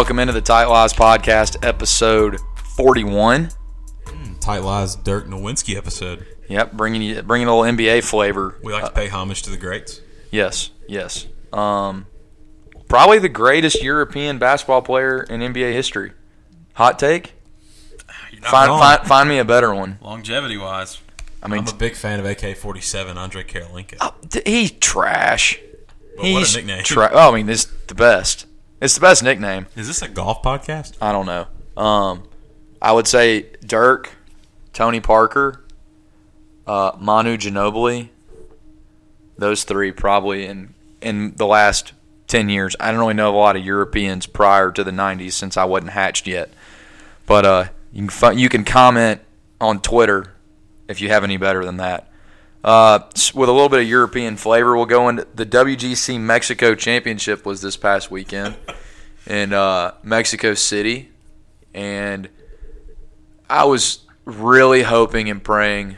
Welcome 0.00 0.18
into 0.18 0.32
the 0.32 0.40
Tight 0.40 0.64
Lies 0.64 0.94
Podcast, 0.94 1.62
episode 1.62 2.38
41. 2.74 3.50
Tight 4.40 4.60
Lies 4.60 4.96
Dirk 4.96 5.26
Nowitzki 5.26 5.76
episode. 5.76 6.26
Yep, 6.48 6.72
bringing 6.72 7.02
you 7.02 7.20
bringing 7.20 7.48
a 7.48 7.54
little 7.54 7.70
NBA 7.70 8.02
flavor. 8.04 8.58
We 8.64 8.72
like 8.72 8.86
to 8.86 8.92
pay 8.92 9.08
homage 9.08 9.42
to 9.42 9.50
the 9.50 9.58
greats. 9.58 10.00
Yes, 10.30 10.70
yes. 10.88 11.26
Um, 11.52 12.06
probably 12.88 13.18
the 13.18 13.28
greatest 13.28 13.82
European 13.82 14.38
basketball 14.38 14.80
player 14.80 15.22
in 15.22 15.42
NBA 15.42 15.74
history. 15.74 16.12
Hot 16.76 16.98
take? 16.98 17.34
You're 18.32 18.40
not 18.40 18.50
Find, 18.50 18.70
wrong. 18.70 18.80
find, 18.80 19.06
find 19.06 19.28
me 19.28 19.36
a 19.36 19.44
better 19.44 19.74
one. 19.74 19.98
Longevity 20.00 20.56
wise, 20.56 20.98
I 21.42 21.48
mean, 21.48 21.60
I'm 21.60 21.68
a 21.68 21.76
big 21.76 21.94
fan 21.94 22.18
of 22.18 22.24
AK-47, 22.24 23.16
Andre 23.16 23.44
Kirilenko. 23.44 23.96
oh, 24.00 24.14
he's 24.46 24.70
trash. 24.70 25.60
But 26.16 26.22
what 26.22 26.26
he's 26.26 26.54
a 26.54 26.62
nickname! 26.62 26.84
Tra- 26.84 27.10
oh, 27.12 27.32
I 27.32 27.36
mean, 27.36 27.50
it's 27.50 27.66
the 27.66 27.94
best. 27.94 28.46
It's 28.80 28.94
the 28.94 29.00
best 29.00 29.22
nickname. 29.22 29.66
Is 29.76 29.86
this 29.86 30.00
a 30.00 30.08
golf 30.08 30.42
podcast? 30.42 30.96
I 31.02 31.12
don't 31.12 31.26
know. 31.26 31.46
Um, 31.80 32.22
I 32.80 32.92
would 32.92 33.06
say 33.06 33.46
Dirk, 33.64 34.10
Tony 34.72 35.00
Parker, 35.00 35.62
uh, 36.66 36.92
Manu 36.98 37.36
Ginobili. 37.36 38.08
Those 39.36 39.64
three 39.64 39.92
probably 39.92 40.46
in 40.46 40.74
in 41.02 41.34
the 41.36 41.46
last 41.46 41.92
ten 42.26 42.48
years. 42.48 42.74
I 42.80 42.90
don't 42.90 43.00
really 43.00 43.14
know 43.14 43.34
a 43.34 43.36
lot 43.36 43.56
of 43.56 43.64
Europeans 43.64 44.26
prior 44.26 44.72
to 44.72 44.82
the 44.82 44.90
'90s 44.90 45.32
since 45.32 45.56
I 45.56 45.64
wasn't 45.64 45.90
hatched 45.92 46.26
yet. 46.26 46.50
But 47.26 47.44
uh, 47.44 47.64
you 47.92 48.06
can 48.06 48.38
you 48.38 48.48
can 48.48 48.64
comment 48.64 49.20
on 49.60 49.80
Twitter 49.80 50.32
if 50.88 51.00
you 51.00 51.08
have 51.10 51.22
any 51.22 51.36
better 51.36 51.64
than 51.64 51.76
that. 51.78 52.09
Uh, 52.62 52.98
with 53.34 53.48
a 53.48 53.52
little 53.52 53.68
bit 53.68 53.80
of 53.80 53.88
European 53.88 54.36
flavor, 54.36 54.76
we'll 54.76 54.86
go 54.86 55.08
into 55.08 55.26
the 55.34 55.46
WGC 55.46 56.20
Mexico 56.20 56.74
Championship 56.74 57.46
was 57.46 57.62
this 57.62 57.76
past 57.76 58.10
weekend 58.10 58.56
in 59.26 59.52
uh, 59.52 59.94
Mexico 60.02 60.54
City, 60.54 61.10
and 61.72 62.28
I 63.48 63.64
was 63.64 64.00
really 64.24 64.82
hoping 64.82 65.30
and 65.30 65.42
praying 65.42 65.96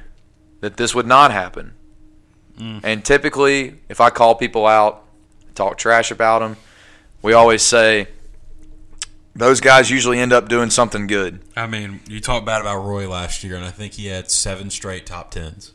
that 0.61 0.77
this 0.77 0.95
would 0.95 1.07
not 1.07 1.33
happen. 1.33 1.75
And 2.85 3.05
typically, 3.05 3.81
if 3.89 4.01
I 4.01 4.11
call 4.11 4.37
people 4.37 4.67
out, 4.67 5.03
talk 5.57 5.79
trash 5.79 6.13
about 6.13 6.39
them, 6.41 6.57
we 7.21 7.33
always 7.33 7.63
say 7.63 8.07
those 9.35 9.61
guys 9.61 9.91
usually 9.91 10.21
end 10.21 10.33
up 10.33 10.49
doing 10.49 10.71
something 10.71 11.09
good. 11.09 11.41
I 11.57 11.67
mean, 11.67 12.01
you 12.09 12.21
talked 12.21 12.47
bad 12.47 12.61
about 12.61 12.85
Roy 12.85 13.09
last 13.09 13.43
year, 13.43 13.57
and 13.57 13.65
I 13.65 13.71
think 13.71 13.95
he 13.95 14.07
had 14.07 14.31
seven 14.31 14.71
straight 14.71 15.07
top 15.07 15.33
tens. 15.33 15.73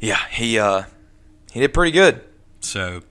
Yeah, 0.00 0.20
he 0.30 0.58
uh, 0.58 0.84
he 1.52 1.60
did 1.60 1.72
pretty 1.74 1.92
good. 1.92 2.20
So, 2.60 3.02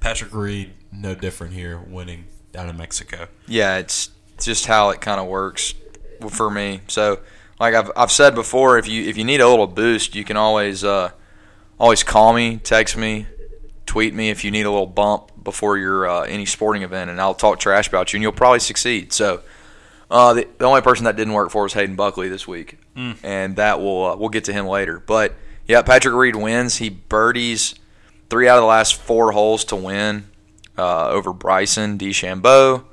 Patrick 0.00 0.34
Reed, 0.34 0.72
no 0.92 1.14
different 1.14 1.54
here, 1.54 1.78
winning 1.78 2.26
down 2.52 2.68
in 2.68 2.76
Mexico. 2.76 3.28
yeah, 3.46 3.78
it's 3.78 4.10
just 4.40 4.66
how 4.66 4.90
it 4.90 5.00
kind 5.00 5.20
of 5.20 5.26
works 5.26 5.74
for 6.30 6.50
me. 6.50 6.80
So, 6.88 7.20
like 7.60 7.74
I've 7.74 7.90
I've 7.96 8.12
said 8.12 8.34
before, 8.34 8.78
if 8.78 8.88
you 8.88 9.04
if 9.08 9.16
you 9.16 9.24
need 9.24 9.40
a 9.40 9.48
little 9.48 9.66
boost, 9.66 10.14
you 10.14 10.24
can 10.24 10.36
always 10.36 10.84
uh, 10.84 11.10
always 11.78 12.02
call 12.02 12.32
me, 12.32 12.56
text 12.56 12.96
me, 12.96 13.26
tweet 13.86 14.14
me 14.14 14.30
if 14.30 14.44
you 14.44 14.50
need 14.50 14.66
a 14.66 14.70
little 14.70 14.86
bump 14.86 15.32
before 15.42 15.78
your 15.78 16.08
uh, 16.08 16.22
any 16.22 16.46
sporting 16.46 16.82
event, 16.82 17.10
and 17.10 17.20
I'll 17.20 17.34
talk 17.34 17.58
trash 17.58 17.88
about 17.88 18.12
you, 18.12 18.16
and 18.18 18.22
you'll 18.22 18.32
probably 18.32 18.60
succeed. 18.60 19.12
So, 19.12 19.42
uh, 20.10 20.34
the, 20.34 20.48
the 20.58 20.64
only 20.64 20.80
person 20.80 21.04
that 21.04 21.16
didn't 21.16 21.32
work 21.34 21.50
for 21.50 21.62
was 21.64 21.74
Hayden 21.74 21.96
Buckley 21.96 22.28
this 22.28 22.46
week, 22.48 22.78
and 23.22 23.56
that 23.56 23.78
will 23.80 24.06
uh, 24.06 24.16
we'll 24.16 24.30
get 24.30 24.44
to 24.44 24.52
him 24.52 24.66
later. 24.66 24.98
But 25.04 25.34
yeah, 25.68 25.82
Patrick 25.82 26.14
Reed 26.14 26.34
wins. 26.34 26.78
He 26.78 26.88
birdies 26.88 27.74
three 28.30 28.48
out 28.48 28.58
of 28.58 28.62
the 28.62 28.66
last 28.66 28.94
four 28.94 29.30
holes 29.30 29.64
to 29.66 29.76
win 29.76 30.28
uh, 30.76 31.08
over 31.10 31.32
Bryson 31.32 31.98
DeChambeau 31.98 32.84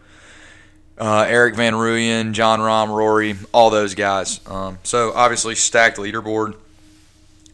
uh, 0.97 1.25
Erik 1.28 1.56
van 1.56 1.74
Rooyen, 1.74 2.31
Jon 2.31 2.59
Rahm, 2.59 2.90
Rory, 2.90 3.36
all 3.53 3.69
those 3.69 3.96
guys. 3.96 4.40
Um, 4.47 4.80
so 4.84 5.12
obviously 5.13 5.56
stacked 5.56 5.97
leaderboard. 5.97 6.56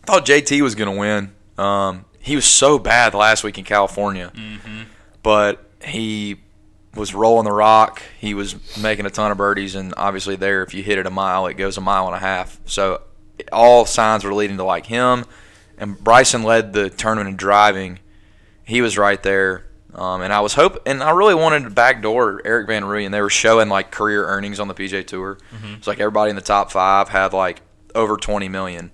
I 0.04 0.06
thought 0.06 0.26
JT 0.26 0.62
was 0.62 0.76
going 0.76 0.94
to 0.94 1.00
win. 1.00 1.32
Um, 1.58 2.06
he 2.20 2.36
was 2.36 2.46
so 2.46 2.78
bad 2.78 3.14
last 3.14 3.44
week 3.44 3.58
in 3.58 3.64
California, 3.64 4.32
but 5.24 5.64
he 5.84 6.38
was 6.96 7.16
rolling 7.16 7.46
the 7.46 7.52
rock. 7.52 8.02
He 8.20 8.34
was 8.34 8.56
making 8.78 9.06
a 9.06 9.10
ton 9.10 9.32
of 9.32 9.38
birdies, 9.38 9.76
and 9.76 9.94
obviously 9.98 10.36
there, 10.36 10.62
if 10.64 10.74
you 10.74 10.84
hit 10.84 10.98
it 11.00 11.06
a 11.08 11.12
mile, 11.12 11.48
it 11.48 11.56
goes 11.56 11.78
a 11.78 11.82
mile 11.82 12.08
and 12.08 12.16
a 12.16 12.20
half. 12.20 12.60
So 12.66 13.02
all 13.52 13.86
signs 13.86 14.24
were 14.24 14.34
leading 14.34 14.58
to 14.58 14.64
like 14.64 14.86
him. 14.86 15.26
And 15.78 15.98
Bryson 16.02 16.44
led 16.44 16.74
the 16.74 16.90
tournament 16.90 17.30
in 17.30 17.36
driving. 17.38 18.00
He 18.64 18.82
was 18.82 18.98
right 18.98 19.22
there. 19.24 19.66
Um, 19.94 20.22
and 20.22 20.32
I 20.32 20.40
was 20.40 20.54
hope, 20.54 20.82
and 20.86 21.04
I 21.04 21.12
really 21.12 21.36
wanted 21.36 21.64
to 21.64 21.70
backdoor 21.70 22.42
Erik 22.46 22.68
van 22.68 22.84
Rooyen. 22.84 23.12
They 23.12 23.20
were 23.20 23.30
showing 23.30 23.68
like 23.68 23.92
career 23.92 24.26
earnings 24.26 24.60
on 24.60 24.70
the 24.70 24.74
PGA 24.74 25.06
Tour. 25.06 25.38
It's 25.76 25.86
like 25.86 26.00
everybody 26.00 26.30
in 26.30 26.38
the 26.38 26.42
top 26.42 26.72
five 26.72 27.10
had 27.10 27.34
like 27.34 27.62
over 27.94 28.16
twenty 28.16 28.48
million, 28.48 28.92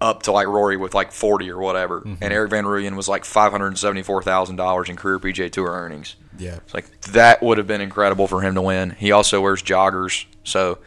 up 0.00 0.22
to 0.24 0.30
like 0.32 0.46
Rory 0.46 0.76
with 0.76 0.94
like 0.94 1.10
forty 1.10 1.50
or 1.50 1.58
whatever. 1.58 2.02
And 2.20 2.32
Erik 2.32 2.50
van 2.50 2.64
Rooyen 2.66 2.94
was 2.94 3.08
like 3.08 3.24
five 3.24 3.50
hundred 3.50 3.76
seventy 3.78 4.02
four 4.04 4.22
thousand 4.22 4.54
dollars 4.56 4.88
in 4.88 4.94
career 4.94 5.18
PGA 5.18 5.50
Tour 5.50 5.70
earnings. 5.72 6.14
Yeah. 6.38 6.56
It's 6.56 6.74
like 6.74 7.00
that 7.06 7.42
would 7.42 7.58
have 7.58 7.66
been 7.66 7.80
incredible 7.80 8.28
for 8.28 8.42
him 8.42 8.54
to 8.54 8.62
win. 8.62 8.90
He 8.90 9.10
also 9.10 9.40
wears 9.40 9.60
joggers, 9.60 10.26
so 10.44 10.78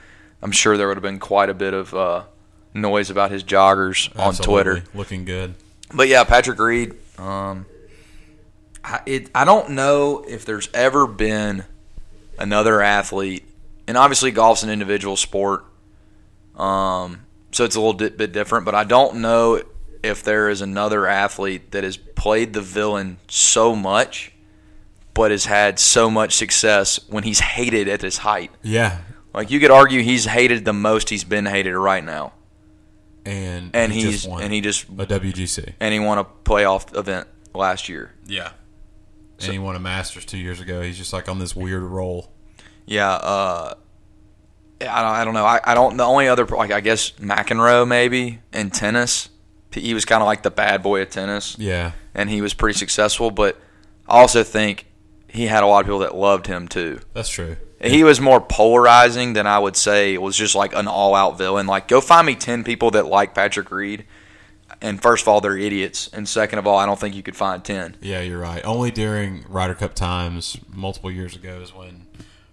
I'm 0.42 0.52
sure 0.54 0.78
there 0.78 0.88
would 0.88 0.96
have 0.96 1.04
been 1.04 1.20
quite 1.20 1.50
a 1.50 1.54
bit 1.54 1.74
of 1.74 1.94
uh, 1.94 2.24
noise 2.74 3.10
about 3.10 3.32
his 3.32 3.44
joggers 3.44 4.10
on 4.20 4.34
Twitter. 4.36 4.84
Looking 4.94 5.26
good. 5.26 5.56
But 5.94 6.08
yeah, 6.08 6.24
Patrick 6.24 6.60
Reed. 6.60 6.96
Um, 7.18 7.66
I, 8.84 9.02
it, 9.06 9.30
I 9.36 9.46
don't 9.46 9.72
know 9.72 10.24
if 10.28 10.46
there's 10.46 10.70
ever 10.74 11.08
been 11.08 11.66
another 12.38 12.82
athlete, 12.82 13.44
and 13.88 13.98
obviously 13.98 14.32
golf's 14.32 14.64
an 14.64 14.70
individual 14.70 15.16
sport, 15.16 15.66
um, 16.56 17.26
so 17.52 17.66
it's 17.66 17.76
a 17.76 17.80
little 17.80 17.94
di- 17.94 18.10
bit 18.10 18.32
different. 18.32 18.66
But 18.66 18.76
I 18.76 18.84
don't 18.84 19.18
know 19.18 19.62
if 20.04 20.24
there 20.24 20.50
is 20.50 20.62
another 20.62 21.08
athlete 21.08 21.72
that 21.72 21.84
has 21.84 21.98
played 21.98 22.54
the 22.54 22.62
villain 22.62 23.18
so 23.28 23.76
much, 23.76 24.32
but 25.14 25.32
has 25.32 25.46
had 25.46 25.80
so 25.80 26.10
much 26.10 26.36
success 26.36 27.00
when 27.10 27.24
he's 27.24 27.40
hated 27.40 27.88
at 27.90 28.02
his 28.02 28.20
height. 28.20 28.52
Yeah. 28.62 29.00
Like 29.34 29.52
you 29.52 29.60
could 29.60 29.72
argue 29.72 30.02
he's 30.02 30.26
hated 30.26 30.66
the 30.66 30.74
most 30.74 31.10
he's 31.10 31.24
been 31.24 31.46
hated 31.46 31.76
right 31.76 32.04
now, 32.04 32.34
And, 33.30 33.76
and 33.76 33.92
he 33.94 34.02
he's 34.04 34.12
just 34.22 34.28
won 34.30 34.42
and 34.44 34.52
he 34.54 34.62
just 34.62 34.86
a 34.90 35.06
WGC. 35.06 35.74
and 35.80 35.94
he 35.94 36.00
won 36.00 36.18
a 36.18 36.24
playoff 36.26 36.96
event 36.98 37.28
last 37.54 37.88
year. 37.90 38.14
Yeah. 38.28 38.52
And 39.42 39.54
he 39.54 39.60
won 39.60 39.76
a 39.76 39.80
Masters 39.80 40.26
two 40.26 40.38
years 40.38 40.60
ago. 40.60 40.82
He's 40.82 40.98
just 40.98 41.14
like 41.14 41.30
on 41.30 41.40
this 41.40 41.56
weird 41.56 41.84
roll. 41.84 42.32
Yeah, 42.86 43.12
uh, 43.12 43.74
I 44.82 44.86
don't, 45.02 45.14
I 45.14 45.26
don't 45.26 45.34
know. 45.34 45.46
I, 45.46 45.60
I 45.64 45.76
don't. 45.76 45.96
The 45.98 46.04
only 46.04 46.28
other, 46.28 46.46
like, 46.46 46.72
I 46.72 46.80
guess 46.82 47.12
McEnroe 47.12 47.88
maybe 47.88 48.40
in 48.52 48.70
tennis. 48.72 49.30
He 49.72 49.94
was 49.94 50.04
kind 50.06 50.22
of 50.22 50.26
like 50.26 50.42
the 50.44 50.50
bad 50.52 50.82
boy 50.82 51.02
of 51.04 51.10
tennis, 51.12 51.56
Yeah. 51.60 51.92
and 52.16 52.30
he 52.30 52.42
was 52.42 52.54
pretty 52.56 52.78
successful. 52.78 53.30
But 53.30 53.58
I 54.08 54.20
also 54.20 54.44
think 54.44 54.88
he 55.28 55.46
had 55.46 55.62
a 55.64 55.68
lot 55.68 55.82
of 55.82 55.86
people 55.86 56.00
that 56.00 56.16
loved 56.16 56.48
him 56.48 56.68
too. 56.68 57.00
That's 57.14 57.30
true. 57.30 57.56
He 57.82 58.04
was 58.04 58.20
more 58.20 58.42
polarizing 58.42 59.34
than 59.34 59.48
I 59.48 59.58
would 59.60 59.76
say 59.78 60.14
it 60.14 60.22
was 60.22 60.36
just 60.36 60.54
like 60.56 60.74
an 60.76 60.88
all-out 60.88 61.38
villain. 61.38 61.66
Like, 61.68 61.88
go 61.88 62.02
find 62.02 62.28
me 62.28 62.36
ten 62.36 62.64
people 62.64 62.92
that 62.92 63.06
like 63.06 63.34
Patrick 63.34 63.72
Reed, 63.72 64.06
and 64.82 65.02
first 65.02 65.24
of 65.24 65.28
all, 65.30 65.40
they're 65.42 65.58
idiots, 65.58 66.10
and 66.12 66.28
second 66.28 66.60
of 66.60 66.68
all, 66.68 66.78
I 66.78 66.86
don't 66.86 67.00
think 67.00 67.16
you 67.16 67.24
could 67.24 67.36
find 67.38 67.64
ten. 67.64 67.96
Yeah, 68.02 68.22
you're 68.22 68.40
right. 68.40 68.64
Only 68.66 68.92
during 68.92 69.46
Ryder 69.48 69.76
Cup 69.76 69.94
times, 69.94 70.58
multiple 70.74 71.10
years 71.12 71.36
ago, 71.36 71.60
is 71.62 71.74
when 71.74 72.06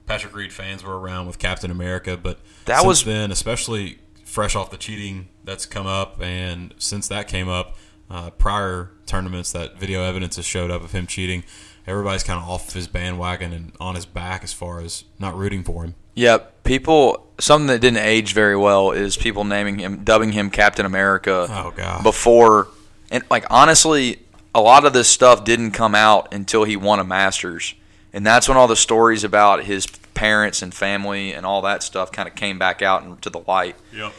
Patrick 0.06 0.34
Reed 0.34 0.52
fans 0.52 0.84
were 0.84 0.98
around 0.98 1.26
with 1.26 1.38
Captain 1.38 1.70
America. 1.70 2.16
But 2.16 2.38
That 2.66 2.76
since 2.78 2.86
was- 2.86 3.04
then, 3.04 3.30
especially 3.32 3.98
fresh 4.24 4.54
off 4.54 4.70
the 4.70 4.76
cheating 4.76 5.28
that's 5.44 5.66
come 5.66 5.86
up, 5.86 6.20
and 6.22 6.72
since 6.78 7.08
that 7.08 7.26
came 7.26 7.48
up, 7.48 7.76
uh, 8.10 8.30
prior 8.30 8.90
tournaments 9.06 9.50
that 9.52 9.78
video 9.78 10.02
evidence 10.04 10.36
has 10.36 10.44
showed 10.44 10.70
up 10.70 10.84
of 10.84 10.92
him 10.92 11.06
cheating, 11.08 11.42
everybody's 11.86 12.22
kind 12.22 12.40
of 12.42 12.48
off 12.48 12.72
his 12.72 12.86
bandwagon 12.88 13.52
and 13.52 13.72
on 13.80 13.94
his 13.94 14.06
back 14.06 14.42
as 14.44 14.52
far 14.52 14.80
as 14.80 15.04
not 15.18 15.36
rooting 15.36 15.62
for 15.62 15.84
him. 15.84 15.94
Yeah, 16.14 16.38
people. 16.64 17.26
Something 17.38 17.66
that 17.66 17.80
didn't 17.80 17.98
age 17.98 18.32
very 18.32 18.56
well 18.56 18.92
is 18.92 19.16
people 19.18 19.44
naming 19.44 19.78
him, 19.78 20.02
dubbing 20.04 20.32
him 20.32 20.48
Captain 20.50 20.86
America. 20.86 21.46
Oh 21.50 21.72
god. 21.76 22.02
before 22.02 22.68
and 23.10 23.22
like 23.30 23.44
honestly 23.50 24.20
a 24.54 24.60
lot 24.60 24.86
of 24.86 24.92
this 24.94 25.06
stuff 25.08 25.44
didn't 25.44 25.72
come 25.72 25.94
out 25.94 26.32
until 26.32 26.64
he 26.64 26.76
won 26.76 26.98
a 26.98 27.04
masters 27.04 27.74
and 28.14 28.24
that's 28.26 28.48
when 28.48 28.56
all 28.56 28.66
the 28.66 28.74
stories 28.74 29.22
about 29.22 29.64
his 29.64 29.86
parents 30.14 30.62
and 30.62 30.72
family 30.74 31.32
and 31.34 31.44
all 31.44 31.60
that 31.62 31.82
stuff 31.82 32.10
kind 32.10 32.26
of 32.26 32.34
came 32.34 32.58
back 32.58 32.80
out 32.82 33.02
into 33.04 33.28
the 33.30 33.40
light 33.46 33.76
Yep. 33.92 34.12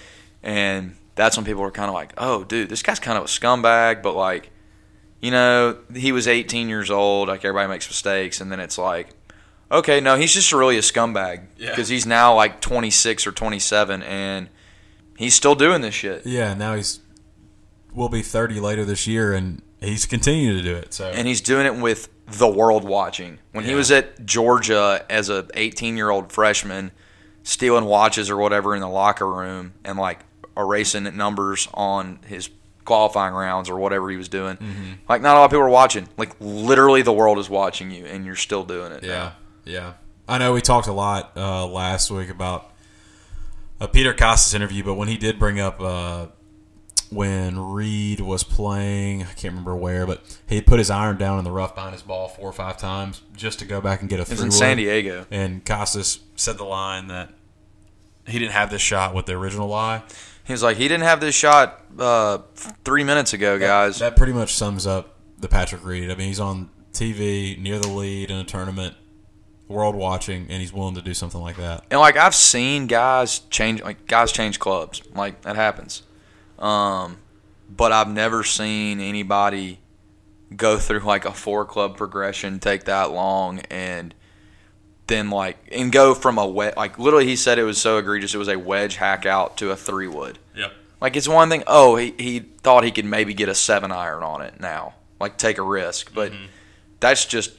and 0.44 0.96
that's 1.16 1.36
when 1.36 1.46
people 1.46 1.64
were 1.64 1.72
kind 1.72 1.90
of 1.90 1.96
like 1.96 2.14
oh 2.18 2.44
dude 2.44 2.70
this 2.70 2.84
guy's 2.84 3.00
kind 3.00 3.18
of 3.18 3.24
a 3.24 3.28
scumbag 3.28 4.02
but 4.04 4.16
like 4.16 4.52
you 5.22 5.32
know 5.32 5.78
he 5.96 6.12
was 6.12 6.28
18 6.28 6.70
years 6.70 6.90
old 6.92 7.28
like 7.28 7.44
everybody 7.46 7.68
makes 7.70 7.88
mistakes 7.90 8.40
and 8.42 8.52
then 8.52 8.60
it's 8.60 8.78
like 8.78 9.10
okay 9.72 10.00
no 10.00 10.16
he's 10.16 10.34
just 10.34 10.52
really 10.54 10.78
a 10.78 10.82
scumbag 10.82 11.46
Yeah. 11.58 11.70
because 11.72 11.90
he's 11.90 12.06
now 12.06 12.36
like 12.36 12.62
26 12.62 13.26
or 13.28 13.32
27 13.32 14.04
and 14.04 14.50
he's 15.18 15.34
still 15.34 15.56
doing 15.56 15.82
this 15.82 15.96
shit 15.96 16.26
Yeah. 16.26 16.54
Now 16.54 16.76
he's 16.76 17.00
will 17.94 18.10
be 18.10 18.22
30 18.22 18.60
later 18.60 18.86
this 18.86 19.08
year, 19.08 19.34
and 19.34 19.60
he's 19.82 20.06
continuing 20.06 20.58
to 20.58 20.62
do 20.64 20.76
it. 20.76 20.94
So 20.94 21.08
and 21.10 21.28
he's 21.28 21.42
doing 21.42 21.66
it 21.66 21.76
with 21.78 22.10
the 22.28 22.48
world 22.48 22.84
watching. 22.84 23.40
When 23.54 23.66
he 23.66 23.74
was 23.74 23.90
at 23.90 24.24
Georgia 24.24 25.04
as 25.10 25.30
a 25.32 25.48
18 25.56 25.98
year 25.98 26.12
old 26.12 26.32
freshman, 26.32 26.92
stealing 27.42 27.86
watches 27.86 28.30
or 28.30 28.38
whatever 28.38 28.76
in 28.76 28.82
the 28.82 28.88
locker 28.90 29.28
room 29.28 29.74
and 29.84 29.98
like 29.98 30.20
erasing 30.56 31.06
numbers 31.18 31.68
on 31.74 32.20
his 32.28 32.50
qualifying 32.88 33.36
rounds 33.36 33.70
or 33.70 33.78
whatever 33.78 34.10
he 34.10 34.18
was 34.18 34.30
doing. 34.30 34.58
Mm-hmm. 34.58 34.94
Like 35.08 35.22
not 35.22 35.36
a 35.36 35.40
lot 35.40 35.46
of 35.46 35.52
people 35.52 35.64
are 35.64 35.70
watching. 35.70 36.10
Like 36.18 36.36
literally, 36.40 37.04
the 37.04 37.14
world 37.14 37.38
is 37.38 37.50
watching 37.50 37.92
you, 37.92 38.06
and 38.06 38.26
you're 38.26 38.36
still 38.36 38.64
doing 38.64 38.92
it. 38.92 39.04
Yeah, 39.04 39.34
yeah. 39.64 39.94
I 40.28 40.40
know 40.40 40.54
we 40.54 40.62
talked 40.62 40.88
a 40.88 40.94
lot 40.94 41.34
uh, 41.38 41.68
last 41.68 42.10
week 42.10 42.30
about 42.30 42.72
a 43.80 43.88
Peter 43.88 44.14
Kostis 44.14 44.56
interview, 44.56 44.84
but 44.84 44.96
when 44.96 45.08
he 45.08 45.18
did 45.18 45.38
bring 45.38 45.60
up 45.60 45.80
uh, 45.80 46.28
when 47.10 47.60
Reed 47.60 48.20
was 48.20 48.44
playing, 48.44 49.22
I 49.22 49.28
can't 49.28 49.54
remember 49.54 49.76
where, 49.76 50.06
but 50.06 50.22
he 50.48 50.62
put 50.62 50.80
his 50.80 50.90
iron 50.90 51.18
down 51.18 51.38
in 51.38 51.46
the 51.46 51.52
rough 51.52 51.76
behind 51.76 51.94
his 51.94 52.02
ball 52.02 52.28
four 52.28 52.50
or 52.50 52.54
five 52.54 52.78
times 52.78 53.22
just 53.36 53.60
to 53.60 53.66
go 53.66 53.80
back 53.80 54.02
and 54.02 54.10
get 54.10 54.20
a 54.20 54.26
three. 54.26 54.46
in 54.46 54.52
San 54.52 54.78
Diego. 54.78 55.26
And 55.32 55.64
Kostis 55.64 56.20
said 56.36 56.58
the 56.58 56.66
line 56.66 57.08
that 57.08 57.30
he 58.26 58.40
didn't 58.40 58.52
have 58.52 58.70
this 58.70 58.82
shot 58.82 59.16
with 59.16 59.26
the 59.26 59.34
original 59.34 59.68
lie. 59.70 60.04
He 60.48 60.54
was 60.54 60.64
like, 60.64 60.78
he 60.78 60.88
didn't 60.88 61.04
have 61.04 61.20
this 61.20 61.36
shot 61.36 61.84
uh, 62.00 62.40
three 62.56 63.04
minutes 63.04 63.34
ago, 63.34 63.60
guys. 63.60 64.00
That 64.00 64.16
pretty 64.16 64.32
much 64.32 64.54
sums 64.56 64.88
up 64.88 65.16
the 65.38 65.50
Patrick 65.50 65.84
Reed. 65.86 66.10
I 66.10 66.16
mean, 66.16 66.28
he's 66.28 66.40
on 66.40 66.70
TV 66.94 67.60
near 67.60 67.80
the 67.80 67.90
lead 67.90 68.32
in 68.32 68.38
a 68.38 68.46
tournament, 68.46 68.96
world 69.68 69.94
watching, 69.94 70.48
and 70.50 70.62
he's 70.62 70.72
willing 70.72 70.96
to 70.96 71.02
do 71.02 71.14
something 71.14 71.42
like 71.42 71.58
that. 71.58 71.84
And 71.92 72.00
like 72.00 72.16
I've 72.16 72.34
seen 72.34 72.88
guys 72.88 73.40
change, 73.50 73.82
like 73.82 74.08
guys 74.08 74.32
change 74.32 74.58
clubs, 74.58 75.02
like 75.14 75.42
that 75.42 75.58
happens. 75.58 76.04
Um, 76.58 77.18
but 77.70 77.92
I've 77.92 78.10
never 78.10 78.44
seen 78.46 79.02
anybody 79.02 79.80
go 80.56 80.78
through 80.78 81.02
like 81.02 81.26
a 81.26 81.34
four 81.34 81.66
club 81.66 81.98
progression, 81.98 82.60
take 82.60 82.86
that 82.86 83.12
long, 83.12 83.60
and 83.70 84.16
then 85.08 85.30
like 85.30 85.58
and 85.72 85.92
go 85.92 86.14
from 86.14 86.38
a 86.38 86.46
wedge. 86.46 86.76
Like 86.76 87.00
literally, 87.00 87.26
he 87.26 87.36
said 87.36 87.60
it 87.60 87.64
was 87.64 87.80
so 87.80 87.98
egregious. 87.98 88.34
It 88.34 88.38
was 88.38 88.48
a 88.48 88.58
wedge 88.58 88.98
hack 88.98 89.26
out 89.26 89.58
to 89.58 89.72
a 89.72 89.76
three 89.76 90.08
wood. 90.08 90.38
Yep. 90.56 90.74
Like 91.02 91.16
it's 91.16 91.28
one 91.28 91.50
thing. 91.50 91.64
Oh, 91.68 91.96
he 91.96 92.14
he 92.18 92.40
thought 92.40 92.84
he 92.84 92.92
could 92.92 93.06
maybe 93.06 93.34
get 93.34 93.50
a 93.50 93.56
seven 93.56 93.92
iron 93.92 94.24
on 94.24 94.42
it 94.42 94.60
now, 94.60 94.96
like 95.20 95.38
take 95.38 95.58
a 95.58 95.64
risk, 95.64 96.14
but 96.14 96.32
that's 97.00 97.26
just 97.26 97.52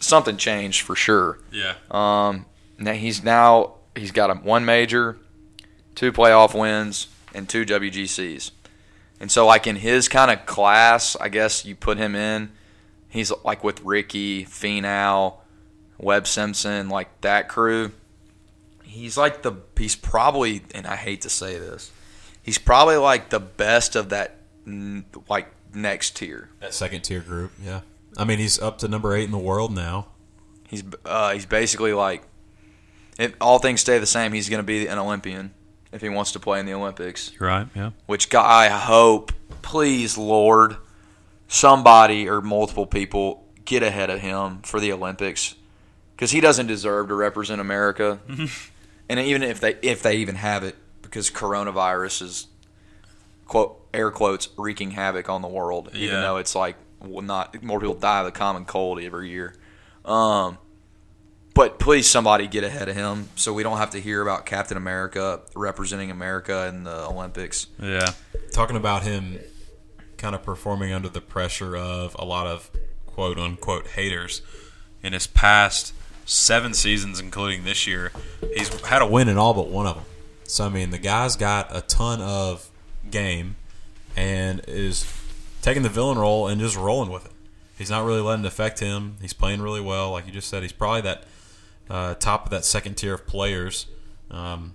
something 0.00 0.36
changed 0.36 0.82
for 0.82 0.94
sure. 0.94 1.38
Yeah. 1.50 1.74
Um, 1.90 2.46
now 2.78 2.92
he's 2.92 3.22
now 3.22 3.74
he's 3.96 4.10
got 4.12 4.30
a 4.30 4.34
one 4.34 4.64
major, 4.64 5.18
two 5.94 6.12
playoff 6.12 6.58
wins, 6.58 7.08
and 7.34 7.48
two 7.48 7.64
WGCs. 7.64 8.50
And 9.20 9.30
so, 9.30 9.46
like 9.46 9.66
in 9.66 9.76
his 9.76 10.08
kind 10.08 10.30
of 10.30 10.46
class, 10.46 11.16
I 11.16 11.28
guess 11.28 11.64
you 11.64 11.74
put 11.76 11.96
him 11.96 12.14
in. 12.14 12.50
He's 13.08 13.32
like 13.44 13.62
with 13.62 13.80
Rickie, 13.82 14.44
Finau, 14.44 15.34
Webb 15.98 16.26
Simpson, 16.26 16.88
like 16.88 17.20
that 17.20 17.48
crew. 17.48 17.92
He's 18.82 19.16
like 19.16 19.42
the 19.42 19.54
he's 19.76 19.96
probably, 19.96 20.62
and 20.74 20.86
I 20.86 20.96
hate 20.96 21.22
to 21.22 21.30
say 21.30 21.58
this, 21.58 21.90
he's 22.42 22.58
probably 22.58 22.96
like 22.96 23.30
the 23.30 23.40
best 23.40 23.96
of 23.96 24.10
that 24.10 24.36
like 25.28 25.48
next 25.74 26.16
tier. 26.16 26.50
That 26.60 26.74
second 26.74 27.02
tier 27.02 27.20
group, 27.20 27.52
yeah. 27.62 27.80
I 28.16 28.24
mean, 28.24 28.38
he's 28.38 28.60
up 28.60 28.78
to 28.78 28.88
number 28.88 29.14
eight 29.14 29.24
in 29.24 29.30
the 29.30 29.38
world 29.38 29.74
now. 29.74 30.08
He's 30.68 30.84
uh, 31.04 31.32
he's 31.32 31.46
basically 31.46 31.92
like, 31.92 32.22
if 33.18 33.34
all 33.40 33.58
things 33.58 33.80
stay 33.80 33.98
the 33.98 34.06
same, 34.06 34.32
he's 34.32 34.48
going 34.48 34.58
to 34.58 34.66
be 34.66 34.86
an 34.86 34.98
Olympian 34.98 35.54
if 35.92 36.00
he 36.00 36.08
wants 36.08 36.32
to 36.32 36.40
play 36.40 36.60
in 36.60 36.66
the 36.66 36.74
Olympics. 36.74 37.30
You're 37.38 37.48
right, 37.48 37.68
yeah. 37.74 37.90
Which 38.06 38.28
guy, 38.30 38.66
I 38.66 38.68
hope, 38.68 39.32
please, 39.62 40.18
Lord, 40.18 40.76
somebody 41.48 42.28
or 42.28 42.40
multiple 42.40 42.86
people 42.86 43.46
get 43.64 43.82
ahead 43.82 44.10
of 44.10 44.20
him 44.20 44.60
for 44.62 44.80
the 44.80 44.92
Olympics 44.92 45.54
because 46.16 46.30
he 46.30 46.40
doesn't 46.40 46.66
deserve 46.66 47.08
to 47.08 47.14
represent 47.14 47.60
America. 47.60 48.20
and 49.08 49.20
even 49.20 49.42
if 49.42 49.60
they 49.60 49.76
if 49.82 50.02
they 50.02 50.16
even 50.16 50.36
have 50.36 50.64
it, 50.64 50.76
because 51.02 51.30
coronavirus 51.30 52.22
is 52.22 52.46
quote 53.46 53.78
air 53.92 54.10
quotes 54.10 54.48
wreaking 54.56 54.92
havoc 54.92 55.28
on 55.28 55.42
the 55.42 55.48
world, 55.48 55.90
even 55.94 56.20
though 56.20 56.36
it's 56.36 56.54
like 56.54 56.76
well, 57.00 57.22
not 57.22 57.62
more 57.62 57.80
people 57.80 57.94
die 57.94 58.20
of 58.20 58.26
the 58.26 58.32
common 58.32 58.64
cold 58.64 59.00
every 59.00 59.30
year. 59.30 59.54
Um, 60.04 60.58
but 61.54 61.78
please, 61.78 62.08
somebody 62.08 62.46
get 62.46 62.64
ahead 62.64 62.88
of 62.88 62.96
him 62.96 63.28
so 63.36 63.52
we 63.52 63.62
don't 63.62 63.76
have 63.76 63.90
to 63.90 64.00
hear 64.00 64.22
about 64.22 64.46
Captain 64.46 64.76
America 64.76 65.40
representing 65.54 66.10
America 66.10 66.66
in 66.68 66.84
the 66.84 67.06
Olympics. 67.06 67.66
Yeah. 67.78 68.12
Talking 68.52 68.76
about 68.76 69.02
him 69.02 69.38
kind 70.16 70.34
of 70.34 70.42
performing 70.42 70.92
under 70.92 71.08
the 71.08 71.20
pressure 71.20 71.76
of 71.76 72.16
a 72.18 72.24
lot 72.24 72.46
of 72.46 72.70
quote 73.06 73.38
unquote 73.38 73.88
haters 73.88 74.40
in 75.02 75.12
his 75.12 75.26
past 75.26 75.92
seven 76.24 76.74
seasons, 76.74 77.20
including 77.20 77.64
this 77.64 77.86
year, 77.86 78.12
he's 78.54 78.68
had 78.82 79.02
a 79.02 79.06
win 79.06 79.28
in 79.28 79.38
all 79.38 79.54
but 79.54 79.68
one 79.68 79.86
of 79.86 79.96
them. 79.96 80.04
So, 80.44 80.66
I 80.66 80.68
mean, 80.68 80.90
the 80.90 80.98
guy's 80.98 81.36
got 81.36 81.74
a 81.74 81.80
ton 81.80 82.20
of 82.20 82.68
game 83.10 83.56
and 84.16 84.62
is 84.68 85.06
taking 85.62 85.82
the 85.82 85.88
villain 85.88 86.18
role 86.18 86.48
and 86.48 86.60
just 86.60 86.76
rolling 86.76 87.10
with 87.10 87.26
it. 87.26 87.32
He's 87.78 87.90
not 87.90 88.04
really 88.04 88.20
letting 88.20 88.44
it 88.44 88.48
affect 88.48 88.80
him. 88.80 89.16
He's 89.20 89.32
playing 89.32 89.62
really 89.62 89.80
well. 89.80 90.12
Like 90.12 90.26
you 90.26 90.32
just 90.32 90.48
said, 90.48 90.62
he's 90.62 90.72
probably 90.72 91.00
that 91.02 91.24
uh, 91.88 92.14
top 92.14 92.44
of 92.44 92.50
that 92.50 92.64
second 92.64 92.94
tier 92.94 93.14
of 93.14 93.26
players. 93.26 93.86
Um, 94.30 94.74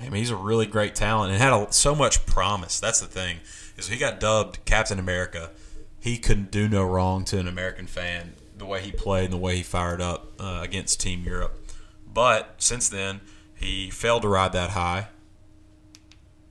I 0.00 0.04
mean, 0.04 0.14
he's 0.14 0.30
a 0.30 0.36
really 0.36 0.66
great 0.66 0.94
talent 0.94 1.32
and 1.32 1.40
had 1.40 1.52
a, 1.52 1.72
so 1.72 1.94
much 1.94 2.24
promise. 2.26 2.80
That's 2.80 3.00
the 3.00 3.06
thing 3.06 3.38
is 3.76 3.88
he 3.88 3.96
got 3.96 4.20
dubbed 4.20 4.64
Captain 4.64 4.98
America. 4.98 5.50
He 6.00 6.16
couldn't 6.16 6.50
do 6.50 6.68
no 6.68 6.84
wrong 6.84 7.24
to 7.26 7.38
an 7.38 7.46
American 7.46 7.86
fan 7.86 8.34
the 8.60 8.66
way 8.66 8.80
he 8.80 8.92
played 8.92 9.24
and 9.24 9.32
the 9.32 9.38
way 9.38 9.56
he 9.56 9.62
fired 9.62 10.00
up 10.00 10.32
uh, 10.38 10.60
against 10.62 11.00
Team 11.00 11.24
Europe. 11.24 11.58
But 12.06 12.54
since 12.58 12.88
then, 12.88 13.20
he 13.56 13.90
failed 13.90 14.22
to 14.22 14.28
ride 14.28 14.52
that 14.52 14.70
high, 14.70 15.08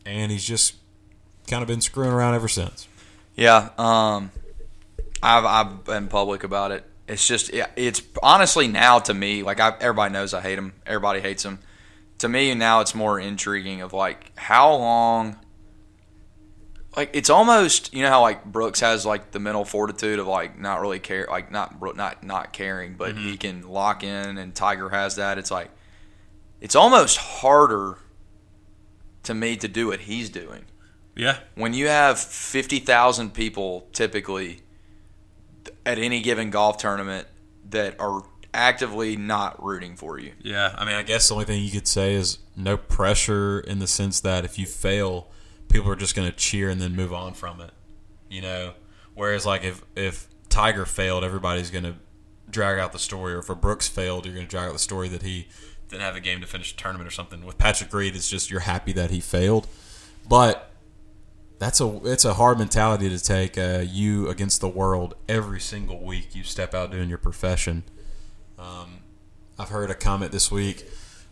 and 0.05 0.31
he's 0.31 0.43
just 0.43 0.75
kind 1.47 1.61
of 1.61 1.67
been 1.67 1.81
screwing 1.81 2.11
around 2.11 2.35
ever 2.35 2.47
since. 2.47 2.87
Yeah, 3.35 3.69
um, 3.77 4.31
I've 5.23 5.45
I've 5.45 5.85
been 5.85 6.07
public 6.07 6.43
about 6.43 6.71
it. 6.71 6.83
It's 7.07 7.27
just 7.27 7.51
it's 7.53 8.01
honestly 8.21 8.67
now 8.67 8.99
to 8.99 9.13
me 9.13 9.43
like 9.43 9.59
I, 9.59 9.75
everybody 9.79 10.13
knows 10.13 10.33
I 10.33 10.41
hate 10.41 10.57
him. 10.57 10.73
Everybody 10.85 11.21
hates 11.21 11.43
him. 11.43 11.59
To 12.19 12.29
me 12.29 12.53
now 12.53 12.81
it's 12.81 12.93
more 12.93 13.19
intriguing 13.19 13.81
of 13.81 13.93
like 13.93 14.31
how 14.37 14.73
long. 14.75 15.37
Like 16.95 17.11
it's 17.13 17.29
almost 17.29 17.93
you 17.93 18.01
know 18.01 18.09
how 18.09 18.21
like 18.21 18.45
Brooks 18.45 18.79
has 18.79 19.05
like 19.05 19.31
the 19.31 19.39
mental 19.39 19.63
fortitude 19.63 20.19
of 20.19 20.27
like 20.27 20.59
not 20.59 20.81
really 20.81 20.99
care 20.99 21.27
like 21.29 21.51
not 21.51 21.79
Bro- 21.79 21.93
not 21.93 22.23
not 22.23 22.51
caring 22.51 22.95
but 22.95 23.15
he 23.15 23.33
mm-hmm. 23.33 23.35
can 23.35 23.61
lock 23.69 24.03
in 24.03 24.37
and 24.37 24.55
Tiger 24.55 24.89
has 24.89 25.15
that. 25.17 25.37
It's 25.37 25.51
like 25.51 25.69
it's 26.61 26.75
almost 26.75 27.17
harder 27.17 27.97
to 29.23 29.33
me 29.33 29.55
to 29.57 29.67
do 29.67 29.87
what 29.87 30.01
he's 30.01 30.29
doing 30.29 30.65
Yeah, 31.15 31.37
when 31.55 31.73
you 31.73 31.87
have 31.87 32.19
50,000 32.19 33.33
people 33.33 33.87
typically 33.93 34.61
at 35.85 35.99
any 35.99 36.21
given 36.21 36.49
golf 36.49 36.77
tournament 36.77 37.27
that 37.69 37.99
are 37.99 38.23
actively 38.53 39.15
not 39.15 39.63
rooting 39.63 39.95
for 39.95 40.19
you. 40.19 40.33
Yeah, 40.41 40.73
I 40.77 40.85
mean, 40.85 40.95
I 40.95 41.03
guess 41.03 41.27
the 41.27 41.35
only 41.35 41.45
thing 41.45 41.63
you 41.63 41.71
could 41.71 41.87
say 41.87 42.13
is 42.13 42.39
no 42.55 42.77
pressure 42.77 43.59
in 43.59 43.79
the 43.79 43.87
sense 43.87 44.19
that 44.21 44.45
if 44.45 44.57
you 44.57 44.65
fail, 44.65 45.29
people 45.69 45.89
are 45.91 45.95
just 45.95 46.15
going 46.15 46.29
to 46.29 46.35
cheer 46.35 46.69
and 46.69 46.81
then 46.81 46.95
move 46.95 47.13
on 47.13 47.33
from 47.33 47.61
it. 47.61 47.71
You 48.29 48.41
know, 48.41 48.73
whereas 49.15 49.45
like 49.45 49.63
if 49.63 49.83
if 49.95 50.27
Tiger 50.49 50.85
failed, 50.85 51.23
everybody's 51.23 51.71
going 51.71 51.85
to 51.85 51.95
drag 52.49 52.79
out 52.79 52.91
the 52.91 52.99
story, 52.99 53.33
or 53.33 53.39
if 53.39 53.49
a 53.49 53.55
Brooks 53.55 53.87
failed, 53.87 54.25
you're 54.25 54.35
going 54.35 54.47
to 54.47 54.49
drag 54.49 54.69
out 54.69 54.73
the 54.73 54.79
story 54.79 55.07
that 55.09 55.21
he 55.21 55.47
didn't 55.87 56.01
have 56.03 56.15
a 56.15 56.19
game 56.19 56.41
to 56.41 56.47
finish 56.47 56.73
a 56.73 56.75
tournament 56.75 57.07
or 57.07 57.11
something. 57.11 57.45
With 57.45 57.57
Patrick 57.57 57.93
Reed, 57.93 58.15
it's 58.15 58.29
just 58.29 58.51
you're 58.51 58.61
happy 58.61 58.93
that 58.93 59.11
he 59.11 59.19
failed, 59.19 59.67
but 60.27 60.71
that's 61.59 61.81
a 61.81 61.99
it's 62.05 62.25
a 62.25 62.35
hard 62.35 62.57
mentality 62.57 63.09
to 63.09 63.19
take. 63.19 63.57
Uh, 63.57 63.83
you 63.85 64.27
against 64.29 64.61
the 64.61 64.69
world 64.69 65.15
every 65.27 65.59
single 65.59 66.03
week 66.03 66.35
you 66.35 66.43
step 66.43 66.73
out 66.73 66.91
doing 66.91 67.09
your 67.09 67.17
profession. 67.17 67.83
Um, 68.57 68.99
I've 69.57 69.69
heard 69.69 69.89
a 69.89 69.95
comment 69.95 70.31
this 70.31 70.51
week 70.51 70.85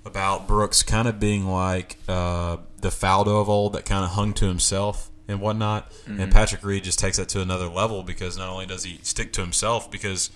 about 0.06 0.48
Brooks 0.48 0.84
kind 0.84 1.08
of 1.08 1.20
being 1.20 1.48
like 1.48 1.98
uh, 2.08 2.58
the 2.82 2.90
Faldo 2.90 3.42
of 3.42 3.50
old 3.50 3.74
that 3.74 3.86
kind 3.86 4.04
of 4.04 4.12
hung 4.12 4.34
to 4.34 4.46
himself 4.46 5.10
and 5.28 5.42
whatnot. 5.42 5.92
And 6.06 6.32
Patrick 6.32 6.64
Reed 6.64 6.84
just 6.84 7.00
takes 7.00 7.18
that 7.18 7.30
to 7.30 7.42
another 7.42 7.68
level 7.68 8.04
because 8.04 8.38
not 8.38 8.50
only 8.50 8.66
does 8.66 8.84
he 8.84 9.00
stick 9.04 9.34
to 9.34 9.42
himself, 9.42 9.92
because 9.92 10.30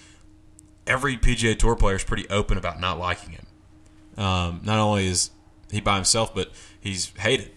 every 0.86 1.17
PGA 1.17 1.57
Tour 1.57 1.75
player 1.75 1.95
is 1.95 2.03
pretty 2.03 2.27
open 2.29 2.57
about 2.57 2.79
not 2.79 3.00
liking 3.00 3.31
him. 3.31 3.45
Um, 4.17 4.62
not 4.63 4.79
only 4.79 5.07
is 5.07 5.31
he 5.71 5.79
by 5.79 5.95
himself, 5.95 6.36
but 6.36 6.51
he's 6.79 7.13
hated. 7.17 7.51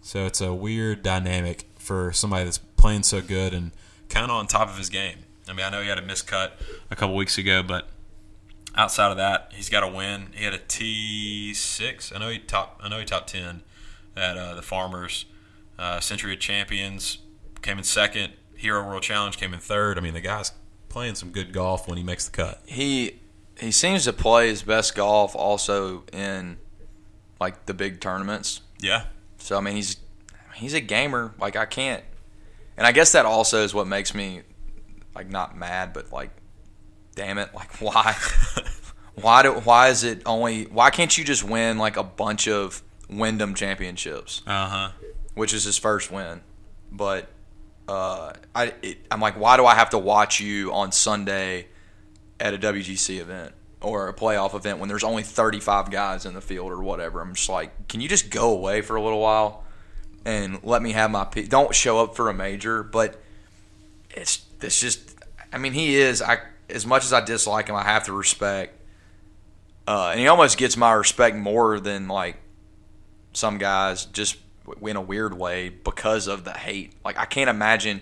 So 0.00 0.26
it's 0.26 0.40
a 0.40 0.54
weird 0.54 1.02
dynamic 1.02 1.64
for 1.76 2.12
somebody 2.12 2.44
that's 2.44 2.58
playing 2.58 3.02
so 3.02 3.20
good 3.20 3.52
and 3.52 3.72
kind 4.08 4.24
of 4.24 4.30
on 4.30 4.46
top 4.46 4.68
of 4.68 4.78
his 4.78 4.88
game. 4.88 5.18
I 5.48 5.52
mean, 5.52 5.66
I 5.66 5.70
know 5.70 5.82
he 5.82 5.88
had 5.88 5.98
a 5.98 6.02
miscut 6.02 6.52
a 6.90 6.96
couple 6.96 7.14
weeks 7.14 7.36
ago, 7.36 7.62
but 7.62 7.88
outside 8.74 9.10
of 9.10 9.18
that, 9.18 9.52
he's 9.54 9.68
got 9.68 9.82
a 9.82 9.88
win. 9.88 10.28
He 10.34 10.44
had 10.44 10.54
a 10.54 10.58
T 10.58 11.52
six. 11.52 12.12
I 12.14 12.18
know 12.18 12.30
he 12.30 12.38
top. 12.38 12.80
I 12.82 12.88
know 12.88 12.98
he 12.98 13.04
top 13.04 13.26
ten 13.26 13.62
at 14.16 14.36
uh, 14.36 14.54
the 14.54 14.62
Farmers 14.62 15.26
uh, 15.78 16.00
Sentry 16.00 16.32
of 16.32 16.40
Champions. 16.40 17.18
Came 17.62 17.78
in 17.78 17.84
second. 17.84 18.34
Hero 18.56 18.86
World 18.86 19.02
Challenge 19.02 19.36
came 19.36 19.52
in 19.52 19.60
third. 19.60 19.98
I 19.98 20.00
mean, 20.00 20.14
the 20.14 20.20
guy's 20.20 20.52
playing 20.88 21.16
some 21.16 21.30
good 21.30 21.52
golf 21.52 21.88
when 21.88 21.98
he 21.98 22.04
makes 22.04 22.26
the 22.26 22.30
cut. 22.30 22.62
he 22.66 23.20
he 23.58 23.70
seems 23.70 24.04
to 24.04 24.12
play 24.12 24.48
his 24.48 24.62
best 24.62 24.94
golf 24.94 25.36
also 25.36 26.04
in 26.12 26.56
like 27.40 27.66
the 27.66 27.74
big 27.74 28.00
tournaments. 28.00 28.60
Yeah. 28.80 29.06
So 29.38 29.58
I 29.58 29.60
mean, 29.60 29.76
he's 29.76 29.96
he's 30.54 30.74
a 30.74 30.80
gamer. 30.80 31.34
Like 31.40 31.56
I 31.56 31.66
can't, 31.66 32.02
and 32.76 32.86
I 32.86 32.92
guess 32.92 33.12
that 33.12 33.26
also 33.26 33.62
is 33.62 33.74
what 33.74 33.86
makes 33.86 34.14
me 34.14 34.42
like 35.14 35.28
not 35.30 35.56
mad, 35.56 35.92
but 35.92 36.12
like, 36.12 36.30
damn 37.14 37.38
it, 37.38 37.54
like 37.54 37.72
why, 37.80 38.16
why 39.14 39.42
do 39.42 39.52
why 39.52 39.88
is 39.88 40.04
it 40.04 40.22
only 40.26 40.64
why 40.64 40.90
can't 40.90 41.16
you 41.16 41.24
just 41.24 41.44
win 41.44 41.78
like 41.78 41.96
a 41.96 42.04
bunch 42.04 42.48
of 42.48 42.82
Wyndham 43.18 43.54
championships, 43.54 44.42
Uh 44.46 44.66
huh. 44.68 44.90
which 45.34 45.52
is 45.54 45.64
his 45.64 45.76
first 45.78 46.10
win, 46.10 46.40
but 46.92 47.28
uh, 47.88 48.32
I 48.54 48.72
it, 48.82 48.98
I'm 49.10 49.20
like, 49.20 49.38
why 49.38 49.56
do 49.56 49.66
I 49.66 49.74
have 49.74 49.90
to 49.90 49.98
watch 49.98 50.40
you 50.40 50.72
on 50.72 50.90
Sunday 50.92 51.66
at 52.40 52.54
a 52.54 52.58
WGC 52.58 53.20
event? 53.20 53.52
Or 53.80 54.08
a 54.08 54.14
playoff 54.14 54.54
event 54.54 54.78
when 54.78 54.88
there's 54.88 55.04
only 55.04 55.22
35 55.22 55.90
guys 55.90 56.24
in 56.24 56.32
the 56.32 56.40
field 56.40 56.72
or 56.72 56.82
whatever. 56.82 57.20
I'm 57.20 57.34
just 57.34 57.50
like, 57.50 57.86
can 57.86 58.00
you 58.00 58.08
just 58.08 58.30
go 58.30 58.50
away 58.50 58.80
for 58.80 58.96
a 58.96 59.02
little 59.02 59.20
while? 59.20 59.62
and 60.26 60.58
let 60.64 60.80
me 60.80 60.92
have 60.92 61.10
my 61.10 61.22
pick. 61.26 61.50
Don't 61.50 61.74
show 61.74 61.98
up 62.02 62.16
for 62.16 62.30
a 62.30 62.32
major, 62.34 62.82
but 62.82 63.20
it's 64.10 64.42
it's 64.62 64.80
just. 64.80 65.14
I 65.52 65.58
mean, 65.58 65.74
he 65.74 65.96
is. 65.96 66.22
I 66.22 66.38
as 66.70 66.86
much 66.86 67.04
as 67.04 67.12
I 67.12 67.20
dislike 67.22 67.68
him, 67.68 67.76
I 67.76 67.82
have 67.82 68.04
to 68.04 68.14
respect. 68.14 68.80
Uh, 69.86 70.08
and 70.12 70.20
he 70.20 70.26
almost 70.28 70.56
gets 70.56 70.78
my 70.78 70.92
respect 70.92 71.36
more 71.36 71.78
than 71.78 72.08
like 72.08 72.36
some 73.34 73.58
guys, 73.58 74.06
just 74.06 74.36
in 74.80 74.96
a 74.96 75.00
weird 75.00 75.36
way 75.36 75.68
because 75.68 76.26
of 76.26 76.44
the 76.44 76.52
hate. 76.52 76.94
Like 77.04 77.18
I 77.18 77.26
can't 77.26 77.50
imagine 77.50 78.00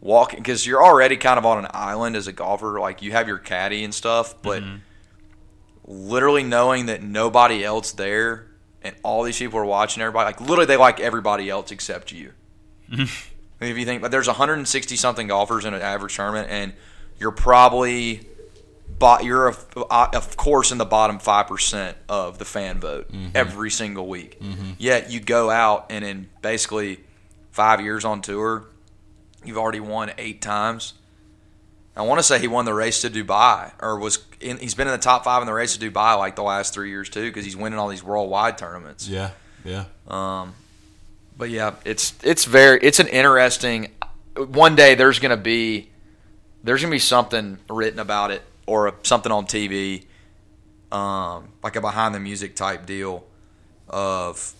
walking 0.00 0.38
because 0.38 0.66
you're 0.66 0.84
already 0.84 1.16
kind 1.16 1.38
of 1.38 1.46
on 1.46 1.58
an 1.58 1.70
island 1.72 2.16
as 2.16 2.26
a 2.26 2.32
golfer. 2.32 2.78
Like 2.78 3.02
you 3.02 3.12
have 3.12 3.26
your 3.26 3.38
caddy 3.38 3.84
and 3.84 3.94
stuff, 3.94 4.40
but 4.42 4.62
mm-hmm. 4.62 4.76
literally 5.84 6.44
knowing 6.44 6.86
that 6.86 7.02
nobody 7.02 7.64
else 7.64 7.92
there 7.92 8.48
and 8.82 8.94
all 9.02 9.22
these 9.22 9.38
people 9.38 9.58
are 9.58 9.64
watching 9.64 10.02
everybody 10.02 10.26
like 10.26 10.40
literally 10.40 10.66
they 10.66 10.76
like 10.76 11.00
everybody 11.00 11.50
else 11.50 11.70
except 11.70 12.12
you 12.12 12.32
if 12.90 13.30
you 13.60 13.84
think 13.84 14.00
but 14.00 14.10
there's 14.10 14.26
160 14.26 14.96
something 14.96 15.26
golfers 15.26 15.64
in 15.64 15.74
an 15.74 15.82
average 15.82 16.14
tournament 16.16 16.48
and 16.50 16.72
you're 17.18 17.32
probably 17.32 18.26
but 18.98 19.24
you're 19.24 19.48
of, 19.48 19.66
uh, 19.90 20.08
of 20.12 20.36
course 20.36 20.72
in 20.72 20.78
the 20.78 20.84
bottom 20.84 21.18
5% 21.18 21.94
of 22.08 22.38
the 22.38 22.44
fan 22.44 22.80
vote 22.80 23.10
mm-hmm. 23.10 23.28
every 23.34 23.70
single 23.70 24.06
week 24.06 24.40
mm-hmm. 24.40 24.72
yet 24.78 25.10
you 25.10 25.20
go 25.20 25.50
out 25.50 25.86
and 25.90 26.04
in 26.04 26.28
basically 26.42 27.00
five 27.50 27.80
years 27.80 28.04
on 28.04 28.22
tour 28.22 28.64
you've 29.44 29.58
already 29.58 29.80
won 29.80 30.12
eight 30.18 30.40
times 30.40 30.94
I 31.98 32.02
want 32.02 32.20
to 32.20 32.22
say 32.22 32.38
he 32.38 32.46
won 32.46 32.64
the 32.64 32.72
race 32.72 33.00
to 33.00 33.10
Dubai, 33.10 33.72
or 33.82 33.98
was 33.98 34.20
in, 34.40 34.58
he's 34.58 34.76
been 34.76 34.86
in 34.86 34.92
the 34.92 34.98
top 34.98 35.24
five 35.24 35.42
in 35.42 35.46
the 35.46 35.52
race 35.52 35.76
to 35.76 35.90
Dubai 35.90 36.16
like 36.16 36.36
the 36.36 36.44
last 36.44 36.72
three 36.72 36.90
years 36.90 37.10
too, 37.10 37.24
because 37.24 37.44
he's 37.44 37.56
winning 37.56 37.76
all 37.76 37.88
these 37.88 38.04
worldwide 38.04 38.56
tournaments. 38.56 39.08
Yeah. 39.08 39.30
Yeah. 39.64 39.86
Um, 40.06 40.54
but 41.36 41.50
yeah, 41.50 41.74
it's 41.84 42.14
it's 42.22 42.44
very 42.44 42.78
it's 42.82 43.00
an 43.00 43.08
interesting. 43.08 43.92
One 44.36 44.76
day 44.76 44.94
there's 44.94 45.18
gonna 45.18 45.36
be 45.36 45.90
there's 46.62 46.82
gonna 46.82 46.92
be 46.92 47.00
something 47.00 47.58
written 47.68 47.98
about 47.98 48.30
it 48.30 48.42
or 48.68 48.94
something 49.02 49.32
on 49.32 49.46
TV, 49.46 50.04
um, 50.92 51.48
like 51.62 51.74
a 51.74 51.80
behind 51.80 52.14
the 52.14 52.20
music 52.20 52.54
type 52.54 52.86
deal 52.86 53.24
of 53.88 54.54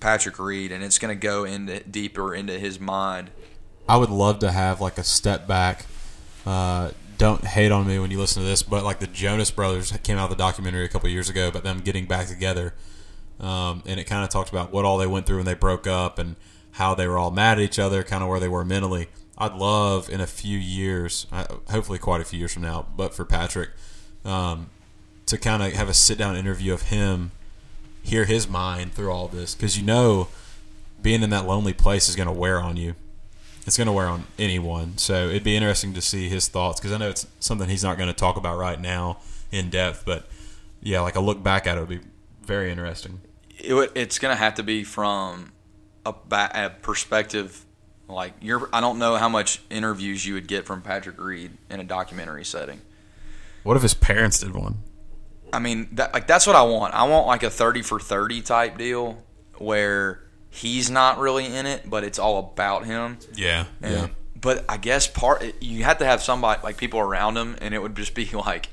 Patrick 0.00 0.38
Reed, 0.38 0.72
and 0.72 0.82
it's 0.82 0.98
gonna 0.98 1.14
go 1.14 1.44
into 1.44 1.80
deeper 1.80 2.34
into 2.34 2.58
his 2.58 2.80
mind. 2.80 3.30
I 3.88 3.96
would 3.96 4.10
love 4.10 4.38
to 4.40 4.50
have 4.50 4.80
like 4.80 4.98
a 4.98 5.04
step 5.04 5.46
back. 5.46 5.86
Uh, 6.46 6.92
don't 7.18 7.44
hate 7.44 7.70
on 7.70 7.86
me 7.86 7.98
when 7.98 8.10
you 8.10 8.18
listen 8.18 8.42
to 8.42 8.48
this, 8.48 8.62
but 8.62 8.82
like 8.82 8.98
the 8.98 9.06
Jonas 9.06 9.50
Brothers 9.50 9.92
came 10.02 10.16
out 10.16 10.30
with 10.30 10.38
a 10.38 10.42
documentary 10.42 10.86
a 10.86 10.88
couple 10.88 11.08
years 11.10 11.28
ago 11.28 11.48
about 11.48 11.64
them 11.64 11.80
getting 11.80 12.06
back 12.06 12.28
together, 12.28 12.74
um, 13.38 13.82
and 13.84 14.00
it 14.00 14.04
kind 14.04 14.24
of 14.24 14.30
talked 14.30 14.48
about 14.48 14.72
what 14.72 14.86
all 14.86 14.96
they 14.96 15.06
went 15.06 15.26
through 15.26 15.36
when 15.36 15.46
they 15.46 15.54
broke 15.54 15.86
up 15.86 16.18
and 16.18 16.36
how 16.72 16.94
they 16.94 17.06
were 17.06 17.18
all 17.18 17.30
mad 17.30 17.58
at 17.58 17.64
each 17.64 17.78
other, 17.78 18.02
kind 18.02 18.22
of 18.22 18.28
where 18.30 18.40
they 18.40 18.48
were 18.48 18.64
mentally. 18.64 19.08
I'd 19.40 19.54
love 19.54 20.10
in 20.10 20.20
a 20.20 20.26
few 20.26 20.58
years, 20.58 21.26
uh, 21.32 21.46
hopefully 21.70 21.98
quite 21.98 22.20
a 22.20 22.24
few 22.24 22.38
years 22.38 22.52
from 22.52 22.62
now, 22.62 22.86
but 22.96 23.14
for 23.14 23.24
Patrick, 23.24 23.70
um, 24.24 24.68
to 25.26 25.38
kind 25.38 25.62
of 25.62 25.72
have 25.72 25.88
a 25.88 25.94
sit 25.94 26.18
down 26.18 26.36
interview 26.36 26.72
of 26.74 26.82
him, 26.82 27.32
hear 28.02 28.24
his 28.24 28.48
mind 28.48 28.92
through 28.92 29.10
all 29.10 29.28
this, 29.28 29.54
because 29.54 29.78
you 29.78 29.84
know, 29.84 30.28
being 31.00 31.22
in 31.22 31.30
that 31.30 31.46
lonely 31.46 31.72
place 31.72 32.08
is 32.08 32.16
going 32.16 32.26
to 32.26 32.32
wear 32.32 32.60
on 32.60 32.76
you 32.76 32.94
it's 33.66 33.76
going 33.76 33.86
to 33.86 33.92
wear 33.92 34.08
on 34.08 34.24
anyone. 34.38 34.98
So 34.98 35.28
it'd 35.28 35.44
be 35.44 35.56
interesting 35.56 35.92
to 35.94 36.00
see 36.00 36.28
his 36.28 36.48
thoughts 36.48 36.80
because 36.80 36.92
I 36.92 36.98
know 36.98 37.08
it's 37.08 37.26
something 37.38 37.68
he's 37.68 37.84
not 37.84 37.96
going 37.96 38.08
to 38.08 38.14
talk 38.14 38.36
about 38.36 38.58
right 38.58 38.80
now 38.80 39.18
in 39.52 39.70
depth. 39.70 40.04
But 40.04 40.26
yeah, 40.82 41.00
like 41.00 41.14
a 41.14 41.20
look 41.20 41.42
back 41.42 41.66
at 41.66 41.76
it 41.76 41.80
would 41.80 41.88
be 41.88 42.00
very 42.42 42.70
interesting. 42.70 43.20
it, 43.58 43.92
it's 43.94 44.18
going 44.18 44.34
to 44.34 44.38
have 44.38 44.54
to 44.54 44.62
be 44.62 44.82
from 44.82 45.52
a, 46.04 46.14
a 46.32 46.70
perspective 46.82 47.64
like 48.10 48.34
you're 48.40 48.68
I 48.72 48.80
don't 48.80 48.98
know 48.98 49.16
how 49.16 49.28
much 49.28 49.62
interviews 49.70 50.24
you 50.26 50.34
would 50.34 50.48
get 50.48 50.66
from 50.66 50.82
Patrick 50.82 51.18
Reed 51.18 51.52
in 51.68 51.80
a 51.80 51.84
documentary 51.84 52.44
setting. 52.44 52.80
What 53.62 53.76
if 53.76 53.82
his 53.82 53.94
parents 53.94 54.40
did 54.40 54.54
one? 54.54 54.82
I 55.52 55.58
mean, 55.58 55.88
that, 55.92 56.14
like 56.14 56.26
that's 56.26 56.46
what 56.46 56.56
I 56.56 56.62
want. 56.62 56.94
I 56.94 57.04
want 57.04 57.26
like 57.26 57.42
a 57.42 57.50
30 57.50 57.82
for 57.82 57.98
30 57.98 58.42
type 58.42 58.78
deal 58.78 59.22
where 59.58 60.22
he's 60.48 60.90
not 60.90 61.18
really 61.18 61.46
in 61.46 61.66
it, 61.66 61.88
but 61.88 62.04
it's 62.04 62.18
all 62.18 62.38
about 62.38 62.84
him. 62.84 63.18
Yeah, 63.34 63.66
And, 63.82 63.92
yeah, 63.92 64.08
But 64.40 64.64
I 64.68 64.76
guess 64.76 65.06
part 65.06 65.54
you 65.60 65.84
have 65.84 65.98
to 65.98 66.04
have 66.04 66.22
somebody 66.22 66.60
like 66.62 66.76
people 66.76 67.00
around 67.00 67.36
him, 67.36 67.56
and 67.60 67.74
it 67.74 67.80
would 67.80 67.96
just 67.96 68.14
be 68.14 68.26
like 68.26 68.68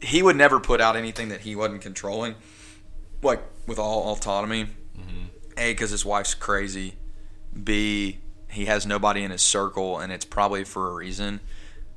he 0.00 0.22
would 0.22 0.36
never 0.36 0.60
put 0.60 0.80
out 0.80 0.96
anything 0.96 1.28
that 1.28 1.40
he 1.40 1.54
wasn't 1.54 1.82
controlling, 1.82 2.34
like 3.22 3.42
with 3.66 3.78
all 3.78 4.12
autonomy. 4.12 4.64
Mm-hmm. 4.64 5.26
A 5.58 5.72
because 5.72 5.90
his 5.90 6.04
wife's 6.04 6.34
crazy. 6.34 6.94
B 7.52 8.20
he 8.50 8.66
has 8.66 8.86
nobody 8.86 9.22
in 9.22 9.30
his 9.30 9.42
circle, 9.42 9.98
and 9.98 10.12
it's 10.12 10.24
probably 10.24 10.64
for 10.64 10.88
a 10.88 10.94
reason. 10.94 11.40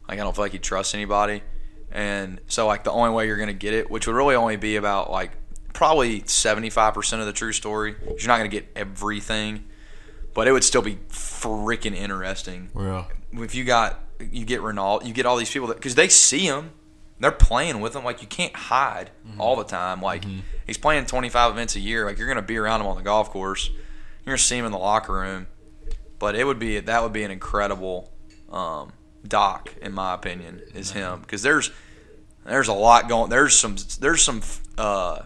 Like 0.08 0.20
I 0.20 0.24
don't 0.24 0.36
feel 0.36 0.46
like 0.46 0.52
he 0.52 0.60
trusts 0.60 0.94
anybody, 0.94 1.42
and 1.92 2.40
so 2.48 2.68
like 2.68 2.84
the 2.84 2.92
only 2.92 3.12
way 3.12 3.28
you're 3.28 3.38
gonna 3.38 3.54
get 3.54 3.74
it, 3.74 3.90
which 3.90 4.08
would 4.08 4.16
really 4.16 4.36
only 4.36 4.58
be 4.58 4.76
about 4.76 5.10
like 5.10 5.32
probably 5.74 6.24
seventy 6.28 6.70
five 6.70 6.94
percent 6.94 7.22
of 7.22 7.26
the 7.26 7.34
true 7.34 7.54
story. 7.54 7.96
You're 8.06 8.28
not 8.28 8.38
gonna 8.38 8.50
get 8.50 8.68
everything, 8.76 9.66
but 10.34 10.48
it 10.48 10.52
would 10.52 10.64
still 10.64 10.82
be 10.82 10.96
freaking 11.10 11.96
interesting 11.96 12.70
yeah. 12.78 13.06
if 13.34 13.56
you 13.56 13.64
got 13.64 14.00
you 14.20 14.46
get 14.46 14.62
Ronaldo, 14.62 15.06
you 15.06 15.14
get 15.14 15.26
all 15.26 15.38
these 15.38 15.52
people 15.52 15.70
that 15.70 15.78
because 15.78 15.96
they 15.96 16.10
see 16.10 16.46
him, 16.46 16.72
they're 17.20 17.32
playing 17.32 17.80
with 17.82 17.96
him. 17.96 18.04
Like 18.04 18.22
you 18.22 18.28
can't 18.28 18.56
hide 18.56 19.10
mm-hmm. 19.28 19.42
all 19.42 19.56
the 19.56 19.64
time. 19.64 20.02
Like 20.02 20.24
mm-hmm. 20.24 20.40
he's 20.68 20.78
playing 20.78 21.06
25 21.06 21.52
events 21.52 21.76
a 21.76 21.80
year. 21.80 22.06
Like 22.06 22.18
you're 22.18 22.28
gonna 22.28 22.42
be 22.42 22.58
around 22.58 22.82
him 22.82 22.88
on 22.88 22.98
the 22.98 23.04
golf 23.04 23.32
course. 23.32 23.72
You're 24.26 24.34
gonna 24.34 24.38
see 24.38 24.58
him 24.58 24.66
in 24.66 24.72
the 24.72 24.78
locker 24.78 25.14
room. 25.14 25.48
But 26.20 26.36
it 26.36 26.46
would 26.46 26.60
be 26.60 26.80
that 26.80 27.04
would 27.04 27.14
be 27.14 27.24
an 27.24 27.32
incredible 27.32 28.12
um, 28.50 28.94
doc, 29.28 29.74
in 29.82 29.94
my 29.94 30.14
opinion, 30.14 30.62
is 30.74 30.92
him 30.92 31.20
because 31.22 31.42
there's 31.42 31.72
there's 32.46 32.68
a 32.68 32.74
lot 32.74 33.10
going. 33.10 33.30
There's 33.30 33.58
some 33.58 33.76
there's 34.00 34.22
some 34.22 34.42
uh, 34.78 35.24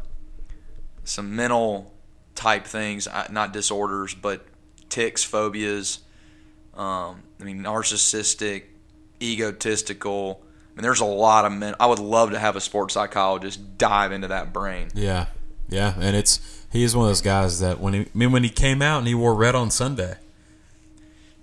some 1.04 1.36
mental 1.36 1.94
type 2.36 2.66
things, 2.66 3.08
not 3.30 3.54
disorders, 3.54 4.14
but 4.14 4.46
tics, 4.90 5.24
phobias. 5.24 6.00
Um, 6.74 7.24
I 7.40 7.44
mean, 7.44 7.60
narcissistic, 7.60 8.64
egotistical. 9.22 10.42
I 10.44 10.76
mean, 10.76 10.84
there's 10.84 11.00
a 11.00 11.06
lot 11.06 11.46
of 11.46 11.52
men. 11.52 11.76
I 11.80 11.88
would 11.88 12.00
love 12.00 12.32
to 12.32 12.40
have 12.40 12.56
a 12.56 12.62
sports 12.62 12.94
psychologist 12.94 13.78
dive 13.78 14.12
into 14.12 14.28
that 14.30 14.54
brain. 14.54 14.90
Yeah, 14.94 15.28
yeah, 15.70 15.96
and 16.00 16.16
it's 16.16 16.57
he 16.72 16.84
is 16.84 16.96
one 16.96 17.06
of 17.06 17.10
those 17.10 17.22
guys 17.22 17.60
that 17.60 17.80
when 17.80 17.94
he 17.94 18.00
I 18.02 18.08
mean 18.14 18.32
when 18.32 18.44
he 18.44 18.50
came 18.50 18.82
out 18.82 19.00
and 19.00 19.08
he 19.08 19.16
wore 19.16 19.34
red 19.36 19.56
on 19.56 19.72
Sunday 19.72 20.18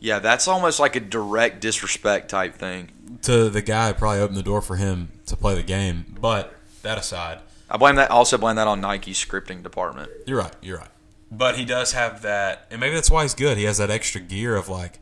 Yeah, 0.01 0.19
that's 0.19 0.47
almost 0.49 0.79
like 0.81 0.97
a 0.97 1.01
direct 1.01 1.61
disrespect 1.61 2.29
type 2.31 2.55
thing. 2.55 2.91
to 3.23 3.49
the 3.49 3.63
guy 3.63 3.89
who 3.89 3.95
probably 3.95 4.21
opened 4.21 4.37
the 4.39 4.43
door 4.43 4.61
for 4.61 4.77
him 4.77 5.09
to 5.27 5.37
play 5.37 5.55
the 5.55 5.63
game. 5.63 6.05
But 6.21 6.55
that 6.83 6.99
aside, 6.99 7.39
I 7.71 7.77
blame 7.79 7.97
that. 7.97 8.11
Also 8.11 8.37
blame 8.37 8.57
that 8.57 8.67
on 8.67 8.81
Nike's 8.81 9.25
scripting 9.25 9.63
department. 9.63 10.11
you're 10.27 10.39
right, 10.39 10.55
you're 10.61 10.79
right. 10.79 10.89
But 11.31 11.57
he 11.57 11.65
does 11.65 11.93
have 11.93 12.23
that, 12.23 12.67
and 12.71 12.81
maybe 12.81 12.95
that's 12.95 13.11
why 13.11 13.23
he's 13.23 13.35
good. 13.35 13.57
He 13.57 13.65
has 13.65 13.79
that 13.79 13.91
extra 13.91 14.21
gear 14.21 14.55
of 14.55 14.69
like, 14.69 15.01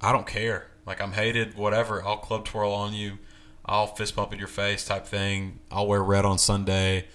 I 0.00 0.12
don't 0.12 0.26
care, 0.26 0.66
like 0.84 1.00
I'm 1.00 1.12
hated, 1.12 1.56
whatever. 1.56 2.04
I'll 2.04 2.18
club 2.18 2.44
twirl 2.44 2.70
on 2.72 2.92
you, 2.92 3.18
I'll 3.64 3.86
fist 3.88 4.14
bump 4.14 4.32
in 4.32 4.38
your 4.38 4.46
face 4.48 4.84
type 4.84 5.06
thing. 5.06 5.58
I'll 5.72 5.86
wear 5.88 6.02
red 6.02 6.24
on 6.26 6.38
Sunday. 6.38 7.06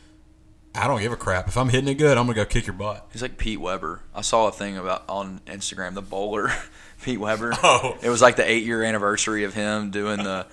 I 0.74 0.88
don't 0.88 1.02
give 1.02 1.12
a 1.12 1.18
crap 1.18 1.48
if 1.48 1.58
I'm 1.58 1.70
hitting 1.70 1.90
it 1.90 1.96
good. 1.96 2.18
I'm 2.18 2.26
gonna 2.26 2.36
go 2.36 2.46
kick 2.46 2.66
your 2.66 2.74
butt. 2.74 3.08
He's 3.12 3.22
like 3.22 3.38
Pete 3.38 3.60
Weber. 3.60 4.02
I 4.16 4.22
saw 4.22 4.48
a 4.48 4.52
thing 4.52 4.78
about 4.78 5.04
on 5.10 5.42
Instagram, 5.46 5.94
the 5.96 6.02
bowler, 6.02 6.52
Pete 7.04 7.20
Weber. 7.20 7.54
Oh. 7.64 7.98
It 8.02 8.10
was 8.10 8.22
like 8.22 8.38
the 8.38 8.50
eight 8.50 8.64
year 8.64 8.82
anniversary 8.84 9.44
of 9.44 9.54
him 9.54 9.92
doing 9.92 10.24
the 10.24 10.46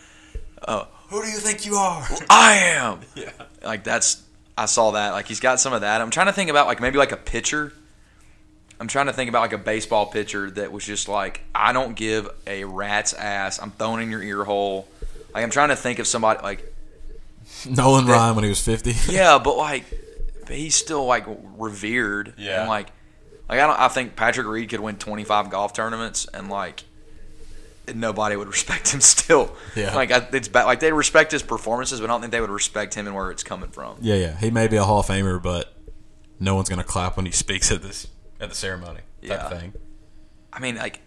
uh, 0.62 0.84
Who 1.08 1.22
do 1.22 1.28
you 1.28 1.38
think 1.38 1.64
you 1.66 1.76
are? 1.76 2.04
I 2.28 2.54
am. 2.74 3.00
Yeah. 3.14 3.30
Like 3.62 3.84
that's 3.84 4.22
I 4.56 4.66
saw 4.66 4.92
that. 4.92 5.12
Like 5.12 5.26
he's 5.26 5.40
got 5.40 5.60
some 5.60 5.72
of 5.72 5.82
that. 5.82 6.00
I'm 6.00 6.10
trying 6.10 6.26
to 6.26 6.32
think 6.32 6.50
about 6.50 6.66
like 6.66 6.80
maybe 6.80 6.98
like 6.98 7.12
a 7.12 7.16
pitcher. 7.16 7.72
I'm 8.80 8.88
trying 8.88 9.06
to 9.06 9.12
think 9.12 9.28
about 9.28 9.40
like 9.40 9.52
a 9.52 9.58
baseball 9.58 10.06
pitcher 10.06 10.50
that 10.52 10.70
was 10.72 10.84
just 10.84 11.08
like, 11.08 11.42
I 11.54 11.72
don't 11.72 11.94
give 11.96 12.28
a 12.46 12.64
rat's 12.64 13.12
ass. 13.14 13.60
I'm 13.60 13.70
throwing 13.72 14.02
in 14.04 14.10
your 14.10 14.22
ear 14.22 14.44
hole. 14.44 14.88
Like 15.34 15.44
I'm 15.44 15.50
trying 15.50 15.68
to 15.70 15.76
think 15.76 15.98
of 16.00 16.06
somebody 16.06 16.40
like 16.42 16.72
Nolan 17.68 18.06
Ryan 18.06 18.34
when 18.34 18.44
he 18.44 18.50
was 18.50 18.60
50. 18.64 19.12
yeah, 19.12 19.38
but 19.38 19.56
like 19.56 19.84
but 20.48 20.56
he's 20.56 20.74
still 20.74 21.06
like 21.06 21.24
revered. 21.56 22.34
Yeah. 22.36 22.60
And 22.62 22.68
like 22.68 22.88
like 23.48 23.60
I 23.60 23.66
don't 23.66 23.78
I 23.78 23.86
think 23.88 24.16
Patrick 24.16 24.46
Reed 24.48 24.68
could 24.68 24.80
win 24.80 24.96
25 24.96 25.50
golf 25.50 25.72
tournaments 25.72 26.26
and 26.34 26.48
like 26.50 26.82
nobody 27.94 28.36
would 28.36 28.48
respect 28.56 28.92
him 28.92 29.00
still. 29.00 29.54
Yeah. 29.76 29.94
Like 29.94 30.10
I, 30.10 30.26
it's 30.32 30.48
bad. 30.48 30.64
Like 30.64 30.80
they 30.80 30.92
respect 30.92 31.32
his 31.32 31.42
performances, 31.42 32.00
but 32.00 32.06
I 32.06 32.08
don't 32.08 32.20
think 32.20 32.32
they 32.32 32.40
would 32.40 32.50
respect 32.50 32.94
him 32.94 33.06
and 33.06 33.14
where 33.14 33.30
it's 33.30 33.42
coming 33.44 33.70
from. 33.70 33.96
Yeah, 34.00 34.16
yeah. 34.16 34.36
He 34.36 34.50
may 34.50 34.66
be 34.68 34.76
a 34.76 34.84
Hall 34.84 35.00
of 35.00 35.06
Famer, 35.06 35.40
but 35.42 35.72
no 36.40 36.54
one's 36.54 36.68
gonna 36.68 36.84
clap 36.84 37.16
when 37.16 37.26
he 37.26 37.32
speaks 37.44 37.70
at 37.70 37.82
this 37.82 38.08
at 38.40 38.48
the 38.48 38.54
ceremony. 38.54 39.00
Type 39.22 39.30
Yeah. 39.30 39.48
thing. 39.48 39.72
I 40.52 40.60
mean, 40.60 40.76
like 40.76 41.00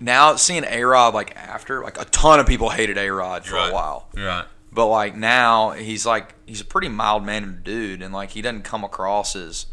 now 0.00 0.36
seeing 0.36 0.64
A 0.64 0.82
Rod 0.84 1.14
like 1.14 1.36
after 1.36 1.82
like 1.82 2.00
a 2.00 2.04
ton 2.06 2.40
of 2.40 2.46
people 2.46 2.70
hated 2.70 2.96
A 2.98 3.10
Rod 3.10 3.44
for 3.44 3.56
a 3.56 3.72
while, 3.72 4.08
Right. 4.16 4.44
But 4.72 4.86
like 4.86 5.16
now 5.16 5.70
he's 5.70 6.06
like 6.06 6.34
he's 6.46 6.60
a 6.60 6.64
pretty 6.64 6.88
mild 6.88 7.24
mannered 7.24 7.64
dude, 7.64 8.02
and 8.02 8.12
like 8.14 8.30
he 8.30 8.42
doesn't 8.42 8.62
come 8.62 8.84
across 8.84 9.34
as 9.36 9.66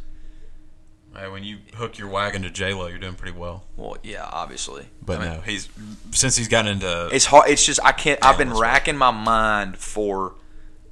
Hey, 1.17 1.27
when 1.29 1.43
you 1.43 1.57
hook 1.73 1.97
your 1.97 2.09
wagon 2.09 2.43
to 2.43 2.51
J 2.51 2.73
Lo, 2.73 2.85
you're 2.85 2.99
doing 2.99 3.15
pretty 3.15 3.35
well. 3.35 3.63
well, 3.75 3.97
yeah, 4.03 4.29
obviously. 4.31 4.85
But 5.01 5.19
I 5.19 5.23
mean, 5.23 5.33
no, 5.33 5.41
he's 5.41 5.67
since 6.11 6.35
he's 6.35 6.47
gotten 6.47 6.73
into 6.73 7.09
it's 7.11 7.25
hard. 7.25 7.49
It's 7.49 7.65
just 7.65 7.79
I 7.83 7.91
can't. 7.91 8.23
I've 8.23 8.37
been 8.37 8.49
Dallas, 8.49 8.61
right. 8.61 8.73
racking 8.73 8.97
my 8.97 9.09
mind 9.09 9.77
for 9.77 10.35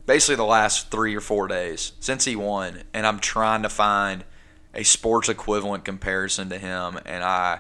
basically 0.07 0.37
the 0.37 0.45
last 0.45 0.89
three 0.89 1.15
or 1.15 1.21
four 1.21 1.47
days 1.47 1.91
since 1.99 2.25
he 2.25 2.35
won, 2.35 2.83
and 2.93 3.05
I'm 3.05 3.19
trying 3.19 3.61
to 3.63 3.69
find 3.69 4.23
a 4.73 4.83
sports 4.83 5.29
equivalent 5.29 5.85
comparison 5.85 6.49
to 6.49 6.57
him, 6.57 6.99
and 7.05 7.23
I. 7.23 7.59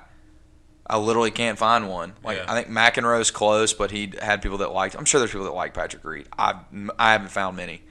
I 0.87 0.97
literally 0.97 1.31
can't 1.31 1.57
find 1.57 1.89
one. 1.89 2.13
Like 2.23 2.37
Yeah. 2.37 2.45
I 2.47 2.61
think 2.61 2.67
McEnroe's 2.75 3.31
close, 3.31 3.73
but 3.73 3.91
he 3.91 4.13
had 4.21 4.41
people 4.41 4.59
that 4.59 4.71
liked. 4.71 4.95
I'm 4.95 5.05
sure 5.05 5.19
there's 5.19 5.31
people 5.31 5.45
that 5.45 5.53
like 5.53 5.73
Patrick 5.73 6.03
Reed. 6.05 6.27
I 6.37 6.55
I 6.99 7.11
haven't 7.13 7.29
found 7.31 7.57
many. 7.57 7.81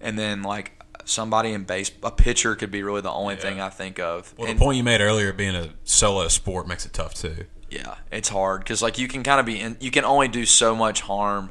And 0.00 0.18
then 0.18 0.42
like 0.42 0.72
somebody 1.04 1.52
in 1.52 1.64
base, 1.64 1.90
a 2.02 2.10
pitcher 2.10 2.54
could 2.54 2.70
be 2.70 2.82
really 2.82 3.00
the 3.00 3.10
only 3.10 3.34
Yeah. 3.36 3.40
thing 3.40 3.60
I 3.60 3.70
think 3.70 3.98
of. 3.98 4.34
well, 4.36 4.48
And- 4.48 4.58
the 4.58 4.62
point 4.62 4.76
you 4.76 4.84
made 4.84 5.00
earlier, 5.00 5.32
being 5.32 5.54
a 5.56 5.70
solo 5.84 6.28
sport 6.28 6.68
makes 6.68 6.84
it 6.84 6.92
tough 6.92 7.14
too. 7.14 7.46
yeah, 7.70 7.94
it's 8.12 8.28
hard 8.30 8.60
because 8.60 8.82
like 8.82 8.98
you 8.98 9.08
can 9.08 9.22
kind 9.22 9.40
of 9.40 9.46
be 9.46 9.58
in, 9.60 9.76
you 9.80 9.90
can 9.90 10.04
only 10.04 10.28
do 10.28 10.44
so 10.46 10.74
much 10.76 11.00
harm 11.02 11.50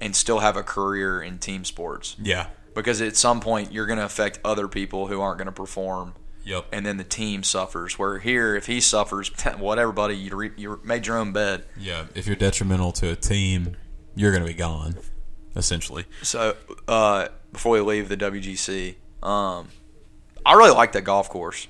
and 0.00 0.14
still 0.16 0.38
have 0.40 0.56
a 0.56 0.62
career 0.62 1.20
in 1.22 1.38
team 1.38 1.64
sports 1.64 2.14
Yeah. 2.20 2.46
because 2.74 3.00
at 3.00 3.16
some 3.16 3.40
point 3.40 3.72
you're 3.72 3.86
going 3.86 3.98
to 3.98 4.04
affect 4.04 4.38
other 4.44 4.68
people 4.68 5.06
who 5.08 5.20
aren't 5.20 5.38
going 5.38 5.46
to 5.46 5.52
perform 5.52 6.14
Yep. 6.48 6.68
and 6.72 6.86
then 6.86 6.96
the 6.96 7.04
team 7.04 7.42
suffers 7.42 7.98
where 7.98 8.18
here 8.18 8.56
if 8.56 8.64
he 8.66 8.80
suffers 8.80 9.28
whatever 9.58 9.92
buddy 9.92 10.16
you 10.16 10.34
re, 10.34 10.50
you 10.56 10.80
made 10.82 11.06
your 11.06 11.18
own 11.18 11.32
bed 11.32 11.64
Yeah. 11.78 12.06
If 12.14 12.26
you're 12.26 12.36
detrimental 12.36 12.90
to 12.92 13.10
a 13.12 13.16
team, 13.16 13.76
you're 14.16 14.32
gonna 14.32 14.46
be 14.46 14.54
gone. 14.54 14.96
Essentially. 15.56 16.04
so 16.22 16.56
uh, 16.86 17.28
before 17.52 17.72
we 17.72 17.80
leave 17.80 18.08
the 18.08 18.16
WGC 18.16 18.94
um, 19.22 19.68
I 20.46 20.54
really 20.54 20.70
like 20.70 20.92
that 20.92 21.02
golf 21.02 21.28
course 21.28 21.66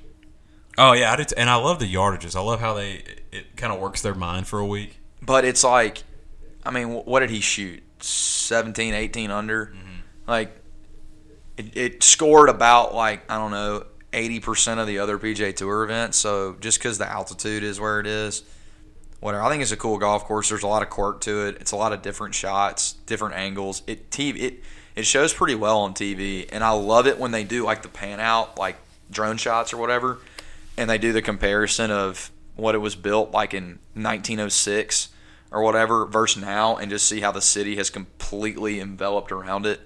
Oh 0.80 0.92
yeah, 0.92 1.12
I 1.12 1.16
did, 1.16 1.32
and 1.36 1.50
I 1.50 1.56
love 1.56 1.80
the 1.80 1.92
yardages. 1.92 2.36
I 2.36 2.40
love 2.40 2.60
how 2.60 2.74
they 2.74 3.02
it 3.32 3.56
kind 3.56 3.72
of 3.72 3.80
works 3.80 4.00
their 4.02 4.14
mind 4.14 4.46
for 4.46 4.60
a 4.60 4.66
week. 4.66 5.00
but 5.20 5.44
it's 5.44 5.64
like 5.64 6.04
I 6.64 6.70
mean 6.70 6.88
what 6.90 7.20
did 7.20 7.30
he 7.30 7.40
shoot 7.40 7.82
17 8.00 8.94
18 8.94 9.30
under 9.32 9.74
like 10.28 10.54
it, 11.56 11.76
it 11.76 12.02
scored 12.04 12.48
about 12.48 12.94
like 12.94 13.28
I 13.28 13.36
don't 13.38 13.50
know 13.50 13.86
80% 14.12 14.78
of 14.78 14.86
the 14.86 14.98
other 14.98 15.18
PGA 15.18 15.54
Tour 15.54 15.84
events. 15.84 16.18
So 16.18 16.56
just 16.60 16.80
cuz 16.80 16.98
the 16.98 17.10
altitude 17.10 17.62
is 17.62 17.78
where 17.80 18.00
it 18.00 18.06
is 18.06 18.42
whatever. 19.20 19.42
I 19.42 19.50
think 19.50 19.62
it's 19.62 19.72
a 19.72 19.76
cool 19.76 19.98
golf 19.98 20.24
course. 20.24 20.48
There's 20.48 20.62
a 20.62 20.68
lot 20.68 20.82
of 20.82 20.90
quirk 20.90 21.20
to 21.22 21.46
it. 21.46 21.56
It's 21.60 21.72
a 21.72 21.76
lot 21.76 21.92
of 21.92 22.02
different 22.02 22.34
shots 22.34 22.92
different 23.06 23.34
angles. 23.34 23.82
It 23.86 24.10
TV 24.10 24.40
it 24.40 24.62
it 24.94 25.06
shows 25.06 25.32
pretty 25.32 25.54
well 25.54 25.80
on 25.80 25.94
TV 25.94 26.48
and 26.50 26.64
I 26.64 26.70
love 26.70 27.06
it 27.06 27.18
when 27.18 27.30
they 27.30 27.44
do 27.44 27.64
like 27.64 27.82
the 27.82 27.88
pan 27.88 28.20
out 28.20 28.58
like 28.58 28.76
drone 29.10 29.36
shots 29.36 29.72
or 29.72 29.76
whatever 29.78 30.18
and 30.76 30.88
they 30.88 30.98
do 30.98 31.12
the 31.12 31.22
comparison 31.22 31.90
of 31.90 32.30
what 32.56 32.74
it 32.74 32.78
was 32.78 32.94
built 32.94 33.30
like 33.30 33.54
in 33.54 33.78
1906 33.94 35.08
or 35.50 35.62
whatever 35.62 36.04
versus 36.04 36.42
now 36.42 36.76
and 36.76 36.90
just 36.90 37.06
see 37.06 37.20
how 37.20 37.32
the 37.32 37.40
city 37.40 37.76
has 37.76 37.90
completely 37.90 38.80
enveloped 38.80 39.32
around 39.32 39.66
it. 39.66 39.80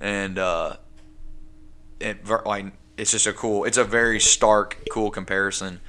And 0.00 0.38
uh 0.38 0.76
it 2.00 2.26
like 2.46 2.66
it's 2.98 3.12
just 3.12 3.26
a 3.26 3.32
cool 3.32 3.64
it's 3.64 3.78
a 3.78 3.84
very 3.84 4.20
stark 4.20 4.84
cool 4.90 5.10
comparison. 5.10 5.80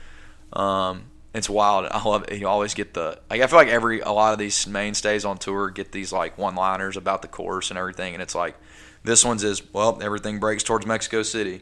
Um 0.53 1.03
it's 1.33 1.49
wild. 1.49 1.85
I 1.91 2.03
love 2.03 2.25
it 2.27 2.39
you 2.39 2.47
always 2.47 2.73
get 2.73 2.93
the 2.93 3.19
like 3.29 3.41
i 3.41 3.47
feel 3.47 3.59
like 3.59 3.67
every 3.67 3.99
a 3.99 4.11
lot 4.11 4.33
of 4.33 4.39
these 4.39 4.65
mainstays 4.67 5.25
on 5.25 5.37
tour 5.37 5.69
get 5.69 5.91
these 5.91 6.11
like 6.11 6.37
one 6.37 6.55
liners 6.55 6.97
about 6.97 7.21
the 7.21 7.27
course 7.27 7.69
and 7.69 7.77
everything 7.77 8.13
and 8.13 8.23
it's 8.23 8.35
like 8.35 8.55
this 9.03 9.23
one's 9.23 9.43
is 9.43 9.61
well 9.73 9.99
everything 10.01 10.39
breaks 10.39 10.63
towards 10.63 10.85
mexico 10.85 11.21
city 11.23 11.61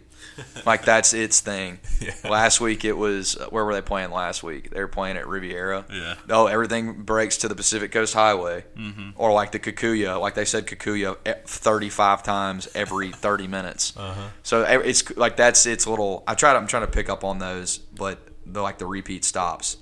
like 0.66 0.84
that's 0.86 1.14
its 1.14 1.40
thing 1.42 1.80
Yeah. 2.02 2.14
last 2.30 2.62
week 2.62 2.86
it 2.86 2.94
was 2.94 3.34
where 3.50 3.66
were 3.66 3.74
they 3.74 3.82
playing 3.82 4.12
last 4.12 4.44
week 4.44 4.70
they 4.70 4.80
were 4.80 4.88
playing 4.88 5.18
at 5.18 5.28
riviera 5.28 5.86
Yeah. 5.92 6.16
oh 6.30 6.46
everything 6.48 7.02
breaks 7.04 7.38
to 7.38 7.48
the 7.48 7.56
pacific 7.56 7.92
coast 7.92 8.14
highway 8.14 8.64
mm-hmm. 8.78 9.10
or 9.16 9.32
like 9.32 9.52
the 9.52 9.60
kikuyu 9.60 10.20
like 10.22 10.36
they 10.36 10.46
said 10.46 10.68
kikuyu 10.68 11.18
e- 11.28 11.34
35 11.46 12.24
times 12.24 12.68
every 12.76 13.12
30 13.28 13.48
minutes 13.48 13.94
Uh-huh. 13.98 14.30
so 14.44 14.62
it's 14.64 15.16
like 15.18 15.38
that's 15.38 15.66
its 15.66 15.88
little 15.88 16.24
i 16.28 16.34
try 16.36 16.52
to 16.54 16.58
i'm 16.60 16.68
trying 16.68 16.86
to 16.86 16.92
pick 16.92 17.10
up 17.10 17.24
on 17.24 17.40
those 17.40 17.78
but 17.80 18.20
the 18.46 18.62
like 18.62 18.78
the 18.78 18.86
repeat 18.86 19.26
stops 19.26 19.78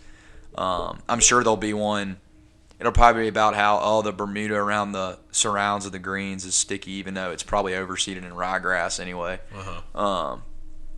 um, 0.58 1.00
i'm 1.10 1.20
sure 1.20 1.44
there'll 1.44 1.58
be 1.58 1.74
one 1.74 2.18
it'll 2.80 2.92
probably 2.92 3.24
be 3.24 3.28
about 3.28 3.56
how 3.56 3.80
oh 3.82 4.02
the 4.02 4.12
bermuda 4.12 4.56
around 4.56 4.92
the 4.92 5.18
surrounds 5.32 5.86
of 5.86 5.92
the 5.92 6.00
greens 6.00 6.46
is 6.46 6.56
sticky 6.56 6.92
even 6.92 7.14
though 7.14 7.32
it's 7.32 7.44
probably 7.44 7.74
overseeded 7.74 8.18
in 8.18 8.32
ryegrass 8.32 9.00
anyway 9.00 9.40
Uh-huh. 9.56 10.00
um, 10.00 10.44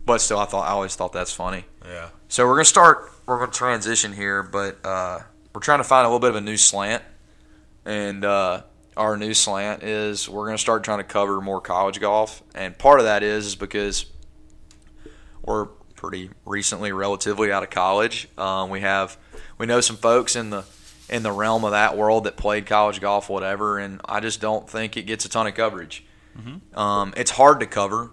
but 0.04 0.20
still 0.20 0.38
i 0.38 0.44
thought 0.44 0.66
i 0.66 0.70
always 0.70 0.94
thought 0.96 1.12
that's 1.12 1.32
funny 1.32 1.64
Yeah. 1.84 2.08
so 2.28 2.46
we're 2.46 2.54
gonna 2.54 2.64
start. 2.64 3.12
We're 3.26 3.38
gonna 3.40 3.52
transition 3.52 4.14
here, 4.14 4.42
but 4.42 4.78
uh, 4.84 5.18
we're 5.54 5.60
trying 5.60 5.80
to 5.80 5.84
find 5.84 6.06
a 6.06 6.08
little 6.08 6.18
bit 6.18 6.30
of 6.30 6.36
a 6.36 6.40
new 6.40 6.56
slant, 6.56 7.02
and 7.84 8.24
uh, 8.24 8.62
our 8.96 9.18
new 9.18 9.34
slant 9.34 9.82
is 9.82 10.30
we're 10.30 10.46
gonna 10.46 10.56
start 10.56 10.82
trying 10.82 10.96
to 11.00 11.04
cover 11.04 11.38
more 11.42 11.60
college 11.60 12.00
golf, 12.00 12.42
and 12.54 12.78
part 12.78 13.00
of 13.00 13.04
that 13.04 13.22
is, 13.22 13.44
is 13.48 13.54
because 13.54 14.06
we're 15.42 15.66
pretty 15.94 16.30
recently, 16.46 16.92
relatively 16.92 17.52
out 17.52 17.62
of 17.62 17.68
college. 17.70 18.28
Um, 18.38 18.70
we 18.70 18.80
have 18.80 19.18
we 19.58 19.66
know 19.66 19.80
some 19.82 19.96
folks 19.96 20.36
in 20.36 20.48
the 20.50 20.62
in 21.10 21.22
the 21.22 21.32
realm 21.32 21.64
of 21.64 21.70
that 21.72 21.96
world 21.96 22.24
that 22.24 22.36
played 22.36 22.66
college 22.66 23.00
golf, 23.00 23.28
whatever, 23.28 23.78
and 23.78 24.00
I 24.04 24.20
just 24.20 24.40
don't 24.40 24.68
think 24.68 24.96
it 24.96 25.02
gets 25.02 25.24
a 25.24 25.28
ton 25.28 25.46
of 25.46 25.54
coverage. 25.54 26.04
Um, 26.78 27.14
it's 27.16 27.30
hard 27.30 27.60
to 27.60 27.66
cover. 27.66 28.10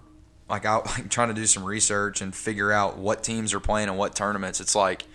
Like 0.49 0.65
I 0.65 0.75
like 0.85 1.09
trying 1.09 1.29
to 1.29 1.33
do 1.33 1.45
some 1.45 1.63
research 1.63 2.21
and 2.21 2.35
figure 2.35 2.71
out 2.71 2.97
what 2.97 3.23
teams 3.23 3.53
are 3.53 3.59
playing 3.59 3.89
and 3.89 3.97
what 3.97 4.15
tournaments. 4.15 4.59
It's 4.61 4.75
like 4.75 5.05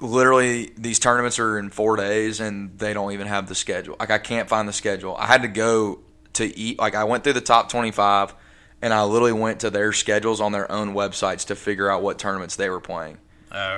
literally 0.00 0.72
these 0.76 0.98
tournaments 0.98 1.38
are 1.38 1.58
in 1.58 1.70
four 1.70 1.96
days 1.96 2.40
and 2.40 2.78
they 2.78 2.92
don't 2.92 3.12
even 3.12 3.26
have 3.26 3.48
the 3.48 3.54
schedule. 3.54 3.96
Like 4.00 4.10
I 4.10 4.18
can't 4.18 4.48
find 4.48 4.68
the 4.68 4.72
schedule. 4.72 5.16
I 5.16 5.26
had 5.26 5.42
to 5.42 5.48
go 5.48 6.00
to 6.34 6.58
eat. 6.58 6.78
Like 6.78 6.94
I 6.94 7.04
went 7.04 7.24
through 7.24 7.34
the 7.34 7.40
top 7.40 7.68
twenty-five 7.68 8.34
and 8.80 8.92
I 8.92 9.04
literally 9.04 9.32
went 9.32 9.60
to 9.60 9.70
their 9.70 9.92
schedules 9.92 10.40
on 10.40 10.50
their 10.50 10.70
own 10.70 10.94
websites 10.94 11.46
to 11.46 11.54
figure 11.54 11.88
out 11.88 12.02
what 12.02 12.18
tournaments 12.18 12.56
they 12.56 12.68
were 12.68 12.80
playing. 12.80 13.18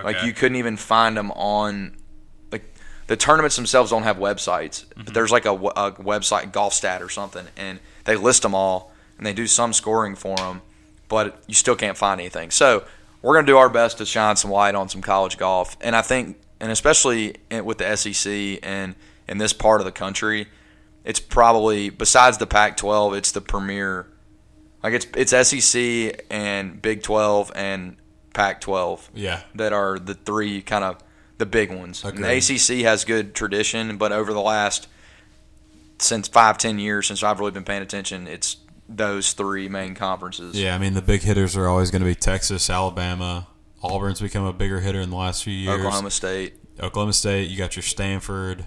Like 0.02 0.16
you 0.24 0.32
couldn't 0.32 0.56
even 0.56 0.76
find 0.78 1.16
them 1.16 1.30
on 1.32 1.96
the 3.06 3.16
tournaments 3.16 3.56
themselves 3.56 3.90
don't 3.90 4.02
have 4.04 4.16
websites. 4.16 4.84
But 4.96 5.12
there's 5.14 5.30
like 5.32 5.44
a 5.46 5.56
website, 5.56 6.52
GolfStat 6.52 7.00
or 7.00 7.08
something, 7.08 7.46
and 7.56 7.80
they 8.04 8.16
list 8.16 8.42
them 8.42 8.54
all 8.54 8.92
and 9.18 9.26
they 9.26 9.32
do 9.32 9.46
some 9.46 9.72
scoring 9.72 10.14
for 10.16 10.36
them, 10.36 10.62
but 11.08 11.42
you 11.46 11.54
still 11.54 11.76
can't 11.76 11.96
find 11.96 12.20
anything. 12.20 12.50
So 12.50 12.84
we're 13.22 13.34
gonna 13.34 13.46
do 13.46 13.56
our 13.56 13.68
best 13.68 13.98
to 13.98 14.06
shine 14.06 14.36
some 14.36 14.50
light 14.50 14.74
on 14.74 14.88
some 14.88 15.00
college 15.02 15.38
golf, 15.38 15.76
and 15.80 15.94
I 15.94 16.02
think, 16.02 16.36
and 16.60 16.70
especially 16.72 17.36
with 17.50 17.78
the 17.78 17.96
SEC 17.96 18.58
and 18.62 18.94
in 19.28 19.38
this 19.38 19.52
part 19.52 19.80
of 19.80 19.84
the 19.84 19.92
country, 19.92 20.48
it's 21.04 21.20
probably 21.20 21.90
besides 21.90 22.38
the 22.38 22.46
Pac-12, 22.46 23.16
it's 23.16 23.32
the 23.32 23.40
premier. 23.40 24.06
Like 24.82 24.94
it's 24.94 25.06
it's 25.32 25.48
SEC 25.48 26.24
and 26.30 26.80
Big 26.82 27.02
12 27.02 27.52
and 27.54 27.96
Pac-12 28.34 29.08
Yeah. 29.14 29.42
that 29.54 29.72
are 29.72 29.98
the 29.98 30.14
three 30.14 30.60
kind 30.60 30.82
of 30.84 30.98
the 31.38 31.46
big 31.46 31.70
ones. 31.70 32.04
And 32.04 32.22
the 32.22 32.36
ACC 32.36 32.84
has 32.84 33.04
good 33.04 33.34
tradition, 33.34 33.96
but 33.96 34.12
over 34.12 34.32
the 34.32 34.40
last 34.40 34.88
since 35.98 36.28
five 36.28 36.58
ten 36.58 36.78
years 36.78 37.06
since 37.06 37.22
I've 37.22 37.38
really 37.40 37.52
been 37.52 37.64
paying 37.64 37.82
attention, 37.82 38.26
it's 38.26 38.56
those 38.88 39.32
three 39.32 39.68
main 39.68 39.94
conferences. 39.94 40.60
Yeah, 40.60 40.74
I 40.74 40.78
mean 40.78 40.94
the 40.94 41.02
big 41.02 41.22
hitters 41.22 41.56
are 41.56 41.66
always 41.68 41.90
going 41.90 42.02
to 42.02 42.06
be 42.08 42.14
Texas, 42.14 42.68
Alabama. 42.68 43.48
Auburn's 43.82 44.20
become 44.20 44.44
a 44.44 44.52
bigger 44.52 44.80
hitter 44.80 45.00
in 45.00 45.10
the 45.10 45.16
last 45.16 45.44
few 45.44 45.52
years. 45.52 45.78
Oklahoma 45.78 46.10
State, 46.10 46.54
Oklahoma 46.80 47.12
State. 47.12 47.50
You 47.50 47.56
got 47.58 47.76
your 47.76 47.82
Stanford. 47.82 48.66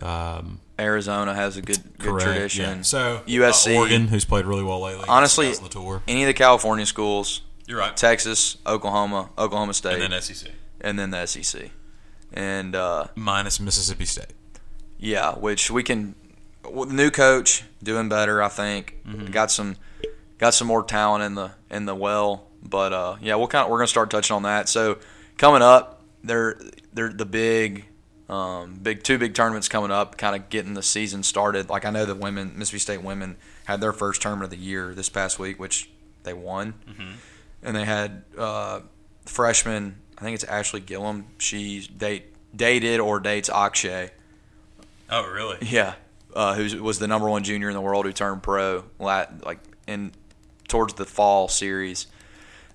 Um, 0.00 0.60
Arizona 0.78 1.34
has 1.34 1.56
a 1.56 1.62
good 1.62 1.78
good 1.98 2.10
correct. 2.12 2.24
tradition. 2.24 2.76
Yeah. 2.78 2.82
So 2.82 3.22
USC. 3.26 3.74
uh, 3.74 3.78
Oregon, 3.78 4.08
who's 4.08 4.24
played 4.24 4.46
really 4.46 4.62
well 4.62 4.80
lately. 4.80 5.04
Honestly, 5.08 5.48
on 5.54 5.62
the 5.62 5.68
tour. 5.68 6.02
Any 6.06 6.22
of 6.22 6.28
the 6.28 6.34
California 6.34 6.86
schools, 6.86 7.42
You're 7.66 7.78
right. 7.80 7.96
Texas, 7.96 8.56
Oklahoma, 8.66 9.30
Oklahoma 9.36 9.74
State, 9.74 10.00
And 10.00 10.12
then 10.12 10.22
SEC. 10.22 10.50
and 10.80 10.98
then 10.98 11.10
the 11.10 11.26
SEC. 11.26 11.70
And 12.32 12.74
uh, 12.76 13.06
Minus 13.14 13.58
Mississippi 13.60 14.04
State. 14.04 14.32
yeah, 14.98 15.34
which 15.34 15.70
we 15.70 15.82
can. 15.82 16.14
With 16.70 16.90
the 16.90 16.94
new 16.94 17.10
coach 17.10 17.64
doing 17.82 18.08
better, 18.08 18.42
I 18.42 18.48
think. 18.48 18.96
Got 19.30 19.50
some, 19.50 19.76
got 20.36 20.52
some 20.52 20.66
more 20.68 20.82
talent 20.82 21.24
in 21.24 21.34
the 21.34 21.52
in 21.70 21.86
the 21.86 21.94
well. 21.94 22.46
But 22.62 22.92
uh, 22.92 23.16
yeah, 23.22 23.36
we'll 23.36 23.46
kind 23.48 23.64
of, 23.64 23.70
we're 23.70 23.78
gonna 23.78 23.86
start 23.88 24.10
touching 24.10 24.34
on 24.36 24.42
that. 24.42 24.68
So 24.68 24.98
coming 25.38 25.62
up, 25.62 26.02
they're 26.22 26.60
they're 26.92 27.08
the 27.12 27.24
big, 27.24 27.86
um, 28.28 28.74
big 28.82 29.02
two 29.04 29.16
big 29.16 29.32
tournaments 29.34 29.68
coming 29.68 29.90
up, 29.90 30.18
kind 30.18 30.36
of 30.36 30.50
getting 30.50 30.74
the 30.74 30.82
season 30.82 31.22
started. 31.22 31.70
Like 31.70 31.86
I 31.86 31.90
know 31.90 32.04
the 32.04 32.14
women, 32.14 32.52
Mississippi 32.56 32.80
State 32.80 33.02
women 33.02 33.36
had 33.64 33.80
their 33.80 33.92
first 33.94 34.20
tournament 34.20 34.52
of 34.52 34.58
the 34.58 34.62
year 34.62 34.92
this 34.94 35.08
past 35.08 35.38
week, 35.38 35.58
which 35.58 35.88
they 36.24 36.34
won, 36.34 36.74
and 37.62 37.74
they 37.76 37.84
had 37.86 38.24
uh, 38.36 38.80
freshman. 39.24 39.96
I 40.18 40.24
think 40.24 40.34
it's 40.34 40.44
Ashley 40.44 40.80
Gillum. 40.80 41.26
She 41.38 41.86
date 41.96 42.34
dated 42.54 43.00
or 43.00 43.20
dates 43.20 43.48
Akshay. 43.48 44.10
Oh, 45.10 45.26
really? 45.26 45.58
Yeah, 45.62 45.94
uh, 46.34 46.54
who 46.54 46.82
was 46.82 46.98
the 46.98 47.06
number 47.06 47.28
one 47.28 47.44
junior 47.44 47.68
in 47.68 47.74
the 47.74 47.80
world 47.80 48.04
who 48.04 48.12
turned 48.12 48.42
pro 48.42 48.84
like 48.98 49.58
in 49.86 50.12
towards 50.66 50.94
the 50.94 51.04
fall 51.04 51.48
series 51.48 52.06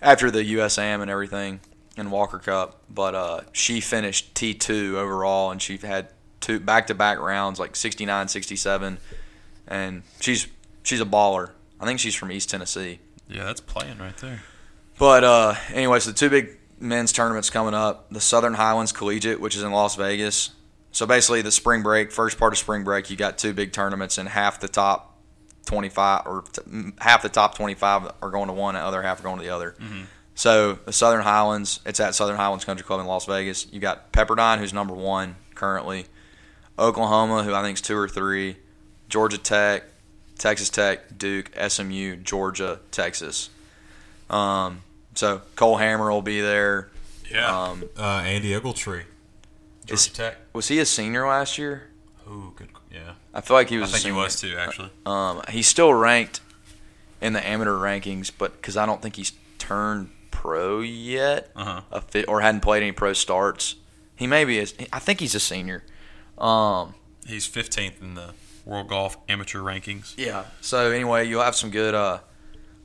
after 0.02 0.32
the 0.32 0.44
USAM 0.56 1.02
and 1.02 1.12
everything 1.12 1.60
in 1.98 2.10
Walker 2.10 2.40
Cup. 2.40 2.82
But 2.90 3.16
uh, 3.16 3.42
she 3.52 3.82
finished 3.82 4.34
T 4.36 4.54
two 4.54 4.98
overall, 4.98 5.52
and 5.52 5.62
she 5.62 5.78
had 5.78 6.10
two 6.40 6.60
back 6.60 6.88
to 6.88 6.96
back 6.96 7.20
rounds 7.20 7.60
like 7.60 7.76
69, 7.76 8.28
67, 8.28 8.98
and 9.68 10.04
she's 10.20 10.48
she's 10.84 11.02
a 11.02 11.06
baller. 11.06 11.52
I 11.80 11.86
think 11.86 12.00
she's 12.00 12.16
from 12.16 12.32
East 12.32 12.50
Tennessee. 12.50 13.00
Yeah, 13.28 13.44
that's 13.44 13.62
playing 13.62 13.98
right 13.98 14.16
there. 14.18 14.42
But 14.98 15.24
uh, 15.24 15.56
anyways, 15.74 16.06
the 16.06 16.14
two 16.14 16.30
big 16.30 16.58
men's 16.84 17.12
tournaments 17.12 17.50
coming 17.50 17.74
up: 17.74 18.12
the 18.12 18.22
Southern 18.22 18.54
Highlands 18.54 18.91
Collegiate, 18.91 19.39
which 19.39 19.56
is 19.56 19.63
in 19.63 19.72
Las 19.72 19.96
Vegas. 19.96 20.52
So 20.91 21.08
basically, 21.08 21.41
the 21.41 21.52
spring 21.52 21.82
break, 21.82 22.12
first 22.12 22.38
part 22.38 22.54
of 22.54 22.60
spring 22.60 22.84
break, 22.84 23.10
you 23.10 23.15
got 23.17 23.39
two 23.39 23.54
big 23.54 23.74
tournaments, 23.74 24.17
and 24.19 24.30
half 24.30 24.60
the 24.60 24.67
top 24.67 25.17
twenty-five 25.65 26.28
or 26.28 26.43
t- 26.52 26.91
half 27.00 27.24
the 27.24 27.30
top 27.30 27.56
twenty-five 27.56 28.12
are 28.22 28.30
going 28.30 28.48
to 28.48 28.54
one, 28.54 28.76
and 28.76 28.84
the 28.84 28.88
other 28.88 29.02
half 29.02 29.19
are 29.19 29.24
going 29.24 29.39
to 29.39 29.43
the 29.43 29.50
other. 29.50 29.76
So 30.36 30.74
the 30.86 30.93
Southern 30.93 31.22
Highlands, 31.22 31.80
it's 31.86 32.00
at 32.00 32.15
Southern 32.15 32.36
Highlands 32.38 32.65
Country 32.65 32.84
Club 32.84 33.00
in 33.00 33.06
Las 33.06 33.26
Vegas. 33.26 33.72
You 33.72 33.80
got 33.80 34.12
Pepperdine, 34.12 34.58
who's 34.58 34.74
number 34.74 34.93
one 34.93 35.36
currently, 35.56 36.06
Oklahoma, 36.78 37.43
who 37.43 37.54
I 37.54 37.62
think 37.62 37.78
is 37.78 37.82
two 37.82 37.96
or 37.98 38.08
three, 38.10 38.58
Georgia 39.10 39.38
Tech, 39.38 39.84
Texas 40.38 40.69
Tech, 40.69 41.17
Duke, 41.17 41.52
SMU, 41.67 42.15
Georgia, 42.17 42.80
Texas. 42.91 43.50
Um, 44.30 44.82
so 45.15 45.41
Cole 45.56 45.78
Hammer 45.78 46.12
will 46.12 46.21
be 46.21 46.41
there. 46.41 46.89
Yeah. 47.32 47.63
Um, 47.69 47.84
uh, 47.97 48.23
Andy 48.26 48.52
Ogletree. 48.52 49.04
Georgia 49.86 49.93
Is- 49.93 50.08
Tech. 50.08 50.38
was 50.54 50.67
he 50.67 50.80
a 50.80 50.86
senior 50.86 51.28
last 51.28 51.58
year? 51.58 51.89
Ooh, 52.28 52.54
good. 52.56 52.69
Yeah. 52.91 53.13
I 53.34 53.41
feel 53.41 53.58
like 53.58 53.69
he 53.69 53.78
I 53.78 53.82
was. 53.82 53.89
a 53.89 53.93
think 53.93 54.06
he 54.06 54.12
was 54.12 54.39
too, 54.39 54.56
actually. 54.58 54.91
Um, 55.06 55.41
he's 55.49 55.67
still 55.67 55.93
ranked 55.93 56.39
in 57.21 57.34
the 57.34 57.45
amateur 57.45 57.71
rankings, 57.78 58.32
but 58.38 58.54
because 58.54 58.78
I 58.78 58.86
don't 58.86 59.02
think 59.02 59.15
he's 59.15 59.34
turned 59.58 60.10
pro 60.32 60.80
yet, 60.82 61.49
Uh 61.56 61.63
huh. 61.65 61.82
a 61.91 62.02
fit, 62.02 62.26
or 62.28 62.41
hadn't 62.41 62.62
played 62.62 62.84
any 62.84 62.91
pro 62.91 63.13
starts. 63.13 63.76
He 64.15 64.28
maybe 64.28 64.60
is. 64.60 64.73
I 64.93 64.99
think 64.99 65.19
he's 65.19 65.36
a 65.36 65.39
senior. 65.39 65.84
Um, 66.38 66.95
He's 67.26 67.47
15th 67.47 68.02
in 68.02 68.15
the 68.15 68.34
World 68.65 68.88
Golf 68.89 69.17
Amateur 69.28 69.60
rankings. 69.60 70.13
yeah. 70.17 70.45
So 70.62 70.91
anyway, 70.91 71.28
you'll 71.28 71.41
have 71.43 71.56
some 71.56 71.71
good, 71.71 71.93
uh, 71.95 72.19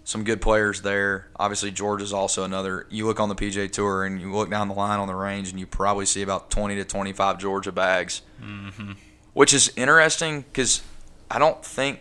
some 0.09 0.25
good 0.25 0.41
players 0.41 0.81
there. 0.81 1.29
Obviously, 1.37 1.71
Georgia's 1.71 2.15
also 2.15 2.43
another. 2.43 2.87
You 2.89 3.05
look 3.07 3.21
on 3.21 3.29
the 3.29 3.35
PGA 3.35 3.71
Tour 3.71 4.07
and 4.07 4.19
you 4.19 4.33
look 4.33 4.49
down 4.49 4.69
the 4.69 4.75
line 4.75 4.99
on 4.99 5.07
the 5.07 5.15
range, 5.15 5.51
and 5.51 5.61
you 5.61 5.67
probably 5.67 6.07
see 6.07 6.23
about 6.23 6.51
twenty 6.51 6.77
to 6.77 6.85
twenty-five 6.85 7.39
Georgia 7.39 7.73
bags, 7.73 8.23
Mm-hmm. 8.43 8.93
which 9.35 9.53
is 9.53 9.71
interesting 9.77 10.41
because 10.43 10.83
I 11.31 11.39
don't 11.39 11.63
think. 11.63 12.01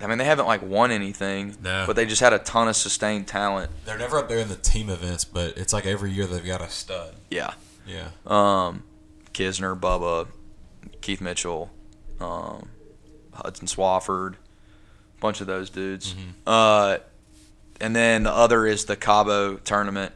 I 0.00 0.08
mean, 0.08 0.18
they 0.18 0.24
haven't 0.24 0.46
like 0.46 0.60
won 0.60 0.90
anything, 0.90 1.56
No. 1.62 1.84
but 1.86 1.94
they 1.94 2.04
just 2.04 2.20
had 2.20 2.32
a 2.32 2.38
ton 2.40 2.66
of 2.66 2.74
sustained 2.76 3.28
talent. 3.28 3.70
They're 3.84 3.96
never 3.96 4.18
up 4.18 4.28
there 4.28 4.40
in 4.40 4.48
the 4.48 4.56
team 4.56 4.90
events, 4.90 5.24
but 5.24 5.56
it's 5.56 5.72
like 5.72 5.86
every 5.86 6.10
year 6.10 6.26
they've 6.26 6.44
got 6.44 6.60
a 6.60 6.68
stud. 6.68 7.14
Yeah. 7.30 7.54
Yeah. 7.86 8.08
Um, 8.26 8.82
Kisner, 9.32 9.78
Bubba, 9.78 10.26
Keith 11.00 11.20
Mitchell, 11.22 11.70
um, 12.20 12.68
Hudson 13.32 13.68
Swafford, 13.68 14.32
a 14.34 15.20
bunch 15.20 15.40
of 15.40 15.46
those 15.46 15.70
dudes. 15.70 16.14
Uh, 16.46 16.98
and 17.80 17.94
then 17.94 18.22
the 18.22 18.32
other 18.32 18.66
is 18.66 18.84
the 18.84 18.96
Cabo 18.96 19.56
tournament. 19.56 20.12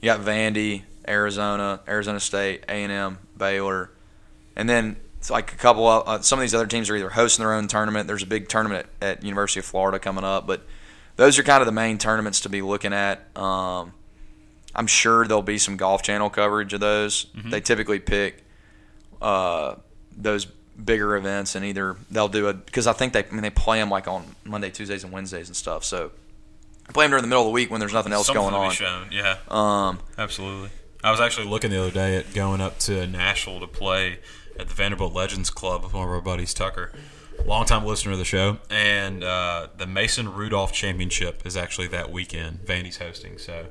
You 0.00 0.06
got 0.06 0.20
Vandy, 0.20 0.82
Arizona, 1.06 1.80
Arizona 1.86 2.20
State, 2.20 2.64
A 2.68 2.72
and 2.72 2.92
M, 2.92 3.18
Baylor, 3.36 3.90
and 4.56 4.68
then 4.68 4.96
it's 5.18 5.30
like 5.30 5.52
a 5.52 5.56
couple 5.56 5.86
of 5.86 6.08
uh, 6.08 6.22
some 6.22 6.38
of 6.38 6.42
these 6.42 6.54
other 6.54 6.66
teams 6.66 6.88
are 6.88 6.96
either 6.96 7.10
hosting 7.10 7.44
their 7.44 7.54
own 7.54 7.68
tournament. 7.68 8.06
There's 8.06 8.22
a 8.22 8.26
big 8.26 8.48
tournament 8.48 8.86
at, 9.00 9.18
at 9.18 9.24
University 9.24 9.60
of 9.60 9.66
Florida 9.66 9.98
coming 9.98 10.24
up, 10.24 10.46
but 10.46 10.66
those 11.16 11.38
are 11.38 11.42
kind 11.42 11.60
of 11.60 11.66
the 11.66 11.72
main 11.72 11.98
tournaments 11.98 12.40
to 12.40 12.48
be 12.48 12.62
looking 12.62 12.94
at. 12.94 13.36
Um, 13.36 13.92
I'm 14.74 14.86
sure 14.86 15.26
there'll 15.26 15.42
be 15.42 15.58
some 15.58 15.76
Golf 15.76 16.02
Channel 16.02 16.30
coverage 16.30 16.72
of 16.72 16.80
those. 16.80 17.26
They 17.50 17.60
typically 17.60 17.98
pick 17.98 18.42
uh, 19.20 19.74
those 20.16 20.46
bigger 20.82 21.16
events 21.16 21.54
and 21.54 21.64
either 21.64 21.96
they'll 22.10 22.28
do 22.28 22.48
it 22.48 22.64
because 22.64 22.86
I 22.86 22.94
think 22.94 23.12
they 23.12 23.22
I 23.22 23.30
mean 23.30 23.42
they 23.42 23.50
play 23.50 23.78
them 23.78 23.90
like 23.90 24.08
on 24.08 24.24
Monday, 24.44 24.70
Tuesdays, 24.70 25.04
and 25.04 25.12
Wednesdays 25.12 25.48
and 25.48 25.56
stuff. 25.56 25.84
So 25.84 26.12
play 26.92 27.04
them 27.04 27.10
during 27.12 27.22
the 27.22 27.28
middle 27.28 27.42
of 27.42 27.46
the 27.48 27.52
week 27.52 27.70
when 27.70 27.80
there's 27.80 27.92
nothing 27.92 28.12
else 28.12 28.26
Something 28.26 28.42
going 28.42 28.54
on. 28.54 28.70
shown. 28.72 29.08
Yeah. 29.10 29.36
Um, 29.48 30.00
Absolutely. 30.18 30.70
I 31.02 31.10
was 31.10 31.20
actually 31.20 31.46
looking 31.48 31.70
the 31.70 31.80
other 31.80 31.90
day 31.90 32.16
at 32.16 32.34
going 32.34 32.60
up 32.60 32.78
to 32.80 33.06
Nashville 33.06 33.60
to 33.60 33.66
play 33.66 34.18
at 34.58 34.68
the 34.68 34.74
Vanderbilt 34.74 35.14
Legends 35.14 35.48
Club 35.50 35.82
with 35.84 35.94
one 35.94 36.04
of 36.04 36.10
our 36.10 36.20
buddies, 36.20 36.52
Tucker, 36.52 36.92
longtime 37.46 37.86
listener 37.86 38.12
of 38.12 38.18
the 38.18 38.24
show. 38.24 38.58
And 38.68 39.24
uh, 39.24 39.68
the 39.76 39.86
Mason 39.86 40.32
Rudolph 40.32 40.72
Championship 40.72 41.46
is 41.46 41.56
actually 41.56 41.86
that 41.88 42.10
weekend. 42.12 42.66
Vandy's 42.66 42.98
hosting, 42.98 43.38
so 43.38 43.66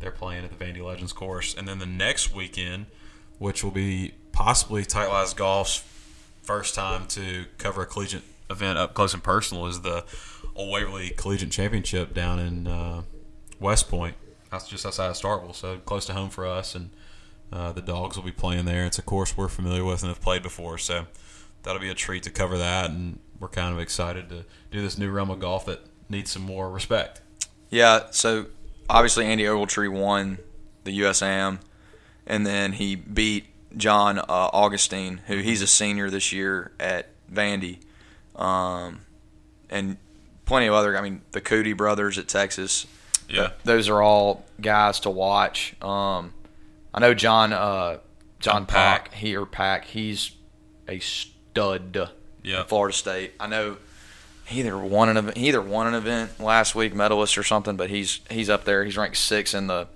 they're 0.00 0.10
playing 0.10 0.44
at 0.44 0.56
the 0.58 0.64
Vandy 0.64 0.82
Legends 0.82 1.12
course. 1.12 1.54
And 1.54 1.68
then 1.68 1.78
the 1.78 1.86
next 1.86 2.34
weekend, 2.34 2.86
which 3.38 3.62
will 3.62 3.70
be 3.70 4.14
possibly 4.32 4.84
Tight 4.86 5.08
Lies 5.08 5.34
Golf's 5.34 5.84
first 6.42 6.74
time 6.74 7.06
to 7.08 7.44
cover 7.58 7.82
a 7.82 7.86
collegiate 7.86 8.22
event 8.50 8.78
up 8.78 8.94
close 8.94 9.14
and 9.14 9.22
personal, 9.22 9.66
is 9.66 9.80
the 9.82 10.04
Old 10.54 10.70
Waverly 10.70 11.10
Collegiate 11.10 11.50
Championship 11.50 12.12
down 12.12 12.38
in 12.38 12.66
uh, 12.66 13.02
West 13.58 13.88
Point. 13.88 14.16
That's 14.50 14.68
just 14.68 14.84
outside 14.84 15.08
of 15.08 15.16
Starkville, 15.16 15.54
so 15.54 15.78
close 15.78 16.04
to 16.06 16.12
home 16.12 16.28
for 16.30 16.46
us. 16.46 16.74
And 16.74 16.90
uh, 17.52 17.72
the 17.72 17.82
dogs 17.82 18.16
will 18.16 18.24
be 18.24 18.32
playing 18.32 18.64
there. 18.64 18.84
It's 18.84 18.98
a 18.98 19.02
course 19.02 19.36
we're 19.36 19.48
familiar 19.48 19.84
with 19.84 20.02
and 20.02 20.08
have 20.08 20.20
played 20.20 20.42
before, 20.42 20.78
so 20.78 21.06
that'll 21.62 21.80
be 21.80 21.90
a 21.90 21.94
treat 21.94 22.22
to 22.24 22.30
cover 22.30 22.58
that. 22.58 22.90
And 22.90 23.20
we're 23.38 23.48
kind 23.48 23.72
of 23.72 23.80
excited 23.80 24.28
to 24.28 24.44
do 24.70 24.82
this 24.82 24.98
new 24.98 25.10
realm 25.10 25.30
of 25.30 25.40
golf 25.40 25.66
that 25.66 25.80
needs 26.08 26.30
some 26.30 26.42
more 26.42 26.70
respect. 26.70 27.20
yeah, 27.70 28.06
so 28.10 28.46
obviously 28.88 29.26
Andy 29.26 29.44
Ogletree 29.44 29.88
won 29.88 30.38
the 30.84 30.98
USAM, 31.00 31.60
and 32.26 32.46
then 32.46 32.72
he 32.72 32.96
beat 32.96 33.46
John 33.76 34.18
uh, 34.18 34.24
Augustine, 34.28 35.20
who 35.26 35.38
he's 35.38 35.62
a 35.62 35.66
senior 35.66 36.10
this 36.10 36.32
year 36.32 36.72
at 36.80 37.08
Vandy, 37.32 37.78
um, 38.36 39.00
and 39.68 39.96
plenty 40.44 40.66
of 40.66 40.74
other. 40.74 40.96
I 40.96 41.00
mean, 41.00 41.22
the 41.32 41.40
Coody 41.40 41.76
brothers 41.76 42.18
at 42.18 42.28
Texas. 42.28 42.86
Yeah. 43.28 43.52
those 43.62 43.88
are 43.88 44.02
all 44.02 44.44
guys 44.60 44.98
to 45.00 45.10
watch. 45.10 45.74
Um, 45.80 46.34
I 46.92 46.98
know 46.98 47.14
John 47.14 47.52
uh, 47.52 47.98
John 48.40 48.66
Pak. 48.66 49.14
here. 49.14 49.46
Pak, 49.46 49.84
he's 49.84 50.32
a 50.88 50.98
stud. 50.98 52.08
Yeah. 52.42 52.64
Florida 52.64 52.96
State. 52.96 53.34
I 53.38 53.46
know 53.46 53.76
he 54.46 54.60
either 54.60 54.76
won 54.76 55.08
an 55.08 55.16
event, 55.16 55.36
he 55.36 55.48
either 55.48 55.62
won 55.62 55.86
an 55.86 55.94
event 55.94 56.40
last 56.40 56.74
week, 56.74 56.92
medalist 56.92 57.38
or 57.38 57.44
something, 57.44 57.76
but 57.76 57.88
he's 57.88 58.20
he's 58.28 58.50
up 58.50 58.64
there. 58.64 58.84
He's 58.84 58.96
ranked 58.96 59.16
six 59.16 59.54
in 59.54 59.68
the 59.68 59.86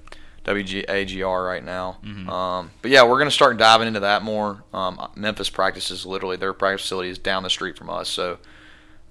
WGAGR 0.44 1.46
right 1.46 1.64
now. 1.64 1.98
Um, 2.28 2.70
but 2.82 2.90
yeah, 2.90 3.04
we're 3.04 3.18
gonna 3.18 3.30
start 3.30 3.56
diving 3.56 3.88
into 3.88 4.00
that 4.00 4.22
more. 4.22 4.62
Um, 4.72 5.08
Memphis 5.16 5.50
practices 5.50 6.04
literally 6.04 6.36
their 6.36 6.52
practice 6.52 6.82
facility 6.82 7.08
is 7.10 7.18
down 7.18 7.42
the 7.42 7.50
street 7.50 7.76
from 7.78 7.90
us, 7.90 8.08
so 8.08 8.38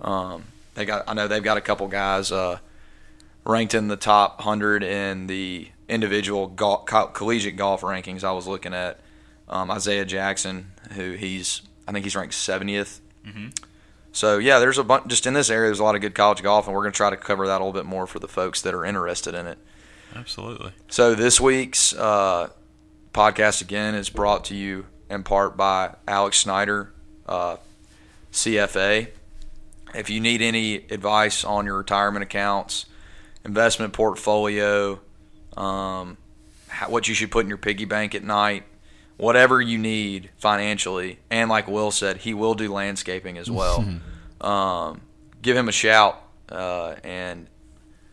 um, 0.01 0.43
they 0.75 0.85
got 0.85 1.03
I 1.07 1.13
know 1.13 1.27
they've 1.27 1.43
got 1.43 1.57
a 1.57 1.61
couple 1.61 1.87
guys 1.87 2.31
uh, 2.31 2.59
ranked 3.45 3.73
in 3.73 3.87
the 3.87 3.97
top 3.97 4.41
hundred 4.41 4.83
in 4.83 5.27
the 5.27 5.69
individual 5.89 6.47
golf, 6.47 6.85
co- 6.85 7.07
collegiate 7.07 7.57
golf 7.57 7.81
rankings. 7.81 8.23
I 8.23 8.31
was 8.31 8.47
looking 8.47 8.73
at 8.73 8.99
um, 9.49 9.69
Isaiah 9.71 10.05
Jackson, 10.05 10.71
who 10.93 11.13
he's 11.13 11.61
I 11.87 11.91
think 11.91 12.05
he's 12.05 12.15
ranked 12.15 12.33
70th. 12.33 12.99
So 14.11 14.37
yeah, 14.37 14.59
there's 14.59 14.77
a 14.77 14.83
bunch 14.83 15.07
just 15.07 15.25
in 15.25 15.33
this 15.33 15.49
area. 15.49 15.67
There's 15.67 15.79
a 15.79 15.83
lot 15.83 15.95
of 15.95 16.01
good 16.01 16.13
college 16.15 16.41
golf, 16.43 16.67
and 16.67 16.75
we're 16.75 16.83
going 16.83 16.93
to 16.93 16.97
try 16.97 17.09
to 17.09 17.17
cover 17.17 17.47
that 17.47 17.55
a 17.59 17.63
little 17.63 17.73
bit 17.73 17.85
more 17.85 18.05
for 18.07 18.19
the 18.19 18.27
folks 18.27 18.61
that 18.61 18.73
are 18.73 18.85
interested 18.85 19.33
in 19.33 19.47
it. 19.47 19.57
Absolutely. 20.15 20.71
So 20.89 21.15
this 21.15 21.39
week's 21.41 21.93
uh, 21.93 22.49
podcast 23.13 23.61
again 23.61 23.95
is 23.95 24.09
brought 24.09 24.45
to 24.45 24.55
you 24.55 24.85
in 25.09 25.23
part 25.23 25.57
by 25.57 25.95
Alex 26.07 26.37
Snyder, 26.37 26.91
uh, 27.27 27.57
CFA. 28.31 29.09
If 29.93 30.09
you 30.09 30.19
need 30.19 30.41
any 30.41 30.75
advice 30.75 31.43
on 31.43 31.65
your 31.65 31.77
retirement 31.77 32.23
accounts, 32.23 32.85
investment 33.45 33.93
portfolio, 33.93 34.99
um, 35.55 36.17
how, 36.67 36.89
what 36.89 37.07
you 37.07 37.13
should 37.13 37.31
put 37.31 37.45
in 37.45 37.49
your 37.49 37.57
piggy 37.57 37.85
bank 37.85 38.15
at 38.15 38.23
night, 38.23 38.63
whatever 39.17 39.61
you 39.61 39.77
need 39.77 40.31
financially. 40.37 41.19
And 41.29 41.49
like 41.49 41.67
Will 41.67 41.91
said, 41.91 42.17
he 42.17 42.33
will 42.33 42.55
do 42.55 42.71
landscaping 42.73 43.37
as 43.37 43.49
well. 43.51 43.85
um, 44.41 45.01
give 45.41 45.55
him 45.55 45.69
a 45.69 45.73
shout, 45.73 46.21
uh, 46.49 46.95
and 47.03 47.47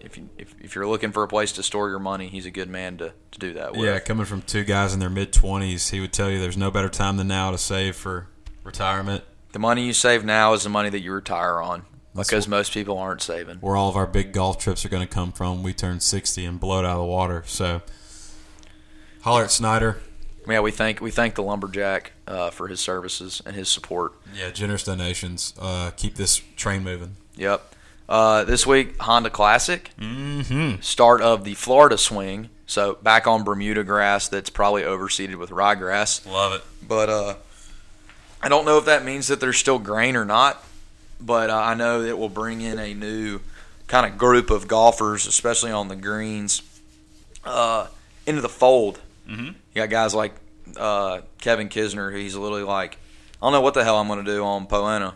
if, 0.01 0.17
you, 0.17 0.29
if 0.39 0.55
if 0.61 0.75
you're 0.75 0.87
looking 0.87 1.13
for 1.13 1.23
a 1.23 1.29
place 1.29 1.53
to 1.53 1.63
store 1.63 1.89
your 1.89 1.99
money, 1.99 2.29
he's 2.29 2.47
a 2.47 2.51
good 2.51 2.69
man 2.69 2.97
to, 2.99 3.13
to 3.33 3.39
do 3.39 3.53
that 3.55 3.73
with. 3.73 3.83
Yeah, 3.83 3.99
coming 3.99 4.27
from 4.27 4.43
two 4.43 4.65
guys 4.65 4.93
in 4.95 5.01
their 5.01 5.11
mid 5.11 5.33
twenties, 5.33 5.91
he 5.91 6.01
would 6.01 6.13
tell 6.13 6.31
you 6.31 6.39
there's 6.39 6.57
no 6.57 6.71
better 6.71 6.89
time 6.89 7.17
than 7.17 7.29
now 7.29 7.51
to 7.51 7.59
save 7.59 7.97
for 7.97 8.27
retirement. 8.65 9.25
The 9.53 9.59
money 9.59 9.85
you 9.85 9.93
save 9.93 10.25
now 10.25 10.53
is 10.53 10.63
the 10.63 10.69
money 10.71 10.91
that 10.91 11.01
you 11.01 11.13
retire 11.13 11.61
on 11.61 11.83
That's 12.15 12.29
because 12.29 12.47
wh- 12.47 12.51
most 12.51 12.73
people 12.73 12.99
aren't 12.99 13.21
saving. 13.23 13.57
Where 13.57 13.77
all 13.77 13.89
of 13.89 13.97
our 13.97 14.07
big 14.07 14.33
golf 14.33 14.59
trips 14.59 14.85
are 14.85 14.89
going 14.89 15.07
to 15.07 15.13
come 15.13 15.33
from. 15.33 15.63
We 15.63 15.73
turn 15.73 16.01
sixty 16.01 16.45
and 16.45 16.61
blow 16.61 16.79
it 16.79 16.85
out 16.85 16.93
of 16.93 16.99
the 16.99 17.05
water. 17.05 17.43
So, 17.47 17.83
holler 19.23 19.45
at 19.45 19.51
Snyder. 19.51 19.99
Yeah, 20.49 20.61
we 20.61 20.71
thank 20.71 21.01
we 21.01 21.11
thank 21.11 21.35
the 21.35 21.43
lumberjack 21.43 22.13
uh, 22.27 22.51
for 22.51 22.69
his 22.69 22.81
services 22.81 23.43
and 23.45 23.55
his 23.55 23.69
support. 23.69 24.15
Yeah, 24.35 24.51
generous 24.51 24.85
donations. 24.85 25.53
Uh, 25.61 25.91
keep 25.97 26.15
this 26.15 26.39
train 26.57 26.83
moving. 26.83 27.17
Yep. 27.37 27.75
Uh, 28.11 28.42
this 28.44 28.66
week, 28.66 29.01
Honda 29.01 29.31
Classic, 29.31 29.90
Mm-hmm. 29.99 30.81
start 30.83 31.23
of 31.23 31.44
the 31.44 31.55
Florida 31.55 31.96
swing. 31.96 32.51
So 32.66 32.94
back 33.03 33.27
on 33.27 33.44
Bermuda 33.44 33.85
grass 33.85 34.29
that's 34.29 34.51
probably 34.51 34.83
overseeded 34.83 35.37
with 35.37 35.51
ryegrass. 35.51 36.27
Love 36.31 36.53
it. 36.55 36.62
But 36.87 37.09
uh, 37.09 37.35
I 38.42 38.49
don't 38.49 38.64
know 38.64 38.79
if 38.79 38.85
that 38.87 39.05
means 39.05 39.29
that 39.29 39.38
there's 39.40 39.59
still 39.59 39.79
grain 39.79 40.16
or 40.16 40.25
not. 40.25 40.62
But 41.20 41.51
uh, 41.51 41.57
I 41.57 41.75
know 41.75 42.01
it 42.03 42.18
will 42.18 42.29
bring 42.31 42.61
in 42.62 42.79
a 42.79 42.94
new 42.94 43.40
kind 43.87 44.07
of 44.11 44.16
group 44.18 44.51
of 44.51 44.66
golfers, 44.66 45.27
especially 45.27 45.70
on 45.70 45.88
the 45.88 45.96
greens, 45.96 46.62
uh, 47.44 47.87
into 48.27 48.40
the 48.40 48.49
fold. 48.49 49.01
Mhm. 49.29 49.49
You 49.49 49.55
got 49.83 49.90
guys 49.90 50.14
like 50.14 50.33
uh, 50.77 51.20
Kevin 51.40 51.68
Kisner, 51.68 52.11
who's 52.11 52.35
literally 52.37 52.62
like, 52.64 52.94
I 53.42 53.46
don't 53.46 53.53
know 53.53 53.61
what 53.61 53.75
the 53.75 53.85
hell 53.85 53.96
I'm 53.99 54.07
going 54.09 54.25
to 54.25 54.31
do 54.31 54.42
on 54.44 54.66
Poena, 54.66 55.14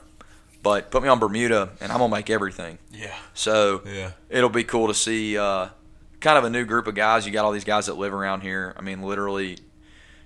but 0.64 0.90
put 0.90 1.02
me 1.04 1.08
on 1.08 1.20
Bermuda 1.20 1.70
and 1.80 1.92
I'm 1.92 1.98
to 2.00 2.08
make 2.08 2.28
everything. 2.30 2.78
Yeah. 2.90 3.14
So 3.34 3.82
Yeah. 3.86 4.10
it'll 4.28 4.48
be 4.50 4.64
cool 4.64 4.88
to 4.88 4.94
see 4.94 5.38
uh, 5.38 5.68
kind 6.20 6.36
of 6.38 6.42
a 6.44 6.50
new 6.50 6.64
group 6.64 6.88
of 6.88 6.96
guys. 6.96 7.24
You 7.26 7.32
got 7.32 7.44
all 7.44 7.52
these 7.52 7.64
guys 7.64 7.86
that 7.86 7.94
live 7.98 8.12
around 8.12 8.40
here. 8.40 8.74
I 8.76 8.82
mean, 8.82 9.02
literally, 9.02 9.58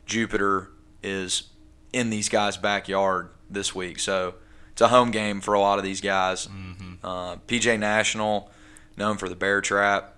Jupiter 0.06 0.70
is 1.02 1.50
in 1.92 2.08
these 2.10 2.28
guys' 2.28 2.56
backyard 2.56 3.28
this 3.50 3.74
week, 3.74 3.98
so 3.98 4.34
it's 4.72 4.80
a 4.80 4.88
home 4.88 5.10
game 5.10 5.40
for 5.40 5.54
a 5.54 5.60
lot 5.60 5.78
of 5.78 5.84
these 5.84 6.00
guys. 6.00 6.46
Mm-hmm. 6.46 7.04
Uh, 7.04 7.36
PGA 7.46 7.78
National, 7.78 8.50
known 8.96 9.16
for 9.16 9.28
the 9.28 9.36
bear 9.36 9.60
trap, 9.60 10.16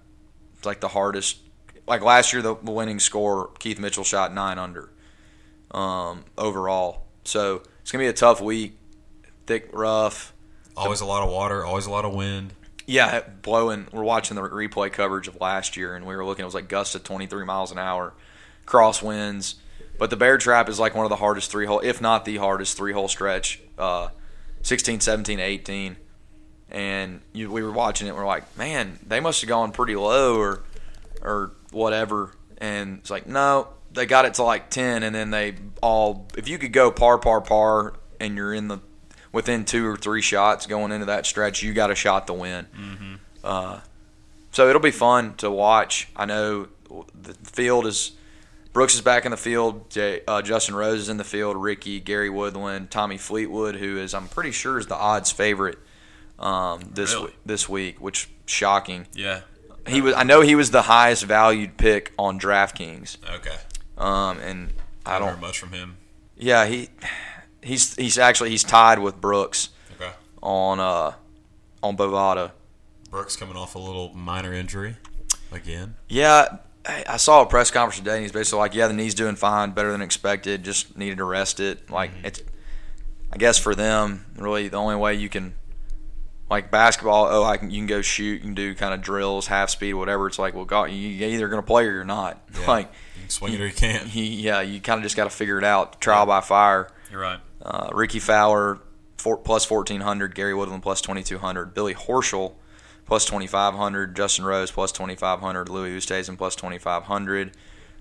it's 0.56 0.66
like 0.66 0.80
the 0.80 0.88
hardest. 0.88 1.38
Like 1.86 2.02
last 2.02 2.32
year, 2.32 2.42
the 2.42 2.54
winning 2.54 3.00
score, 3.00 3.50
Keith 3.58 3.80
Mitchell 3.80 4.04
shot 4.04 4.32
nine 4.34 4.58
under 4.58 4.90
um, 5.72 6.24
overall. 6.38 7.06
So 7.24 7.62
it's 7.80 7.90
gonna 7.90 8.04
be 8.04 8.08
a 8.08 8.12
tough 8.12 8.40
week, 8.40 8.78
thick, 9.46 9.70
rough. 9.72 10.32
Always 10.76 11.00
a 11.00 11.06
lot 11.06 11.22
of 11.22 11.30
water. 11.30 11.64
Always 11.64 11.86
a 11.86 11.90
lot 11.90 12.04
of 12.04 12.14
wind. 12.14 12.54
Yeah, 12.86 13.22
blowing. 13.42 13.86
We're 13.92 14.02
watching 14.02 14.34
the 14.34 14.42
replay 14.42 14.92
coverage 14.92 15.28
of 15.28 15.40
last 15.40 15.76
year, 15.76 15.94
and 15.94 16.06
we 16.06 16.16
were 16.16 16.24
looking. 16.24 16.42
It 16.42 16.46
was 16.46 16.54
like 16.54 16.68
gusts 16.68 16.94
of 16.94 17.04
23 17.04 17.44
miles 17.44 17.70
an 17.70 17.78
hour, 17.78 18.14
crosswinds. 18.66 19.54
But 19.98 20.10
the 20.10 20.16
bear 20.16 20.38
trap 20.38 20.68
is 20.68 20.80
like 20.80 20.94
one 20.94 21.04
of 21.04 21.10
the 21.10 21.16
hardest 21.16 21.50
three 21.50 21.66
hole, 21.66 21.80
if 21.80 22.00
not 22.00 22.24
the 22.24 22.38
hardest 22.38 22.76
three 22.76 22.92
hole 22.92 23.06
stretch. 23.08 23.60
Uh, 23.76 24.08
16, 24.62 25.00
17, 25.00 25.40
18, 25.40 25.96
and 26.70 27.20
you, 27.32 27.50
we 27.50 27.62
were 27.62 27.72
watching 27.72 28.06
it. 28.06 28.10
and 28.10 28.18
We're 28.18 28.26
like, 28.26 28.56
man, 28.58 28.98
they 29.06 29.20
must 29.20 29.40
have 29.40 29.48
gone 29.48 29.72
pretty 29.72 29.96
low 29.96 30.38
or 30.38 30.62
or 31.22 31.52
whatever. 31.70 32.32
And 32.58 32.98
it's 32.98 33.10
like, 33.10 33.26
no, 33.26 33.68
they 33.92 34.06
got 34.06 34.24
it 34.24 34.34
to 34.34 34.42
like 34.42 34.70
10, 34.70 35.02
and 35.02 35.14
then 35.14 35.30
they 35.30 35.54
all. 35.82 36.28
If 36.36 36.48
you 36.48 36.58
could 36.58 36.72
go 36.72 36.90
par, 36.90 37.18
par, 37.18 37.40
par, 37.40 37.94
and 38.18 38.36
you're 38.36 38.54
in 38.54 38.68
the 38.68 38.78
within 39.32 39.64
two 39.64 39.86
or 39.86 39.96
three 39.96 40.22
shots 40.22 40.66
going 40.66 40.92
into 40.92 41.06
that 41.06 41.26
stretch, 41.26 41.62
you 41.62 41.72
got 41.72 41.90
a 41.90 41.94
shot 41.94 42.26
to 42.26 42.32
win. 42.32 42.66
Mm-hmm. 42.76 43.14
Uh, 43.44 43.80
so 44.52 44.68
it'll 44.68 44.80
be 44.82 44.90
fun 44.90 45.34
to 45.36 45.50
watch. 45.50 46.08
I 46.16 46.24
know 46.24 46.68
the 47.14 47.34
field 47.44 47.86
is 47.86 48.12
Brooks 48.72 48.94
is 48.94 49.00
back 49.00 49.24
in 49.24 49.30
the 49.30 49.36
field. 49.36 49.90
Jay, 49.90 50.22
uh, 50.28 50.42
Justin 50.42 50.74
Rose 50.74 51.00
is 51.00 51.08
in 51.08 51.16
the 51.16 51.24
field. 51.24 51.56
Rickie, 51.56 51.98
Gary 52.00 52.30
Woodland, 52.30 52.90
Tommy 52.90 53.18
Fleetwood, 53.18 53.76
who 53.76 53.98
is 53.98 54.14
I'm 54.14 54.28
pretty 54.28 54.52
sure 54.52 54.78
is 54.78 54.86
the 54.86 54.96
odds 54.96 55.30
favorite 55.32 55.78
um, 56.38 56.80
this 56.92 57.14
Really? 57.14 57.32
this 57.44 57.68
week, 57.68 58.00
which 58.00 58.28
shocking. 58.46 59.06
Yeah. 59.12 59.40
He 59.86 60.00
was 60.00 60.14
I 60.14 60.22
know 60.24 60.40
he 60.40 60.54
was 60.54 60.70
the 60.70 60.82
highest 60.82 61.24
valued 61.24 61.76
pick 61.76 62.12
on 62.18 62.38
DraftKings, 62.38 63.16
Okay. 63.36 63.56
um, 63.98 64.38
and 64.40 64.72
I 65.06 65.18
don't. 65.18 65.28
hear 65.28 65.36
much 65.38 65.58
from 65.58 65.72
him. 65.72 65.96
Yeah, 66.36 66.66
he 66.66 66.90
he's 67.62 67.94
he's 67.96 68.18
actually 68.18 68.50
he's 68.50 68.64
tied 68.64 68.98
with 68.98 69.20
Brooks 69.20 69.70
Okay. 70.00 70.10
on 70.42 70.80
uh, 70.80 71.12
on 71.82 71.96
Bovada. 71.96 72.52
Brooks 73.10 73.36
coming 73.36 73.56
off 73.56 73.74
a 73.74 73.78
little 73.78 74.12
minor 74.14 74.52
injury 74.52 74.96
again. 75.52 75.96
Yeah, 76.08 76.58
I 76.86 77.04
I 77.08 77.16
saw 77.16 77.42
a 77.42 77.46
press 77.46 77.70
conference 77.70 77.98
today, 77.98 78.14
and 78.14 78.22
he's 78.22 78.32
basically 78.32 78.58
like, 78.60 78.74
"Yeah, 78.74 78.86
the 78.86 78.94
knee's 78.94 79.14
doing 79.14 79.36
fine, 79.36 79.72
better 79.72 79.90
than 79.92 80.02
expected. 80.02 80.62
Just 80.64 80.96
needed 80.96 81.18
to 81.18 81.24
rest 81.24 81.60
it." 81.60 81.90
Like 81.90 82.10
it's, 82.24 82.42
I 83.32 83.36
guess 83.36 83.58
for 83.58 83.74
them, 83.74 84.26
really 84.36 84.68
the 84.68 84.76
only 84.76 84.96
way 84.96 85.14
you 85.14 85.28
can, 85.28 85.54
like 86.48 86.70
basketball. 86.70 87.26
Oh, 87.30 87.42
I 87.44 87.56
can 87.56 87.70
you 87.70 87.78
can 87.78 87.86
go 87.86 88.00
shoot, 88.00 88.34
you 88.34 88.40
can 88.40 88.54
do 88.54 88.74
kind 88.76 88.94
of 88.94 89.00
drills, 89.02 89.48
half 89.48 89.70
speed, 89.70 89.94
whatever. 89.94 90.26
It's 90.28 90.38
like, 90.38 90.54
well, 90.54 90.64
God, 90.64 90.84
you 90.92 90.96
you're 91.08 91.28
either 91.30 91.48
gonna 91.48 91.62
play 91.62 91.84
or 91.86 91.92
you're 91.92 92.04
not. 92.04 92.40
Yeah. 92.54 92.60
Like, 92.68 92.92
You 93.16 93.22
can 93.22 93.30
swing 93.30 93.52
it 93.54 93.60
or 93.60 93.66
you 93.66 93.72
can't. 93.72 94.06
he, 94.06 94.26
yeah, 94.42 94.60
you 94.60 94.80
kind 94.80 94.98
of 94.98 95.02
just 95.02 95.16
got 95.16 95.24
to 95.24 95.30
figure 95.30 95.58
it 95.58 95.64
out, 95.64 96.00
trial 96.00 96.26
by 96.26 96.40
fire. 96.40 96.88
You're 97.10 97.20
right. 97.20 97.40
Uh, 97.62 97.90
Rickie 97.92 98.18
Fowler 98.18 98.78
four, 99.16 99.36
plus 99.36 99.64
fourteen 99.64 100.00
hundred, 100.00 100.34
Gary 100.34 100.54
Woodland 100.54 100.82
plus 100.82 101.00
twenty 101.00 101.22
two 101.22 101.38
hundred, 101.38 101.74
Billy 101.74 101.94
Horschel 101.94 102.54
plus 103.06 103.24
twenty 103.24 103.46
five 103.46 103.74
hundred, 103.74 104.16
Justin 104.16 104.44
Rose 104.44 104.70
plus 104.70 104.92
twenty 104.92 105.14
five 105.16 105.40
hundred, 105.40 105.68
Louis 105.68 105.90
Oosthuizen 105.90 106.38
plus 106.38 106.54
twenty 106.54 106.78
five 106.78 107.04
hundred. 107.04 107.56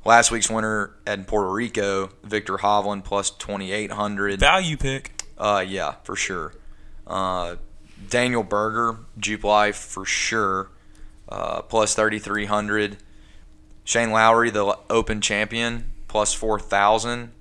Last 0.05 0.31
week's 0.31 0.49
winner 0.49 0.91
at 1.05 1.27
Puerto 1.27 1.51
Rico, 1.51 2.09
Viktor 2.23 2.57
Hovland 2.57 3.03
plus 3.03 3.31
twenty 3.31 3.71
eight 3.71 3.91
hundred. 3.91 4.39
Value 4.39 4.77
pick. 4.77 5.11
Uh, 5.37 5.63
yeah, 5.67 5.95
for 6.03 6.15
sure. 6.15 6.53
Uh, 7.05 7.57
Daniel 8.09 8.43
Berger, 8.43 8.99
Jupe 9.17 9.43
Life 9.43 9.75
for 9.75 10.05
sure, 10.05 10.69
uh, 11.27 11.63
plus 11.63 11.95
thirty 11.95 12.19
three 12.19 12.45
hundred. 12.45 12.97
Shane 13.83 14.11
Lowry, 14.11 14.51
the 14.51 14.77
Open 14.89 15.19
champion, 15.19 15.91
plus 16.07 16.33
four 16.33 16.59
thousand. 16.59 17.31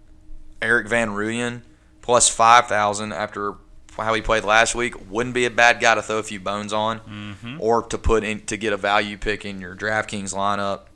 Erik 0.61 0.89
van 0.89 1.11
Rooyen, 1.11 1.63
plus 2.09 2.27
five 2.27 2.67
thousand 2.67 3.13
after 3.13 3.55
how 3.99 4.15
he 4.15 4.23
played 4.23 4.45
last 4.45 4.75
week. 4.75 4.95
Wouldn't 5.11 5.35
be 5.35 5.45
a 5.45 5.51
bad 5.51 5.79
guy 5.79 5.95
to 5.95 6.01
throw 6.03 6.17
a 6.19 6.23
few 6.23 6.41
bones 6.41 6.73
on, 6.73 7.01
Mm-hmm. 7.01 7.61
or 7.61 7.83
to 7.83 7.99
put 7.99 8.25
in 8.25 8.41
to 8.47 8.57
get 8.57 8.73
a 8.73 8.79
value 8.79 9.19
pick 9.19 9.45
in 9.45 9.61
your 9.61 9.77
DraftKings 9.77 10.35
lineup. 10.35 10.87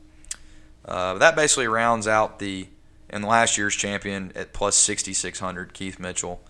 Uh, 0.84 1.14
that 1.18 1.36
basically 1.36 1.68
rounds 1.68 2.08
out 2.08 2.38
the 2.38 2.66
and 3.10 3.24
last 3.24 3.58
year's 3.58 3.74
champion 3.76 4.32
at 4.34 4.54
plus 4.54 4.74
sixty 4.74 5.12
six 5.12 5.38
hundred, 5.38 5.74
Keith 5.74 5.98
Mitchell, 6.00 6.40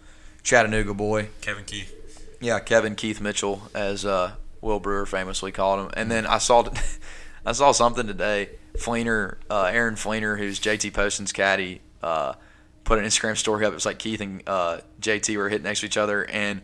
Chattanooga 0.45 0.95
boy. 0.95 1.29
Kevin 1.41 1.65
Keith. 1.65 1.99
Yeah, 2.41 2.61
Kevin 2.61 2.95
Keith 2.95 3.21
Mitchell, 3.21 3.63
as 3.75 4.05
uh, 4.05 4.33
Will 4.61 4.79
Brewer 4.81 5.07
famously 5.07 5.51
called 5.53 5.81
him. 5.87 5.91
And 5.97 6.11
then 6.11 6.25
I 6.27 6.39
saw, 6.39 6.65
I 7.47 7.53
saw 7.53 7.73
something 7.73 8.07
today. 8.07 8.51
Flener, 8.79 9.39
uh, 9.51 9.65
Aaron 9.73 9.97
Flener, 9.97 10.37
who's 10.37 10.59
JT 10.61 10.93
Poston's 10.95 11.31
caddy, 11.33 11.81
uh, 12.03 12.35
put 12.85 12.99
an 12.99 13.05
Instagram 13.05 13.37
story 13.37 13.65
up. 13.65 13.73
It 13.73 13.75
was 13.75 13.87
like 13.87 13.99
Keith 13.99 14.21
and 14.21 14.43
uh, 14.47 14.79
JT 15.01 15.37
were 15.37 15.49
hitting 15.49 15.65
next 15.65 15.81
to 15.81 15.87
each 15.87 15.97
other, 15.97 16.25
and 16.25 16.63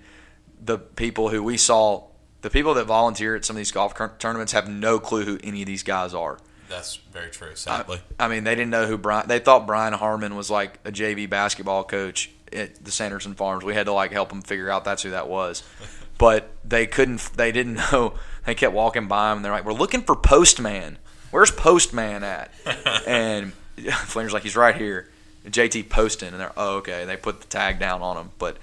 the 0.61 0.79
people 0.79 1.29
who 1.29 1.43
we 1.43 1.57
saw, 1.57 2.05
the 2.43 2.51
people 2.51 2.75
that 2.75 2.85
volunteer 2.85 3.37
at 3.37 3.45
some 3.45 3.57
of 3.57 3.59
these 3.59 3.73
golf 3.73 3.95
tournaments, 4.19 4.53
have 4.53 4.69
no 4.69 4.99
clue 4.99 5.25
who 5.25 5.39
any 5.43 5.63
of 5.63 5.67
these 5.67 5.83
guys 5.83 6.15
are. 6.15 6.39
That's 6.69 6.97
very 6.97 7.31
true. 7.31 7.55
Sadly. 7.55 8.01
I 8.19 8.29
mean, 8.29 8.45
they 8.45 8.55
didn't 8.55 8.71
know 8.71 8.87
who 8.87 8.99
Brian. 8.99 9.27
They 9.27 9.39
thought 9.39 9.67
Brian 9.67 9.95
Harman 9.95 10.37
was 10.37 10.51
like 10.51 10.79
a 10.85 10.93
JV 10.93 11.29
basketball 11.29 11.85
coach 11.85 12.31
at 12.53 12.85
the 12.85 12.91
Sanderson 12.91 13.35
Farms. 13.35 13.65
We 13.65 13.75
had 13.75 13.87
to 13.87 13.93
like 13.93 14.13
help 14.13 14.29
them 14.29 14.43
figure 14.43 14.71
out 14.71 14.85
that's 14.85 15.03
who 15.03 15.11
that 15.11 15.29
was, 15.29 15.63
but 16.19 16.51
they 16.65 16.87
couldn't. 16.87 17.21
They 17.37 17.53
didn't 17.53 17.75
know. 17.75 18.15
They 18.45 18.55
kept 18.55 18.75
walking 18.75 19.09
by 19.09 19.33
him. 19.33 19.39
And 19.39 19.45
they're 19.45 19.53
like, 19.53 19.65
"We're 19.65 19.73
looking 19.73 20.03
for 20.03 20.15
Postman. 20.15 20.99
Where's 21.31 21.51
Postman 21.51 22.23
at?" 22.23 22.53
and 23.07 23.53
Flander's 24.05 24.33
like, 24.33 24.43
"He's 24.43 24.57
right 24.57 24.77
here." 24.77 25.09
JT 25.51 25.89
Poston, 25.89 26.29
and 26.35 26.41
they're 26.41 26.53
oh 26.57 26.77
okay. 26.77 27.05
They 27.05 27.17
put 27.17 27.41
the 27.41 27.47
tag 27.47 27.79
down 27.79 28.03
on 28.03 28.17
him, 28.17 28.31
but 28.39 28.57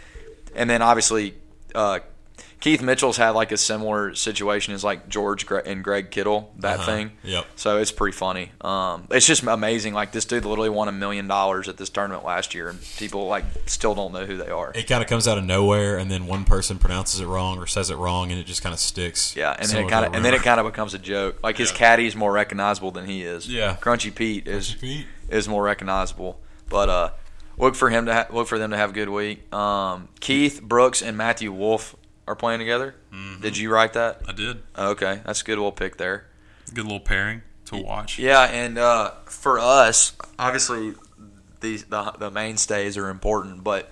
and 0.55 0.69
then 0.69 0.81
obviously 0.81 1.33
uh, 1.73 1.99
Keith 2.61 2.81
Mitchell's 2.81 3.17
had 3.17 3.31
like 3.31 3.51
a 3.51 3.57
similar 3.57 4.15
situation 4.15 4.73
as 4.73 4.83
like 4.83 5.07
George 5.09 5.45
and 5.65 5.83
Greg 5.83 6.09
Kittle 6.09 6.51
that 6.59 6.79
Uh-huh. 6.79 6.85
thing. 6.85 7.11
Yep. 7.23 7.45
So 7.57 7.77
it's 7.77 7.91
pretty 7.91 8.15
funny. 8.15 8.51
Um, 8.61 9.07
it's 9.11 9.27
just 9.27 9.43
amazing. 9.43 9.93
Like 9.93 10.13
this 10.13 10.25
dude 10.25 10.45
literally 10.45 10.69
won 10.69 10.87
a 10.87 10.91
million 10.91 11.27
dollars 11.27 11.67
at 11.67 11.77
this 11.77 11.89
tournament 11.89 12.23
last 12.25 12.55
year, 12.55 12.69
and 12.69 12.79
people 12.97 13.27
like 13.27 13.43
still 13.67 13.93
don't 13.93 14.13
know 14.13 14.25
who 14.25 14.37
they 14.37 14.47
are. 14.47 14.71
It 14.73 14.87
kind 14.87 15.03
of 15.03 15.09
comes 15.09 15.27
out 15.27 15.37
of 15.37 15.43
nowhere, 15.43 15.97
and 15.97 16.09
then 16.09 16.25
one 16.25 16.43
person 16.45 16.79
pronounces 16.79 17.19
it 17.19 17.27
wrong 17.27 17.59
or 17.59 17.67
says 17.67 17.89
it 17.91 17.97
wrong, 17.97 18.31
and 18.31 18.39
it 18.39 18.45
just 18.45 18.63
kind 18.63 18.73
of 18.73 18.79
sticks. 18.79 19.35
Yeah, 19.35 19.55
and 19.59 19.69
then 19.69 19.85
it 19.85 19.89
kind 19.89 20.05
of 20.05 20.13
and 20.15 20.23
then 20.25 20.33
it 20.33 20.41
kind 20.41 20.59
of 20.59 20.65
becomes 20.65 20.93
a 20.93 20.99
joke. 20.99 21.43
Like 21.43 21.57
his 21.57 21.71
Yeah. 21.71 21.77
caddy 21.77 22.07
is 22.07 22.15
more 22.15 22.31
recognizable 22.31 22.89
than 22.91 23.05
he 23.05 23.23
is. 23.23 23.47
Yeah. 23.47 23.75
Crunchy 23.79 24.15
Pete 24.15 24.47
is 24.47 24.73
Pete. 24.73 25.05
is 25.29 25.47
more 25.47 25.61
recognizable. 25.61 26.39
But 26.69 26.89
uh, 26.89 27.09
look 27.57 27.75
for 27.75 27.89
him 27.89 28.05
to 28.07 28.13
ha- 28.13 28.27
look 28.31 28.47
for 28.47 28.57
them 28.57 28.71
to 28.71 28.77
have 28.77 28.91
a 28.91 28.93
good 28.93 29.09
week. 29.09 29.53
Um, 29.53 30.09
Keith 30.19 30.61
Brooks 30.61 31.01
and 31.01 31.17
Matthew 31.17 31.51
Wolff 31.51 31.95
are 32.27 32.35
playing 32.35 32.59
together. 32.59 32.95
Mm-hmm. 33.13 33.41
Did 33.41 33.57
you 33.57 33.71
write 33.71 33.93
that? 33.93 34.21
I 34.27 34.31
did. 34.31 34.63
Okay, 34.77 35.21
that's 35.25 35.41
a 35.41 35.45
good 35.45 35.57
little 35.57 35.71
pick 35.71 35.97
there. 35.97 36.25
Good 36.73 36.85
little 36.85 36.99
pairing 36.99 37.43
to 37.65 37.77
watch. 37.77 38.17
Yeah, 38.17 38.43
and 38.43 38.77
uh, 38.77 39.11
for 39.25 39.59
us, 39.59 40.13
obviously, 40.39 40.93
these 41.61 41.83
the, 41.85 42.11
the 42.11 42.31
mainstays 42.31 42.97
are 42.97 43.09
important, 43.09 43.63
but 43.63 43.89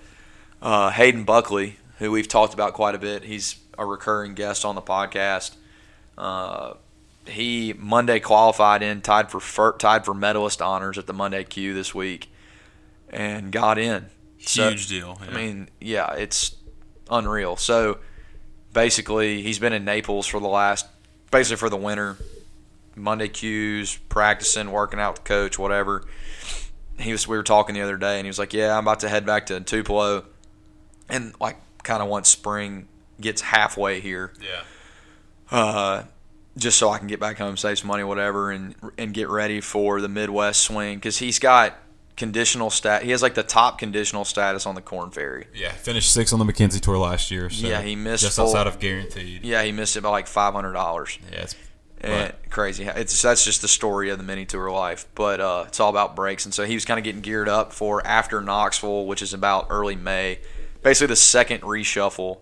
uh, 0.61 0.89
Hayden 0.89 1.23
Buckley, 1.23 1.77
who 1.99 2.11
we've 2.11 2.27
talked 2.27 2.53
about 2.53 2.73
quite 2.73 2.95
a 2.95 2.99
bit, 2.99 3.23
he's 3.23 3.57
a 3.77 3.85
recurring 3.85 4.33
guest 4.33 4.65
on 4.65 4.75
the 4.75 4.81
podcast. 4.81 5.55
Uh, 6.17 6.73
he 7.25 7.73
Monday 7.77 8.19
qualified 8.19 8.81
in, 8.83 9.01
tied 9.01 9.31
for 9.31 9.73
tied 9.77 10.05
for 10.05 10.13
medalist 10.13 10.61
honors 10.61 10.97
at 10.97 11.07
the 11.07 11.13
Monday 11.13 11.43
Q 11.43 11.73
this 11.73 11.93
week, 11.95 12.29
and 13.13 13.51
got 13.51 13.77
in. 13.77 14.07
So- 14.39 14.69
Huge 14.69 14.87
deal. 14.87 15.17
I 15.21 15.33
mean, 15.33 15.69
yeah, 15.79 16.13
it's 16.13 16.55
unreal. 17.09 17.55
So 17.55 17.99
basically, 18.73 19.41
he's 19.41 19.59
been 19.59 19.73
in 19.73 19.85
Naples 19.85 20.25
for 20.27 20.39
the 20.39 20.47
last, 20.47 20.85
basically 21.31 21.57
for 21.57 21.69
the 21.69 21.77
winter. 21.77 22.17
Monday 22.95 23.27
cues, 23.27 23.97
practicing, 24.09 24.69
working 24.71 24.99
out 24.99 25.13
with 25.15 25.23
the 25.23 25.27
coach, 25.27 25.57
whatever. 25.57 26.05
He 26.99 27.11
was. 27.11 27.27
We 27.27 27.35
were 27.37 27.41
talking 27.43 27.73
the 27.73 27.81
other 27.81 27.97
day, 27.97 28.17
and 28.17 28.25
he 28.25 28.29
was 28.29 28.37
like, 28.37 28.53
"Yeah, 28.53 28.77
I'm 28.77 28.83
about 28.83 28.99
to 28.99 29.09
head 29.09 29.25
back 29.25 29.47
to 29.47 29.59
Tupelo, 29.61 30.25
and 31.09 31.33
like, 31.41 31.57
kind 31.81 32.03
of 32.03 32.09
once 32.09 32.29
spring 32.29 32.87
gets 33.19 33.41
halfway 33.41 33.99
here, 33.99 34.31
Yeah. 34.39 34.61
uh, 35.57 36.03
just 36.55 36.77
so 36.77 36.91
I 36.91 36.99
can 36.99 37.07
get 37.07 37.19
back 37.19 37.39
home, 37.39 37.57
save 37.57 37.79
some 37.79 37.87
money, 37.87 38.03
whatever, 38.03 38.51
and 38.51 38.75
and 38.99 39.11
get 39.11 39.27
ready 39.27 39.59
for 39.59 40.01
the 40.01 40.07
Midwest 40.07 40.61
swing 40.61 40.97
because 40.99 41.17
he's 41.17 41.39
got 41.39 41.75
conditional 42.15 42.69
stat. 42.69 43.03
He 43.03 43.11
has 43.11 43.21
like 43.21 43.33
the 43.35 43.43
top 43.43 43.79
conditional 43.79 44.25
status 44.25 44.65
on 44.65 44.75
the 44.75 44.81
Corn 44.81 45.09
Ferry. 45.11 45.47
Yeah. 45.53 45.71
Finished 45.71 46.11
sixth 46.13 46.33
on 46.33 46.39
the 46.39 46.45
Mackenzie 46.45 46.79
Tour 46.79 46.97
last 46.97 47.31
year. 47.31 47.49
So 47.49 47.67
Yeah, 47.67 47.81
he 47.81 47.95
missed 47.95 48.23
just 48.23 48.35
full- 48.37 48.45
outside 48.47 48.67
of 48.67 48.79
guaranteed. 48.79 49.43
Yeah, 49.43 49.63
he 49.63 49.71
missed 49.71 49.95
it 49.97 50.01
by 50.01 50.09
like 50.09 50.27
five 50.27 50.53
hundred 50.53 50.73
dollars. 50.73 51.17
Yeah. 51.31 51.39
It's, 51.41 51.55
And 52.01 52.33
crazy. 52.49 52.83
It's 52.85 53.21
that's 53.21 53.45
just 53.45 53.61
the 53.61 53.67
story 53.67 54.09
of 54.09 54.17
the 54.17 54.23
mini 54.25 54.45
tour 54.45 54.69
life. 54.71 55.07
But 55.15 55.39
uh, 55.39 55.63
it's 55.67 55.79
all 55.79 55.89
about 55.89 56.15
breaks, 56.15 56.43
and 56.45 56.53
so 56.53 56.65
he 56.65 56.73
was 56.75 56.83
kind 56.85 56.97
of 56.97 57.03
getting 57.03 57.21
geared 57.21 57.47
up 57.49 57.71
for 57.73 58.05
after 58.05 58.41
Knoxville, 58.41 59.05
which 59.05 59.21
is 59.21 59.33
about 59.33 59.67
early 59.69 59.95
May, 59.95 60.39
basically 60.83 61.07
the 61.07 61.15
second 61.15 61.61
reshuffle. 61.61 62.39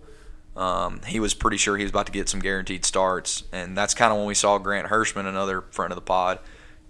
Um, 0.56 1.00
he 1.08 1.20
was 1.22 1.34
pretty 1.34 1.56
sure 1.58 1.78
he 1.78 1.84
was 1.84 1.92
about 1.92 2.08
to 2.08 2.12
get 2.12 2.28
some 2.28 2.40
guaranteed 2.42 2.84
starts, 2.86 3.44
and 3.54 3.78
that's 3.78 3.94
kind 3.94 4.12
of 4.12 4.18
when 4.18 4.28
we 4.28 4.34
saw 4.34 4.58
Grant 4.58 4.88
Hirschman, 4.90 5.26
another 5.26 5.62
friend 5.72 5.92
of 5.94 5.96
the 5.96 6.02
pod. 6.02 6.40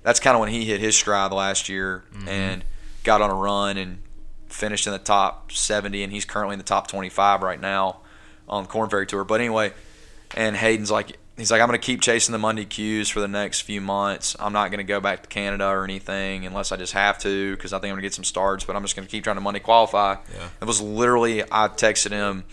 That's 0.04 0.20
kind 0.20 0.36
of 0.36 0.40
when 0.42 0.50
he 0.50 0.66
hit 0.66 0.80
his 0.80 0.96
stride 0.96 1.32
last 1.32 1.70
year 1.70 2.04
and 2.28 2.64
got 3.04 3.22
on 3.22 3.30
a 3.30 3.36
run 3.36 3.78
and 3.78 4.00
finished 4.48 4.88
in 4.88 4.94
the 4.94 5.00
top 5.00 5.52
70, 5.52 6.04
and 6.04 6.12
he's 6.12 6.26
currently 6.26 6.54
in 6.54 6.60
the 6.60 6.66
top 6.66 6.88
25 6.88 7.42
right 7.42 7.60
now 7.60 8.00
on 8.50 8.64
the 8.64 8.70
Corn 8.70 8.90
Ferry 8.90 9.06
Tour. 9.06 9.24
But 9.24 9.40
anyway, 9.40 9.74
and 10.36 10.56
Hayden's 10.56 10.92
like, 10.92 11.18
he's 11.38 11.52
like, 11.52 11.62
I'm 11.62 11.68
going 11.68 11.80
to 11.80 11.86
keep 11.86 12.02
chasing 12.02 12.32
the 12.34 12.40
Monday 12.40 12.66
cues 12.66 13.10
for 13.10 13.20
the 13.20 13.28
next 13.28 13.62
few 13.62 13.82
months. 13.82 14.36
I'm 14.40 14.54
not 14.54 14.70
going 14.72 14.80
to 14.80 14.84
go 14.84 15.00
back 15.00 15.24
to 15.24 15.30
Canada 15.30 15.68
or 15.68 15.84
anything 15.84 16.46
unless 16.46 16.72
I 16.72 16.78
just 16.78 16.94
have 16.94 17.18
to 17.20 17.56
because 17.56 17.74
I 17.74 17.78
think 17.78 17.86
I'm 17.86 17.96
going 17.96 18.02
to 18.02 18.06
get 18.08 18.14
some 18.14 18.24
starts. 18.24 18.64
But 18.64 18.76
I'm 18.76 18.82
just 18.82 18.96
going 18.96 19.08
to 19.08 19.12
keep 19.12 19.24
trying 19.24 19.38
to 19.38 19.42
Monday 19.42 19.60
qualify. 19.60 20.18
Yeah. 20.34 20.50
It 20.62 20.66
was 20.66 20.82
literally 20.82 21.44
I 21.44 21.68
texted 21.68 22.12
him, 22.12 22.44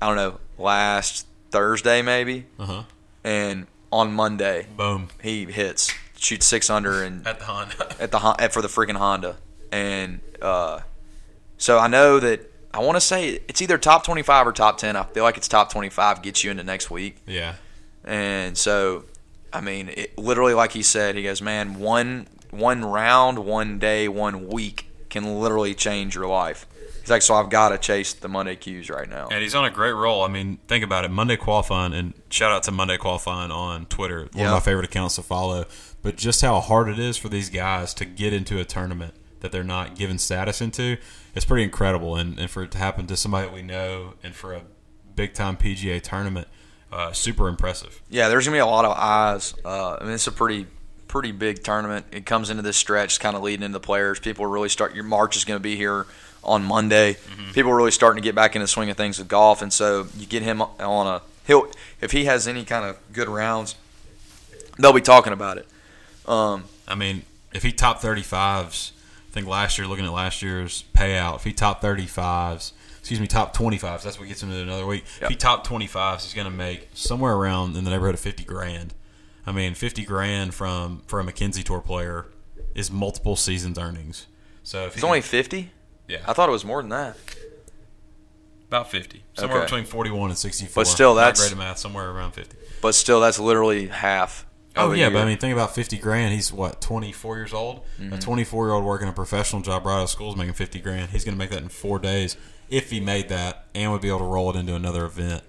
I 0.00 0.06
don't 0.06 0.16
know, 0.16 0.40
last 0.58 1.26
Thursday 1.50 2.02
maybe, 2.02 2.46
uh 2.58 2.66
huh. 2.66 2.82
and 3.24 3.66
on 3.90 4.12
Monday 4.12 4.66
Boom. 4.76 5.08
he 5.22 5.46
hits, 5.46 5.90
shoots 6.18 6.46
six 6.46 6.68
under 6.68 7.02
and 7.02 7.26
At 7.26 7.38
the 7.38 7.46
Honda. 7.46 7.96
at 8.00 8.10
the 8.10 8.36
at, 8.38 8.52
for 8.52 8.62
the 8.62 8.68
freaking 8.68 8.96
Honda, 8.96 9.36
and 9.72 10.20
uh, 10.42 10.80
so 11.56 11.78
I 11.78 11.88
know 11.88 12.18
that 12.20 12.52
I 12.72 12.80
want 12.80 12.96
to 12.96 13.00
say 13.00 13.40
it's 13.48 13.62
either 13.62 13.78
top 13.78 14.04
25 14.04 14.46
or 14.46 14.52
top 14.52 14.78
10. 14.78 14.96
I 14.96 15.02
feel 15.04 15.24
like 15.24 15.36
it's 15.36 15.48
top 15.48 15.70
25 15.72 16.22
gets 16.22 16.44
you 16.44 16.50
into 16.50 16.64
next 16.64 16.90
week. 16.90 17.16
yeah. 17.26 17.54
And 18.04 18.56
so, 18.56 19.04
I 19.52 19.60
mean, 19.60 19.90
it, 19.90 20.16
literally, 20.16 20.54
like 20.54 20.72
he 20.72 20.82
said, 20.82 21.14
he 21.14 21.24
goes, 21.24 21.42
"Man, 21.42 21.78
one 21.78 22.26
one 22.50 22.84
round, 22.84 23.40
one 23.40 23.78
day, 23.78 24.08
one 24.08 24.48
week 24.48 24.88
can 25.10 25.40
literally 25.40 25.74
change 25.74 26.14
your 26.14 26.26
life." 26.26 26.66
He's 27.08 27.12
like, 27.12 27.22
"So 27.22 27.34
I've 27.36 27.48
got 27.48 27.70
to 27.70 27.78
chase 27.78 28.12
the 28.12 28.28
Monday 28.28 28.54
cues 28.54 28.90
right 28.90 29.08
now." 29.08 29.28
And 29.30 29.42
he's 29.42 29.54
on 29.54 29.64
a 29.64 29.70
great 29.70 29.92
roll. 29.92 30.22
I 30.24 30.28
mean, 30.28 30.58
think 30.68 30.84
about 30.84 31.06
it. 31.06 31.10
Monday 31.10 31.36
qualifying, 31.36 31.94
and 31.94 32.12
shout 32.28 32.52
out 32.52 32.64
to 32.64 32.70
Monday 32.70 32.98
qualifying 32.98 33.50
on 33.50 33.86
Twitter, 33.86 34.20
one 34.20 34.28
Yeah. 34.34 34.46
of 34.48 34.52
my 34.52 34.60
favorite 34.60 34.84
accounts 34.84 35.14
to 35.14 35.22
follow. 35.22 35.64
But 36.02 36.16
just 36.16 36.42
how 36.42 36.60
hard 36.60 36.90
it 36.90 36.98
is 36.98 37.16
for 37.16 37.30
these 37.30 37.48
guys 37.48 37.94
to 37.94 38.04
get 38.04 38.34
into 38.34 38.60
a 38.60 38.64
tournament 38.66 39.14
that 39.40 39.52
they're 39.52 39.64
not 39.64 39.94
given 39.96 40.18
status 40.18 40.60
into, 40.60 40.98
it's 41.34 41.46
pretty 41.46 41.62
incredible. 41.64 42.14
And, 42.14 42.38
and 42.38 42.50
for 42.50 42.62
it 42.64 42.72
to 42.72 42.78
happen 42.78 43.06
to 43.06 43.16
somebody 43.16 43.46
that 43.46 43.54
we 43.54 43.62
know, 43.62 44.12
and 44.22 44.34
for 44.34 44.52
a 44.52 44.62
big 45.14 45.32
time 45.32 45.56
PGA 45.56 46.00
tournament, 46.02 46.46
uh, 46.92 47.12
super 47.12 47.48
impressive. 47.48 48.02
Yeah, 48.10 48.28
there's 48.28 48.44
gonna 48.44 48.56
be 48.56 48.60
a 48.60 48.66
lot 48.66 48.84
of 48.84 48.92
eyes. 48.98 49.54
Uh, 49.64 49.96
I 50.00 50.04
mean, 50.04 50.12
it's 50.12 50.26
a 50.26 50.32
pretty 50.32 50.66
pretty 51.06 51.32
big 51.32 51.62
tournament. 51.64 52.04
It 52.12 52.26
comes 52.26 52.50
into 52.50 52.60
this 52.62 52.76
stretch, 52.76 53.18
kind 53.18 53.34
of 53.34 53.42
leading 53.42 53.62
into 53.64 53.72
the 53.78 53.80
players. 53.80 54.20
People 54.20 54.44
really 54.44 54.68
start. 54.68 54.94
Your 54.94 55.04
March 55.04 55.38
is 55.38 55.44
going 55.46 55.56
to 55.58 55.62
be 55.62 55.74
here 55.74 56.06
on 56.44 56.64
Monday. 56.64 57.16
People 57.52 57.70
are 57.72 57.76
really 57.76 57.90
starting 57.90 58.22
to 58.22 58.26
get 58.26 58.34
back 58.34 58.54
in 58.54 58.62
the 58.62 58.68
swing 58.68 58.90
of 58.90 58.96
things 58.96 59.18
with 59.18 59.28
golf, 59.28 59.62
and 59.62 59.72
so 59.72 60.06
you 60.16 60.26
get 60.26 60.42
him 60.42 60.62
on 60.62 61.06
a 61.06 61.22
he'll 61.46 61.68
if 62.00 62.12
he 62.12 62.26
has 62.26 62.46
any 62.46 62.64
kind 62.64 62.84
of 62.84 62.96
good 63.12 63.28
rounds, 63.28 63.74
they'll 64.78 64.92
be 64.92 65.00
talking 65.00 65.32
about 65.32 65.58
it. 65.58 65.66
Um, 66.26 66.64
I 66.86 66.94
mean, 66.94 67.22
if 67.52 67.62
he 67.62 67.72
top 67.72 68.00
35s, 68.00 68.92
I 68.92 69.32
think 69.32 69.46
last 69.46 69.78
year, 69.78 69.86
looking 69.86 70.04
at 70.04 70.12
last 70.12 70.42
year's 70.42 70.84
payout, 70.94 71.36
if 71.36 71.44
he 71.44 71.52
top 71.52 71.82
35s, 71.82 72.72
excuse 73.00 73.20
me, 73.20 73.26
top 73.26 73.56
25s, 73.56 74.02
that's 74.02 74.18
what 74.18 74.28
gets 74.28 74.42
him 74.42 74.50
to 74.50 74.60
another 74.60 74.86
week. 74.86 75.04
Yep. 75.20 75.22
If 75.22 75.28
he 75.30 75.36
top 75.36 75.66
25s, 75.66 76.22
he's 76.22 76.34
going 76.34 76.46
to 76.46 76.50
make 76.52 76.88
somewhere 76.94 77.34
around 77.34 77.76
in 77.76 77.84
the 77.84 77.90
neighborhood 77.90 78.14
of 78.14 78.20
50 78.20 78.44
grand. 78.44 78.94
I 79.46 79.52
mean, 79.52 79.74
50 79.74 80.04
grand 80.04 80.52
from 80.54 81.02
for 81.06 81.18
a 81.18 81.24
Mackenzie 81.24 81.62
Tour 81.62 81.80
player 81.80 82.26
is 82.74 82.90
multiple 82.90 83.34
seasons 83.34 83.78
earnings. 83.78 84.26
So 84.62 84.84
if 84.86 84.92
it's 84.92 85.00
he- 85.00 85.06
only 85.06 85.22
fifty. 85.22 85.70
Yeah, 86.08 86.18
I 86.26 86.32
thought 86.32 86.48
it 86.48 86.52
was 86.52 86.64
more 86.64 86.82
than 86.82 86.88
that. 86.90 87.16
about 88.68 88.90
50, 88.90 89.24
somewhere 89.34 89.58
Okay. 89.58 89.64
between 89.66 89.84
41 89.86 90.28
and 90.30 90.38
64. 90.38 90.82
But 90.82 90.86
still, 90.88 91.14
Not 91.14 91.20
that's- 91.20 91.40
great 91.40 91.52
at 91.52 91.58
math. 91.58 91.78
Somewhere 91.78 92.10
around 92.10 92.32
50. 92.32 92.56
But 92.82 92.94
still, 92.94 93.20
that's 93.20 93.38
literally 93.38 93.86
half. 93.88 94.44
Oh 94.76 94.92
a 94.92 94.96
yeah, 94.96 95.08
but. 95.08 95.22
I 95.22 95.24
mean, 95.24 95.38
think 95.38 95.52
about 95.54 95.74
fifty 95.74 95.96
grand. 95.98 96.32
He's 96.34 96.52
what 96.52 96.80
twenty 96.80 97.10
four 97.10 97.36
years 97.36 97.52
old. 97.52 97.80
Mm-hmm. 98.00 98.12
A 98.12 98.18
twenty 98.18 98.44
four 98.44 98.66
year 98.66 98.74
old 98.74 98.84
working 98.84 99.08
a 99.08 99.12
professional 99.12 99.60
job 99.62 99.84
right 99.86 99.96
out 99.96 100.02
of 100.04 100.10
school 100.10 100.30
is 100.30 100.36
making 100.36 100.52
fifty 100.54 100.78
grand. 100.78 101.10
He's 101.10 101.24
going 101.24 101.34
to 101.34 101.38
make 101.38 101.50
that 101.50 101.62
in 101.62 101.68
four 101.68 101.98
days 101.98 102.36
if 102.70 102.90
he 102.90 103.00
made 103.00 103.28
that, 103.30 103.64
and 103.74 103.90
would 103.90 104.02
be 104.02 104.08
able 104.08 104.18
to 104.20 104.24
roll 104.26 104.50
it 104.50 104.56
into 104.56 104.74
another 104.76 105.04
event. 105.06 105.42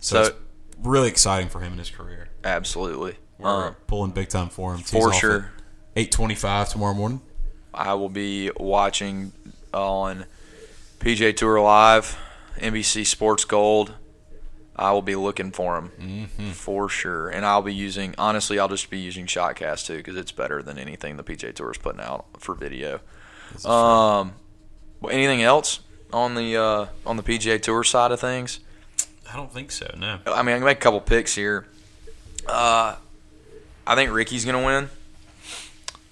So, 0.00 0.22
So- 0.22 0.28
it's 0.30 0.36
really 0.82 1.08
exciting 1.08 1.48
for 1.48 1.60
him 1.60 1.72
in 1.72 1.78
his 1.78 1.90
career. 1.90 2.28
absolutely. 2.44 3.16
We're 3.38 3.68
Um, 3.68 3.76
pulling 3.88 4.10
big 4.12 4.28
time 4.28 4.50
for 4.50 4.74
him. 4.74 4.82
for 4.82 5.12
sure. 5.14 5.50
Eight 5.96 6.12
twenty 6.12 6.34
five 6.36 6.68
tomorrow 6.68 6.94
morning. 6.94 7.22
I 7.74 7.94
will 7.94 8.08
be 8.10 8.50
watching 8.56 9.32
on 9.76 10.24
PGA 11.00 11.36
Tour 11.36 11.60
Live, 11.60 12.18
NBC 12.58 13.06
Sports 13.06 13.44
Gold. 13.44 13.94
I 14.78 14.92
will 14.92 15.02
be 15.02 15.16
looking 15.16 15.52
for 15.52 15.78
him 15.78 15.90
Mm-hmm. 15.98 16.50
for 16.50 16.88
sure, 16.88 17.28
and 17.30 17.46
I'll 17.46 17.62
be 17.62 17.72
using. 17.72 18.14
Honestly, 18.18 18.58
I'll 18.58 18.68
just 18.68 18.90
be 18.90 18.98
using 18.98 19.26
Shotcast 19.26 19.86
too 19.86 19.96
because 19.98 20.16
it's 20.16 20.32
better 20.32 20.62
than 20.62 20.78
anything 20.78 21.16
the 21.16 21.24
PGA 21.24 21.54
Tour 21.54 21.70
is 21.70 21.78
putting 21.78 22.00
out 22.00 22.26
for 22.38 22.54
video. 22.54 23.00
Um, 23.64 24.32
well, 25.00 25.10
anything 25.12 25.42
else 25.42 25.80
on 26.12 26.34
the 26.34 26.56
uh, 26.56 26.86
on 27.06 27.16
the 27.16 27.22
PGA 27.22 27.60
Tour 27.60 27.84
side 27.84 28.12
of 28.12 28.20
things? 28.20 28.60
I 29.32 29.36
don't 29.36 29.50
think 29.52 29.70
so. 29.72 29.92
No. 29.96 30.18
I 30.26 30.42
mean, 30.42 30.54
I 30.54 30.58
can 30.58 30.64
make 30.64 30.76
a 30.76 30.80
couple 30.80 31.00
picks 31.00 31.34
here. 31.34 31.66
Uh, 32.46 32.96
I 33.86 33.94
think 33.94 34.12
Rickie's 34.12 34.44
going 34.44 34.60
to 34.60 34.66
win. 34.66 34.90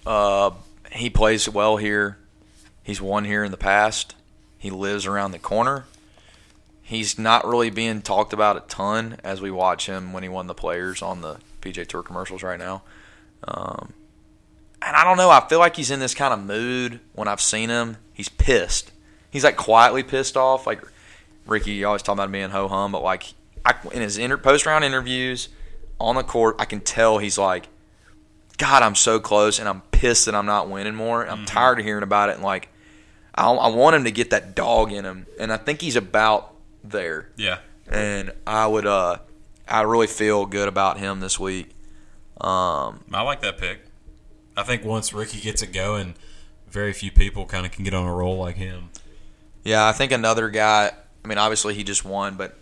Uh, 0.07 0.51
he 0.93 1.11
plays 1.11 1.49
well 1.49 1.77
here. 1.77 2.17
He's 2.85 3.01
won 3.01 3.25
here 3.25 3.43
in 3.43 3.51
the 3.51 3.57
past. 3.57 4.15
He 4.59 4.71
lives 4.71 5.07
around 5.07 5.33
the 5.33 5.41
corner. 5.41 5.87
He's 6.83 7.19
not 7.19 7.47
really 7.47 7.71
being 7.71 8.03
talked 8.03 8.33
about 8.33 8.57
a 8.57 8.61
ton 8.61 9.17
as 9.25 9.41
we 9.41 9.51
watch 9.51 9.87
him 9.87 10.13
when 10.13 10.23
he 10.23 10.29
won 10.29 10.47
the 10.47 10.55
players 10.55 11.03
on 11.03 11.23
the 11.23 11.39
PGA 11.63 11.87
Tour 11.87 12.03
commercials 12.03 12.43
right 12.43 12.59
now. 12.59 12.83
Um, 13.49 13.95
and 14.83 14.95
I 14.95 15.03
don't 15.03 15.17
know. 15.17 15.31
I 15.31 15.47
feel 15.49 15.59
like 15.59 15.77
he's 15.77 15.91
in 15.91 15.99
this 15.99 16.15
kind 16.15 16.35
of 16.35 16.45
mood 16.45 17.01
when 17.15 17.27
I've 17.27 17.41
seen 17.41 17.71
him. 17.71 17.97
He's 18.13 18.29
pissed. 18.29 18.93
He's 19.31 19.45
like 19.45 19.57
quietly 19.57 20.03
pissed 20.03 20.37
off. 20.37 20.67
Like 20.67 20.83
Rickie, 21.47 21.73
you 21.73 21.87
always 21.87 22.03
talk 22.03 22.15
about 22.15 22.27
him 22.27 22.33
being 22.33 22.51
ho 22.51 22.69
hum, 22.69 22.93
but 22.93 23.03
like 23.03 23.33
I, 23.65 23.75
in 23.93 24.03
his 24.03 24.19
inter, 24.19 24.37
post 24.37 24.67
round 24.67 24.85
interviews 24.85 25.49
on 25.99 26.17
the 26.17 26.23
court, 26.23 26.57
I 26.59 26.65
can 26.67 26.81
tell 26.81 27.19
he's 27.19 27.39
like, 27.39 27.69
God, 28.59 28.83
I'm 28.83 28.95
so 28.95 29.19
close, 29.19 29.59
and 29.59 29.69
I'm 29.69 29.81
pissed 29.91 30.27
that 30.27 30.35
I'm 30.35 30.47
not 30.47 30.69
winning 30.69 30.95
more. 30.95 31.27
I'm 31.27 31.45
tired 31.45 31.79
of 31.81 31.85
hearing 31.85 32.05
about 32.05 32.29
it, 32.29 32.35
and 32.35 32.45
like, 32.45 32.69
I, 33.35 33.51
I 33.51 33.69
want 33.69 33.97
him 33.97 34.05
to 34.05 34.11
get 34.11 34.31
that 34.31 34.55
dog 34.55 34.93
in 34.93 35.05
him, 35.05 35.27
and 35.39 35.53
I 35.53 35.57
think 35.57 35.81
he's 35.81 35.97
about 35.97 36.55
there. 36.83 37.31
Yeah. 37.37 37.59
And 37.89 38.33
I 38.47 38.67
would, 38.67 38.87
uh, 38.87 39.19
I 39.69 39.83
really 39.83 40.07
feel 40.07 40.47
good 40.47 40.69
about 40.69 40.99
him 40.99 41.21
this 41.21 41.39
week. 41.39 41.71
Um, 42.41 43.05
I 43.13 43.23
like 43.23 43.41
that 43.43 43.59
pick. 43.59 43.81
I 44.57 44.63
think 44.63 44.85
once 44.85 45.13
Rickie 45.13 45.41
gets 45.41 45.63
it 45.63 45.73
going, 45.73 46.15
very 46.69 46.93
few 46.93 47.11
people 47.11 47.47
kind 47.47 47.67
of 47.67 47.73
can 47.73 47.85
get 47.85 47.95
on 47.95 48.07
a 48.07 48.13
roll 48.15 48.37
like 48.37 48.57
him. 48.57 48.91
Yeah, 49.65 49.87
I 49.87 49.93
think 49.93 50.13
another 50.13 50.49
guy. 50.51 50.93
I 51.25 51.29
mean, 51.29 51.39
obviously 51.39 51.75
he 51.75 51.85
just 51.85 52.05
won, 52.05 52.37
but 52.37 52.57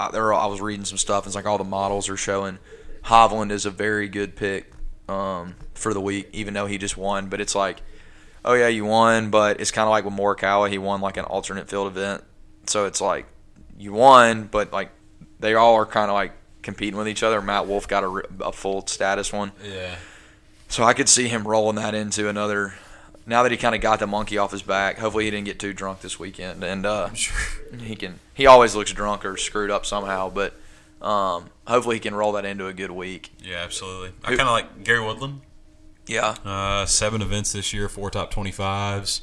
I, 0.00 0.10
there 0.10 0.32
I 0.32 0.46
was 0.46 0.60
reading 0.60 0.84
some 0.84 0.98
stuff. 0.98 1.24
And 1.24 1.28
It's 1.28 1.36
like 1.36 1.46
all 1.46 1.58
the 1.58 1.64
models 1.64 2.08
are 2.08 2.16
showing 2.16 2.58
Hovland 3.04 3.50
is 3.50 3.66
a 3.66 3.70
very 3.70 4.08
good 4.08 4.36
pick 4.36 4.72
um, 5.08 5.54
for 5.74 5.92
the 5.92 6.00
week, 6.00 6.28
even 6.32 6.54
though 6.54 6.66
he 6.66 6.78
just 6.78 6.96
won. 6.96 7.28
But 7.28 7.40
it's 7.40 7.54
like, 7.54 7.82
oh 8.44 8.54
yeah, 8.54 8.68
you 8.68 8.84
won, 8.84 9.30
but 9.30 9.60
it's 9.60 9.70
kind 9.70 9.86
of 9.86 9.90
like 9.90 10.04
with 10.04 10.14
Morikawa, 10.14 10.68
he 10.70 10.78
won 10.78 11.00
like 11.00 11.16
an 11.16 11.24
alternate 11.24 11.68
field 11.68 11.86
event. 11.86 12.24
So 12.66 12.86
it's 12.86 13.00
like 13.00 13.26
you 13.78 13.92
won, 13.92 14.44
but 14.44 14.72
like 14.72 14.90
they 15.40 15.54
all 15.54 15.74
are 15.74 15.86
kind 15.86 16.10
of 16.10 16.14
like 16.14 16.32
competing 16.62 16.96
with 16.96 17.08
each 17.08 17.22
other. 17.22 17.42
Matt 17.42 17.66
Wolff 17.66 17.88
got 17.88 18.04
a, 18.04 18.22
a 18.40 18.52
full 18.52 18.86
status 18.86 19.32
one. 19.32 19.52
Yeah. 19.64 19.96
So 20.68 20.84
I 20.84 20.94
could 20.94 21.08
see 21.08 21.28
him 21.28 21.46
rolling 21.46 21.76
that 21.76 21.94
into 21.94 22.28
another. 22.28 22.74
Now 23.26 23.42
that 23.42 23.52
he 23.52 23.58
kind 23.58 23.74
of 23.74 23.80
got 23.80 24.00
the 24.00 24.06
monkey 24.06 24.38
off 24.38 24.50
his 24.50 24.62
back, 24.62 24.98
hopefully 24.98 25.24
he 25.24 25.30
didn't 25.30 25.44
get 25.44 25.60
too 25.60 25.72
drunk 25.72 26.00
this 26.00 26.18
weekend, 26.18 26.64
and 26.64 26.84
uh, 26.84 27.08
he 27.78 27.94
can. 27.94 28.18
He 28.34 28.46
always 28.46 28.74
looks 28.74 28.92
drunk 28.92 29.24
or 29.24 29.36
screwed 29.36 29.70
up 29.70 29.86
somehow, 29.86 30.28
but 30.30 30.54
um, 31.00 31.50
hopefully 31.66 31.96
he 31.96 32.00
can 32.00 32.14
roll 32.14 32.32
that 32.32 32.44
into 32.44 32.66
a 32.66 32.72
good 32.72 32.90
week. 32.90 33.30
Yeah, 33.40 33.58
absolutely. 33.58 34.12
I 34.24 34.28
kind 34.28 34.42
of 34.42 34.48
like 34.48 34.82
Gary 34.82 35.04
Woodland. 35.04 35.42
Yeah, 36.06 36.34
Uh, 36.44 36.84
seven 36.86 37.22
events 37.22 37.52
this 37.52 37.72
year, 37.72 37.88
four 37.88 38.10
top 38.10 38.32
25s. 38.32 39.20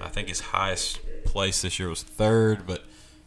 I 0.00 0.08
think 0.08 0.28
his 0.28 0.40
highest 0.40 1.00
place 1.24 1.62
this 1.62 1.78
year 1.78 1.88
was 1.88 2.02
third, 2.02 2.66
but 2.66 2.84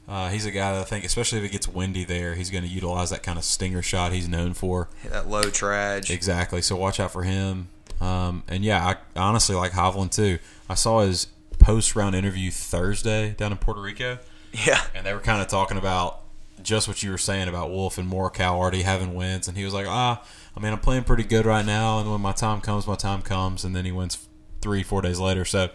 uh, 0.08 0.30
he's 0.30 0.46
a 0.46 0.52
guy 0.52 0.72
that 0.74 0.82
I 0.82 0.84
think, 0.86 1.04
especially 1.06 1.40
if 1.40 1.46
it 1.46 1.52
gets 1.52 1.68
windy 1.68 2.06
there, 2.06 2.36
he's 2.36 2.50
going 2.50 2.64
to 2.64 2.70
utilize 2.70 3.10
that 3.10 3.24
kind 3.24 3.38
of 3.38 3.44
stinger 3.44 3.82
shot 3.82 4.12
he's 4.14 4.28
known 4.30 4.54
for. 4.54 4.90
that 5.10 5.28
low 5.28 5.44
trage. 5.44 6.10
Exactly. 6.10 6.62
So 6.62 6.76
watch 6.78 7.00
out 7.00 7.12
for 7.12 7.24
him. 7.24 7.68
Um, 8.00 8.44
and 8.48 8.64
yeah, 8.64 8.86
I 9.16 9.20
honestly 9.20 9.56
like 9.56 9.72
Hovland 9.74 10.12
too. 10.12 10.40
I 10.70 10.76
saw 10.76 11.02
his 11.02 11.28
post 11.60 11.96
round 11.96 12.16
interview 12.16 12.52
Thursday 12.52 13.32
down 13.38 13.52
in 13.52 13.58
Puerto 13.58 13.82
Rico, 13.82 14.20
Yeah, 14.66 14.82
and 14.96 15.06
they 15.06 15.14
were 15.14 15.20
kind 15.20 15.42
of 15.42 15.48
talking 15.48 15.78
about 15.78 16.22
just 16.62 16.88
what 16.88 17.04
you 17.04 17.12
were 17.12 17.18
saying 17.18 17.48
about 17.48 17.70
Wolff 17.70 17.98
and 17.98 18.12
Morikawa 18.12 18.52
already 18.52 18.82
having 18.82 19.14
wins, 19.16 19.48
and 19.48 19.58
he 19.58 19.64
was 19.64 19.74
like, 19.74 19.86
ah, 19.88 20.24
I 20.56 20.60
mean, 20.60 20.74
I'm 20.74 20.80
playing 20.80 21.04
pretty 21.04 21.24
good 21.24 21.46
right 21.46 21.66
now, 21.66 22.00
and 22.00 22.12
when 22.12 22.22
my 22.22 22.32
time 22.32 22.62
comes, 22.62 22.88
my 22.88 22.96
time 22.96 23.22
comes, 23.22 23.64
and 23.64 23.76
then 23.76 23.86
he 23.86 23.92
wins 23.92 24.28
three, 24.62 24.84
four 24.84 25.02
days 25.02 25.20
later. 25.20 25.46
So 25.46 25.70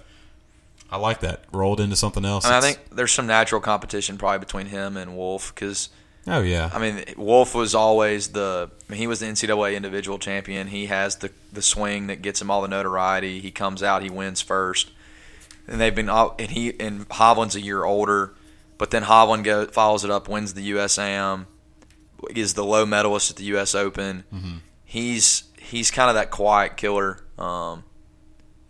I 0.91 0.97
like 0.99 1.20
that. 1.20 1.45
Rolled 1.53 1.80
into 1.80 1.97
something 1.97 2.24
else. 2.24 2.45
and 2.45 2.55
I 2.55 2.61
think 2.61 2.80
there's 2.91 3.12
some 3.12 3.26
natural 3.26 3.61
competition 3.61 4.18
probably 4.18 4.41
between 4.41 4.66
him 4.66 4.97
and 4.97 5.16
Wolff 5.16 5.55
because 5.55 5.89
Oh 6.26 6.41
yeah. 6.41 6.70
I 6.72 6.78
mean, 6.78 7.03
Wolff 7.16 7.53
was 7.55 7.74
always 7.74 8.28
the. 8.28 8.70
I 8.89 8.93
mean, 8.93 8.99
he 9.01 9.07
was 9.09 9.18
the 9.20 9.26
NCAA 9.26 9.74
individual 9.74 10.18
champion. 10.20 10.68
He 10.68 10.87
has 10.87 11.16
the 11.16 11.30
the 11.53 11.62
swing 11.62 12.07
that 12.09 12.22
gets 12.22 12.41
him 12.41 12.49
all 12.51 12.62
the 12.62 12.68
notoriety. 12.68 13.41
He 13.41 13.51
comes 13.51 13.83
out, 13.83 14.03
he 14.05 14.11
wins 14.11 14.41
first, 14.41 14.91
and 15.66 15.80
they've 15.80 15.95
been. 15.95 16.09
all- 16.09 16.37
And 16.39 16.51
he 16.53 16.78
and 16.78 17.09
Hovland's 17.09 17.57
a 17.57 17.61
year 17.61 17.83
older, 17.85 18.35
but 18.83 18.91
then 18.91 19.05
Hovland 19.05 19.70
follows 19.70 20.03
it 20.03 20.11
up, 20.11 20.28
wins 20.28 20.55
the 20.55 20.72
USAM, 20.72 21.47
is 22.35 22.55
the 22.55 22.64
low 22.64 22.85
medalist 22.85 23.30
at 23.30 23.37
the 23.37 23.45
U.S. 23.45 23.76
Open. 23.76 24.24
He's 24.85 25.45
he's 25.57 25.93
kind 25.93 26.09
of 26.09 26.16
that 26.16 26.33
quiet 26.33 26.76
killer, 26.76 27.20
um, 27.39 27.85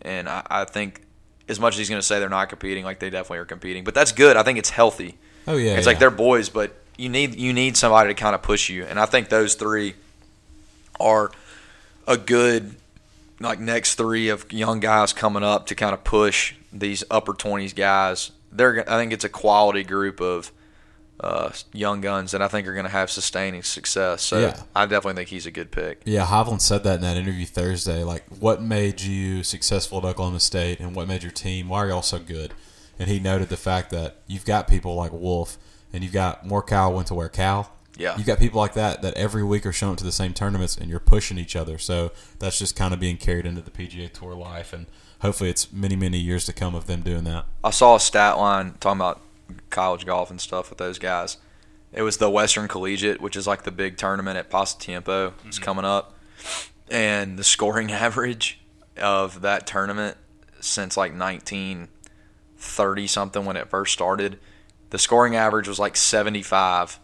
and 0.03 0.29
I, 0.29 0.47
I 0.51 0.65
think 0.67 1.01
as 1.49 1.59
much 1.59 1.73
as 1.73 1.79
he's 1.79 1.89
going 1.89 1.99
to 1.99 2.07
say 2.07 2.21
they're 2.21 2.29
not 2.29 2.51
competing, 2.51 2.85
like 2.85 2.99
they 2.99 3.09
definitely 3.09 3.39
are 3.39 3.47
competing. 3.47 3.85
But 3.85 3.95
that's 3.95 4.13
good. 4.13 4.37
I 4.37 4.43
think 4.43 4.59
it's 4.59 4.69
healthy. 4.69 5.17
oh 5.47 5.57
yeah. 5.57 5.77
It's 5.77 5.87
yeah. 5.87 5.87
like 5.87 5.99
they're 5.99 6.11
boys, 6.11 6.51
but 6.51 6.77
you 6.99 7.09
need 7.09 7.37
you 7.37 7.55
need 7.55 7.79
somebody 7.79 8.11
to 8.11 8.15
kind 8.15 8.35
of 8.35 8.43
push 8.43 8.69
you, 8.69 8.85
and 8.85 9.01
I 9.01 9.07
think 9.07 9.31
those 9.31 9.55
three 9.55 9.95
are 11.01 11.33
a 12.07 12.19
good 12.19 12.75
like 13.41 13.61
next 13.61 13.95
three 13.95 14.29
of 14.29 14.53
young 14.53 14.79
guys 14.79 15.15
coming 15.15 15.43
up 15.43 15.69
to 15.69 15.75
kind 15.75 15.95
of 15.95 16.05
push 16.05 16.55
these 16.71 17.03
upper 17.11 17.33
twenties 17.33 17.73
guys. 17.73 18.31
They're 18.53 18.89
I 18.91 18.97
think 18.99 19.13
it's 19.13 19.25
a 19.25 19.29
quality 19.29 19.83
group 19.83 20.21
of 20.21 20.53
uh, 21.21 21.53
young 21.73 22.01
guns 22.01 22.33
that 22.33 22.43
I 22.43 22.49
think 22.49 22.67
are 22.67 22.73
going 22.73 22.85
to 22.85 22.91
have 22.91 23.11
sustaining 23.11 23.63
success. 23.63 24.23
So 24.23 24.41
Yeah. 24.41 24.63
I 24.75 24.87
definitely 24.87 25.15
think 25.15 25.29
he's 25.29 25.47
a 25.47 25.51
good 25.51 25.71
pick. 25.71 26.03
Yeah, 26.05 26.27
Hovland 26.27 26.61
said 26.61 26.83
that 26.85 26.97
in 26.97 27.01
that 27.03 27.17
interview 27.17 27.47
Thursday. 27.47 28.03
Like, 28.03 28.25
what 28.41 28.61
made 28.61 29.01
you 29.01 29.45
successful 29.45 29.99
at 29.99 30.05
Oklahoma 30.05 30.41
State, 30.41 30.81
and 30.81 30.97
what 30.97 31.07
made 31.07 31.23
your 31.23 31.31
team? 31.33 31.69
Why 31.69 31.79
are 31.79 31.89
y'all 31.89 32.03
so 32.03 32.19
good? 32.19 32.55
And 32.99 33.09
he 33.09 33.21
noted 33.21 33.49
the 33.51 33.57
fact 33.57 33.91
that 33.91 34.17
you've 34.27 34.45
got 34.45 34.67
people 34.69 34.95
like 34.97 35.13
Wolff, 35.13 35.59
and 35.93 36.03
you've 36.03 36.13
got 36.13 36.45
more 36.47 36.63
Cal 36.63 36.93
went 36.93 37.07
to 37.09 37.15
where 37.15 37.29
Cal. 37.29 37.73
Yeah. 37.97 38.17
You've 38.17 38.27
got 38.27 38.39
people 38.39 38.59
like 38.59 38.75
that 38.75 39.03
that 39.03 39.15
every 39.15 39.45
week 39.45 39.67
are 39.67 39.73
showing 39.73 39.93
up 39.93 39.99
to 39.99 40.05
the 40.05 40.13
same 40.13 40.33
tournaments, 40.33 40.77
and 40.77 40.91
you're 40.91 40.99
pushing 40.99 41.39
each 41.39 41.55
other. 41.55 41.79
So 41.79 42.11
that's 42.39 42.59
just 42.59 42.75
kind 42.75 42.93
of 42.93 42.99
being 42.99 43.17
carried 43.17 43.47
into 43.47 43.61
the 43.61 43.71
PGA 43.71 44.13
Tour 44.13 44.35
life, 44.35 44.73
and 44.73 44.87
hopefully 45.23 45.49
it's 45.49 45.73
many, 45.73 45.97
many 45.97 46.19
years 46.19 46.45
to 46.45 46.53
come 46.53 46.75
of 46.75 46.87
them 46.87 47.01
doing 47.01 47.25
that. 47.25 47.47
I 47.65 47.71
saw 47.71 47.95
a 47.97 48.01
stat 48.01 48.39
line 48.39 48.75
talking 48.81 49.01
about 49.01 49.21
college 49.71 50.05
golf 50.05 50.31
and 50.31 50.41
stuff 50.41 50.69
with 50.69 50.79
those 50.79 50.99
guys. 50.99 51.39
It 51.93 52.03
was 52.03 52.17
the 52.19 52.29
Western 52.29 52.69
Collegiate, 52.69 53.21
which 53.21 53.37
is 53.37 53.47
like 53.47 53.63
the 53.63 53.71
big 53.71 53.97
tournament 53.97 54.37
at 54.37 54.51
Pasatiempo. 54.51 55.33
It's 55.47 55.57
mm-hmm. 55.57 55.65
coming 55.65 55.85
up, 55.85 56.19
and 56.91 57.39
the 57.39 57.45
scoring 57.45 57.93
average 57.93 58.61
of 58.99 59.41
that 59.41 59.67
tournament 59.67 60.19
since 60.61 60.97
like 60.97 61.13
1930 61.17 63.07
something 63.07 63.45
when 63.45 63.57
it 63.57 63.69
first 63.69 63.93
started, 63.93 64.39
the 64.91 64.99
scoring 64.99 65.37
average 65.37 65.69
was 65.69 65.79
like 65.79 65.97
75, 65.97 66.99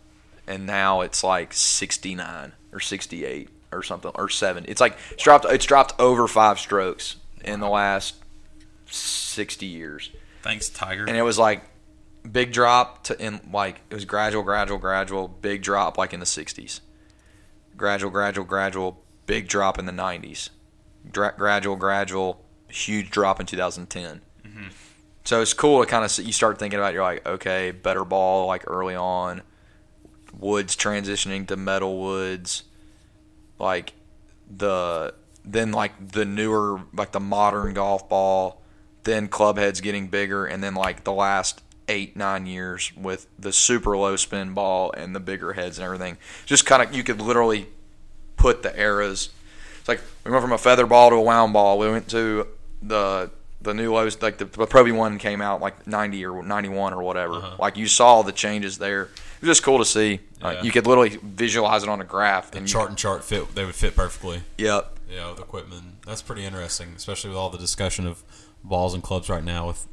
and 0.46 0.66
now 0.66 1.02
it's 1.02 1.22
like 1.22 1.52
69 1.52 2.52
or 2.72 2.80
68 2.80 3.48
or 3.70 3.82
something 3.82 4.10
or 4.14 4.28
seven. 4.28 4.64
It's 4.66 4.80
like 4.80 4.96
it's 5.12 5.22
dropped. 5.22 5.44
It's 5.44 5.66
dropped 5.66 5.94
over 6.00 6.26
five 6.26 6.58
strokes 6.58 7.16
in 7.44 7.60
the 7.60 7.68
last 7.68 8.16
60 8.86 9.66
years. 9.66 10.10
Thanks, 10.42 10.68
Tiger. 10.68 11.04
and 11.06 11.16
it 11.16 11.22
was 11.22 11.38
like 11.38 11.62
big 12.30 12.52
drop 12.52 13.04
to 13.04 13.20
in 13.22 13.40
like 13.52 13.80
it 13.90 13.94
was 13.94 14.04
gradual, 14.04 14.42
gradual, 14.42 14.78
gradual, 14.78 15.28
big 15.28 15.62
drop 15.62 15.98
like 15.98 16.12
in 16.12 16.20
the 16.20 16.26
'60s, 16.26 16.80
gradual, 17.76 18.10
gradual, 18.10 18.44
gradual, 18.44 19.02
big 19.26 19.48
drop 19.48 19.78
in 19.78 19.86
the 19.86 19.92
'90s, 19.92 20.50
Dra- 21.10 21.34
gradual, 21.36 21.76
gradual, 21.76 22.44
huge 22.68 23.10
drop 23.10 23.40
in 23.40 23.46
2010. 23.46 24.20
Mm-hmm. 24.46 24.68
So 25.24 25.42
it's 25.42 25.52
cool 25.52 25.80
to 25.84 25.86
kind 25.90 26.04
of 26.04 26.18
you 26.24 26.32
start 26.32 26.58
thinking 26.58 26.78
about 26.78 26.94
you're 26.94 27.02
like 27.02 27.26
okay, 27.26 27.72
better 27.72 28.04
ball 28.04 28.46
like 28.46 28.64
early 28.66 28.94
on, 28.94 29.42
woods 30.38 30.76
transitioning 30.76 31.46
to 31.48 31.56
metal 31.56 32.00
woods, 32.00 32.62
like 33.58 33.92
the 34.48 35.14
then 35.50 35.72
like 35.72 36.12
the 36.12 36.24
newer 36.24 36.80
like 36.92 37.12
the 37.12 37.20
modern 37.20 37.72
golf 37.74 38.08
ball 38.08 38.60
then 39.04 39.26
club 39.28 39.56
heads 39.56 39.80
getting 39.80 40.06
bigger 40.08 40.44
and 40.44 40.62
then 40.62 40.74
like 40.74 41.04
the 41.04 41.12
last 41.12 41.62
eight 41.88 42.14
nine 42.16 42.44
years 42.44 42.92
with 42.96 43.26
the 43.38 43.52
super 43.52 43.96
low 43.96 44.14
spin 44.16 44.52
ball 44.52 44.92
and 44.92 45.14
the 45.16 45.20
bigger 45.20 45.54
heads 45.54 45.78
and 45.78 45.84
everything. 45.86 46.18
Just 46.44 46.66
kind 46.66 46.82
of 46.82 46.94
you 46.94 47.02
could 47.02 47.18
literally 47.20 47.66
put 48.36 48.62
the 48.62 48.78
eras. 48.78 49.30
It's 49.78 49.88
like 49.88 50.00
we 50.24 50.30
went 50.30 50.42
from 50.42 50.52
a 50.52 50.58
feather 50.58 50.84
ball 50.86 51.08
to 51.10 51.16
a 51.16 51.22
wound 51.22 51.54
ball. 51.54 51.78
We 51.78 51.88
went 51.90 52.08
to 52.10 52.46
the 52.82 53.30
the 53.62 53.72
new 53.72 53.92
lows 53.94 54.20
like 54.20 54.36
the, 54.38 54.44
the 54.44 54.66
pro 54.66 54.84
V1 54.84 55.18
came 55.18 55.40
out 55.40 55.60
like 55.62 55.86
90 55.86 56.26
or 56.26 56.42
91 56.42 56.92
or 56.92 57.02
whatever. 57.02 57.34
Uh-huh. 57.34 57.56
Like 57.58 57.76
you 57.78 57.86
saw 57.86 58.20
the 58.22 58.32
changes 58.32 58.76
there. 58.76 59.04
It 59.04 59.42
was 59.42 59.48
just 59.48 59.62
cool 59.62 59.78
to 59.78 59.84
see. 59.84 60.20
Like, 60.42 60.58
Yeah. 60.58 60.62
you 60.64 60.70
could 60.72 60.86
literally 60.86 61.18
visualize 61.22 61.82
it 61.84 61.88
on 61.88 62.00
a 62.00 62.04
graph 62.04 62.54
and 62.54 62.68
you 62.68 62.72
Chart 62.72 62.88
and 62.90 62.98
chart 62.98 63.24
fit, 63.24 63.54
they 63.54 63.64
would 63.64 63.74
fit 63.74 63.96
perfectly. 63.96 64.42
yep 64.58 64.97
Yeah, 65.08 65.30
with 65.30 65.40
equipment. 65.40 66.02
That's 66.06 66.22
pretty 66.22 66.44
interesting, 66.44 66.92
especially 66.96 67.30
with 67.30 67.38
all 67.38 67.50
the 67.50 67.58
discussion 67.58 68.06
of 68.06 68.22
balls 68.62 68.94
and 68.94 69.02
clubs 69.02 69.28
right 69.28 69.44
now 69.44 69.68
with 69.68 69.86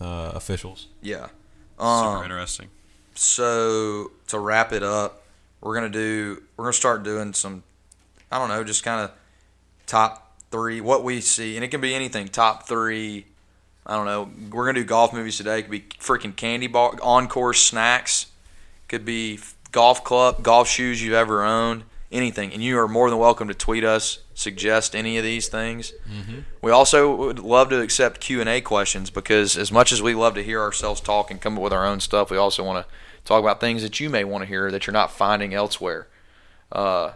uh, 0.00 0.32
officials. 0.34 0.88
yeah 1.02 1.28
Super 1.78 1.88
um, 1.88 2.24
interesting. 2.24 2.68
So 3.14 4.12
to 4.28 4.38
wrap 4.38 4.72
it 4.72 4.82
up, 4.82 5.22
we're 5.60 5.74
gonna 5.74 5.88
do 5.88 6.42
we're 6.56 6.64
gonna 6.64 6.72
start 6.74 7.02
doing 7.02 7.32
some 7.32 7.62
I 8.30 8.38
don't 8.38 8.48
know, 8.48 8.62
just 8.64 8.84
kind 8.84 9.02
of 9.02 9.12
top 9.86 10.38
three 10.50 10.80
what 10.80 11.04
we 11.04 11.20
see, 11.20 11.56
and 11.56 11.64
it 11.64 11.68
can 11.68 11.80
be 11.80 11.94
anything. 11.94 12.28
Top 12.28 12.68
three. 12.68 13.26
I 13.86 13.96
don't 13.96 14.06
know. 14.06 14.30
We're 14.50 14.66
gonna 14.66 14.80
do 14.80 14.84
golf 14.84 15.12
movies 15.12 15.38
today. 15.38 15.60
It 15.60 15.62
could 15.62 15.70
be 15.70 15.80
freaking 15.80 16.36
candy 16.36 16.66
bar, 16.66 16.98
on 17.02 17.28
course 17.28 17.62
snacks. 17.62 18.26
Could 18.88 19.04
be 19.04 19.38
golf 19.72 20.04
club, 20.04 20.42
golf 20.42 20.68
shoes 20.68 21.02
you've 21.02 21.14
ever 21.14 21.42
owned, 21.42 21.84
anything. 22.12 22.52
And 22.52 22.62
you 22.62 22.78
are 22.78 22.88
more 22.88 23.08
than 23.08 23.18
welcome 23.18 23.48
to 23.48 23.54
tweet 23.54 23.84
us, 23.84 24.18
suggest 24.40 24.96
any 24.96 25.18
of 25.18 25.24
these 25.24 25.48
things. 25.48 25.92
We 26.62 26.70
also 26.70 27.14
would 27.14 27.38
love 27.38 27.68
to 27.70 27.80
accept 27.80 28.20
Q 28.20 28.40
and 28.40 28.48
A 28.48 28.60
questions 28.60 29.10
because 29.10 29.56
as 29.56 29.70
much 29.70 29.92
as 29.92 30.02
we 30.02 30.14
love 30.14 30.34
to 30.34 30.42
hear 30.42 30.60
ourselves 30.60 31.00
talk 31.00 31.30
and 31.30 31.40
come 31.40 31.56
up 31.56 31.62
with 31.62 31.72
our 31.72 31.86
own 31.86 32.00
stuff, 32.00 32.30
we 32.30 32.36
also 32.36 32.64
want 32.64 32.86
to 32.86 32.92
talk 33.24 33.40
about 33.40 33.60
things 33.60 33.82
that 33.82 34.00
you 34.00 34.08
may 34.10 34.24
want 34.24 34.42
to 34.42 34.46
hear 34.48 34.70
that 34.70 34.86
you're 34.86 34.92
not 34.92 35.10
finding 35.12 35.54
elsewhere. 35.54 36.08
Uh, 36.72 37.12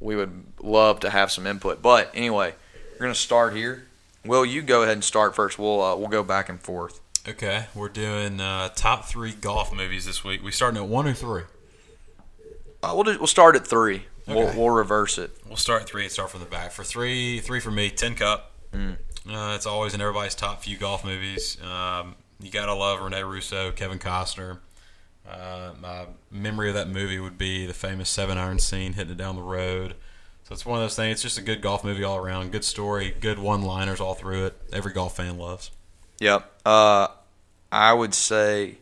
we 0.00 0.16
would 0.16 0.44
love 0.60 1.00
to 1.00 1.10
have 1.10 1.30
some 1.30 1.46
input. 1.46 1.82
But 1.82 2.10
anyway, 2.14 2.54
we're 2.92 3.06
gonna 3.06 3.14
start 3.14 3.54
here. 3.54 3.86
Will 4.24 4.44
you 4.44 4.62
go 4.62 4.82
ahead 4.82 4.94
and 4.94 5.04
start 5.04 5.34
first? 5.34 5.58
We'll 5.58 5.82
uh, 5.82 5.96
we'll 5.96 6.08
go 6.08 6.22
back 6.22 6.48
and 6.48 6.60
forth. 6.60 7.00
Okay, 7.28 7.66
we're 7.74 7.88
doing 7.88 8.40
uh, 8.40 8.68
top 8.74 9.04
three 9.06 9.32
golf 9.32 9.72
movies 9.74 10.06
this 10.06 10.22
week. 10.22 10.42
We 10.44 10.52
starting 10.52 10.80
at 10.80 10.88
one 10.88 11.08
or 11.08 11.12
three? 11.14 11.42
Uh, 12.82 12.92
we'll 12.94 13.04
do, 13.04 13.18
we'll 13.18 13.26
start 13.26 13.56
at 13.56 13.66
three. 13.66 14.04
We'll, 14.26 14.48
Okay. 14.48 14.58
we'll 14.58 14.70
reverse 14.70 15.18
it. 15.18 15.30
We'll 15.46 15.56
start 15.56 15.82
at 15.82 15.88
three 15.88 16.02
and 16.02 16.10
start 16.12 16.30
from 16.30 16.40
the 16.40 16.46
back. 16.46 16.72
For 16.72 16.82
three, 16.84 17.40
three 17.40 17.60
for 17.60 17.70
me. 17.70 17.90
Tin 17.90 18.14
Cup. 18.16 18.52
Mm. 18.72 18.96
Uh, 19.28 19.54
it's 19.54 19.66
always 19.66 19.94
in 19.94 20.00
everybody's 20.00 20.34
top 20.34 20.62
few 20.62 20.76
golf 20.76 21.04
movies. 21.04 21.58
Um, 21.62 22.16
you 22.40 22.50
gotta 22.50 22.74
love 22.74 23.00
Rene 23.00 23.22
Russo, 23.22 23.70
Kevin 23.72 23.98
Costner. 23.98 24.58
Uh, 25.28 25.72
my 25.80 26.06
memory 26.30 26.68
of 26.68 26.74
that 26.74 26.88
movie 26.88 27.18
would 27.18 27.38
be 27.38 27.66
the 27.66 27.74
famous 27.74 28.08
seven 28.10 28.38
iron 28.38 28.58
scene 28.58 28.92
hitting 28.92 29.12
it 29.12 29.16
down 29.16 29.36
the 29.36 29.42
road. 29.42 29.94
So 30.44 30.52
it's 30.52 30.64
one 30.64 30.78
of 30.78 30.84
those 30.84 30.94
things. 30.94 31.14
It's 31.14 31.22
just 31.22 31.38
a 31.38 31.42
good 31.42 31.60
golf 31.60 31.82
movie 31.82 32.04
all 32.04 32.16
around. 32.18 32.52
Good 32.52 32.62
story, 32.64 33.14
good 33.20 33.38
one 33.40 33.62
liners 33.62 34.00
all 34.00 34.14
through 34.14 34.46
it. 34.46 34.60
Every 34.72 34.92
golf 34.92 35.16
fan 35.16 35.38
loves. 35.38 35.72
Yep. 36.20 36.48
Uh, 36.64 37.08
I 37.72 37.92
would 37.92 38.14
say 38.14 38.78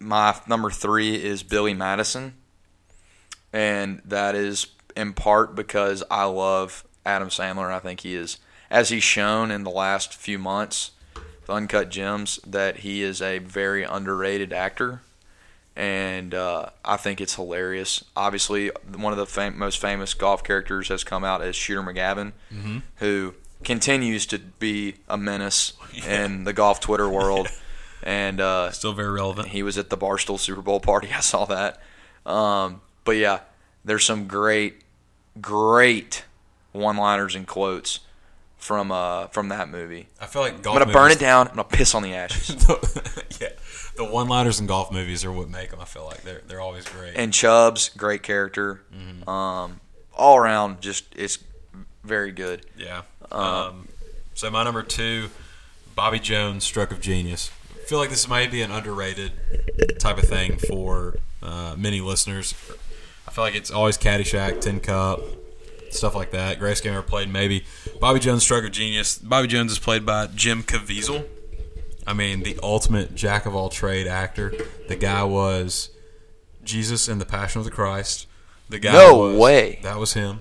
my 0.00 0.34
number 0.48 0.70
three 0.70 1.14
is 1.22 1.42
Billy 1.44 1.74
Madison, 1.74 2.34
and 3.52 4.00
that 4.04 4.34
is 4.34 4.66
in 4.96 5.12
part 5.12 5.54
because 5.54 6.02
I 6.10 6.24
love 6.24 6.84
Adam 7.04 7.28
Sandler. 7.28 7.70
I 7.70 7.78
think 7.78 8.00
he 8.00 8.14
is, 8.14 8.38
as 8.70 8.88
he's 8.88 9.04
shown 9.04 9.50
in 9.50 9.62
the 9.64 9.70
last 9.70 10.14
few 10.14 10.38
months, 10.38 10.92
the 11.46 11.52
Uncut 11.52 11.90
Gems, 11.90 12.38
that 12.46 12.78
he 12.78 13.02
is 13.02 13.20
a 13.22 13.38
very 13.38 13.82
underrated 13.84 14.52
actor. 14.52 15.02
And 15.78 16.32
uh, 16.34 16.70
I 16.84 16.96
think 16.96 17.20
it's 17.20 17.34
hilarious. 17.34 18.02
Obviously, 18.16 18.70
one 18.96 19.12
of 19.12 19.18
the 19.18 19.26
fam- 19.26 19.58
most 19.58 19.78
famous 19.78 20.14
golf 20.14 20.42
characters 20.42 20.88
has 20.88 21.04
come 21.04 21.22
out 21.22 21.42
as 21.42 21.54
Shooter 21.54 21.82
McGavin, 21.82 22.32
who 22.96 23.34
continues 23.62 24.24
to 24.26 24.38
be 24.38 24.94
a 25.08 25.18
menace 25.18 25.74
in 26.08 26.44
the 26.44 26.52
golf 26.52 26.80
Twitter 26.80 27.08
world. 27.08 27.48
And 28.02 28.40
uh, 28.40 28.70
Still 28.70 28.92
very 28.92 29.10
relevant. 29.10 29.48
he 29.48 29.64
was 29.64 29.76
at 29.78 29.90
the 29.90 29.96
Barstool 29.96 30.38
Super 30.38 30.62
Bowl 30.62 30.78
party. 30.78 31.08
I 31.14 31.20
saw 31.20 31.44
that. 31.46 31.82
Um, 32.24 32.80
but 33.06 33.16
yeah, 33.16 33.40
there's 33.84 34.04
some 34.04 34.26
great, 34.26 34.82
great 35.40 36.24
one-liners 36.72 37.34
and 37.34 37.46
quotes 37.46 38.00
from 38.58 38.90
uh, 38.92 39.28
from 39.28 39.48
that 39.48 39.68
movie. 39.70 40.08
I 40.20 40.26
feel 40.26 40.42
like 40.42 40.60
golf. 40.62 40.76
I'm 40.76 40.82
gonna 40.82 40.92
burn 40.92 41.12
it 41.12 41.18
down. 41.18 41.48
I'm 41.48 41.56
gonna 41.56 41.68
piss 41.68 41.94
on 41.94 42.02
the 42.02 42.14
ashes. 42.14 42.66
yeah, 43.40 43.48
the 43.96 44.04
one 44.04 44.28
liners 44.28 44.60
in 44.60 44.66
golf 44.66 44.92
movies 44.92 45.24
are 45.24 45.32
what 45.32 45.48
make 45.48 45.70
them. 45.70 45.80
I 45.80 45.84
feel 45.84 46.04
like 46.04 46.22
they're 46.22 46.42
they're 46.46 46.60
always 46.60 46.84
great. 46.86 47.14
And 47.16 47.32
Chubbs, 47.32 47.90
great 47.90 48.22
character. 48.22 48.82
Um, 49.26 49.80
all 50.14 50.36
around, 50.36 50.80
just 50.80 51.04
it's 51.14 51.38
very 52.04 52.32
good. 52.32 52.66
Yeah. 52.76 53.02
Um, 53.30 53.88
so 54.34 54.50
my 54.50 54.64
number 54.64 54.82
two, 54.82 55.30
Bobby 55.94 56.18
Jones, 56.18 56.64
Stroke 56.64 56.90
of 56.90 57.00
Genius. 57.00 57.50
I 57.74 57.88
feel 57.88 57.98
like 57.98 58.10
this 58.10 58.28
might 58.28 58.50
be 58.50 58.62
an 58.62 58.72
underrated 58.72 59.32
type 60.00 60.18
of 60.18 60.28
thing 60.28 60.58
for 60.58 61.18
uh, 61.42 61.74
many 61.78 62.00
listeners. 62.00 62.54
I 63.26 63.30
feel 63.30 63.44
like 63.44 63.54
it's 63.54 63.70
always 63.70 63.98
Caddyshack, 63.98 64.60
Tin 64.60 64.80
Cup, 64.80 65.20
stuff 65.90 66.14
like 66.14 66.30
that. 66.30 66.58
Grace 66.58 66.80
game 66.80 66.92
ever 66.92 67.02
played, 67.02 67.28
maybe. 67.32 67.64
Bobby 68.00 68.20
Jones, 68.20 68.42
Stroke 68.42 68.64
of 68.64 68.72
Genius. 68.72 69.18
Bobby 69.18 69.48
Jones 69.48 69.72
is 69.72 69.78
played 69.78 70.06
by 70.06 70.26
Jim 70.28 70.62
Caviezel. 70.62 71.26
I 72.06 72.12
mean, 72.12 72.42
the 72.44 72.58
ultimate 72.62 73.14
jack 73.14 73.46
of 73.46 73.54
all 73.54 73.68
trade 73.68 74.06
actor. 74.06 74.52
The 74.88 74.96
guy 74.96 75.24
was 75.24 75.90
Jesus 76.64 77.08
in 77.08 77.18
the 77.18 77.26
Passion 77.26 77.58
of 77.58 77.64
the 77.64 77.70
Christ. 77.70 78.26
The 78.68 78.78
guy 78.78 78.92
No 78.92 79.16
was- 79.18 79.38
way. 79.38 79.80
That 79.82 79.98
was 79.98 80.12
him. 80.14 80.40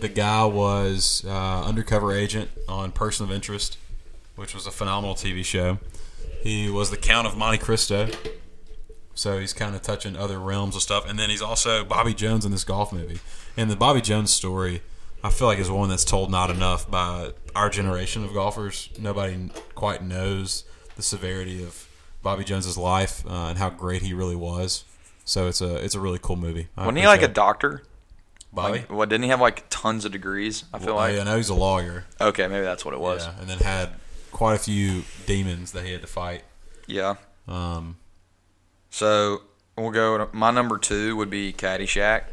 The 0.00 0.08
guy 0.08 0.44
was 0.44 1.24
uh, 1.26 1.62
undercover 1.64 2.12
agent 2.12 2.50
on 2.68 2.90
Person 2.90 3.24
of 3.24 3.30
Interest, 3.30 3.78
which 4.34 4.52
was 4.54 4.66
a 4.66 4.72
phenomenal 4.72 5.14
TV 5.14 5.44
show. 5.44 5.78
He 6.42 6.68
was 6.68 6.90
the 6.90 6.96
Count 6.96 7.28
of 7.28 7.36
Monte 7.36 7.58
Cristo, 7.58 8.08
so 9.14 9.38
he's 9.38 9.52
kind 9.52 9.74
of 9.74 9.82
touching 9.82 10.16
other 10.16 10.38
realms 10.38 10.76
of 10.76 10.82
stuff. 10.82 11.08
And 11.08 11.18
then 11.18 11.30
he's 11.30 11.42
also 11.42 11.84
Bobby 11.84 12.14
Jones 12.14 12.44
in 12.44 12.52
this 12.52 12.64
golf 12.64 12.92
movie. 12.92 13.20
And 13.56 13.70
the 13.70 13.76
Bobby 13.76 14.00
Jones 14.00 14.32
story, 14.32 14.82
I 15.22 15.30
feel 15.30 15.46
like 15.48 15.58
is 15.58 15.70
one 15.70 15.88
that's 15.88 16.04
told 16.04 16.30
not 16.30 16.50
enough 16.50 16.90
by 16.90 17.32
our 17.54 17.68
generation 17.70 18.24
of 18.24 18.32
golfers. 18.32 18.88
Nobody 18.98 19.50
quite 19.74 20.02
knows 20.02 20.64
the 20.96 21.02
severity 21.02 21.62
of 21.62 21.86
Bobby 22.22 22.44
Jones's 22.44 22.78
life 22.78 23.24
uh, 23.26 23.48
and 23.48 23.58
how 23.58 23.70
great 23.70 24.02
he 24.02 24.14
really 24.14 24.36
was. 24.36 24.84
So 25.24 25.46
it's 25.46 25.60
a 25.60 25.76
it's 25.76 25.94
a 25.94 26.00
really 26.00 26.18
cool 26.20 26.36
movie. 26.36 26.68
I 26.76 26.82
Wasn't 26.86 26.98
he 26.98 27.06
like 27.06 27.22
a 27.22 27.28
doctor? 27.28 27.82
Bobby? 28.52 28.80
Like, 28.80 28.90
what 28.92 29.08
didn't 29.08 29.24
he 29.24 29.28
have 29.30 29.40
like 29.40 29.64
tons 29.70 30.04
of 30.04 30.12
degrees? 30.12 30.64
I 30.74 30.78
feel 30.78 30.88
Well, 30.88 30.96
like. 30.96 31.18
I 31.18 31.24
know 31.24 31.36
he's 31.36 31.48
a 31.48 31.54
lawyer. 31.54 32.04
Okay, 32.20 32.46
maybe 32.48 32.64
that's 32.64 32.84
what 32.84 32.92
it 32.92 33.00
was. 33.00 33.24
Yeah, 33.24 33.34
and 33.40 33.48
then 33.48 33.58
had 33.58 33.90
quite 34.30 34.54
a 34.54 34.58
few 34.58 35.04
demons 35.26 35.72
that 35.72 35.84
he 35.84 35.92
had 35.92 36.00
to 36.02 36.06
fight. 36.06 36.42
Yeah. 36.86 37.14
Um, 37.48 37.96
So 38.92 39.40
we'll 39.76 39.90
go. 39.90 40.28
My 40.32 40.50
number 40.50 40.76
two 40.76 41.16
would 41.16 41.30
be 41.30 41.52
Caddyshack. 41.52 42.24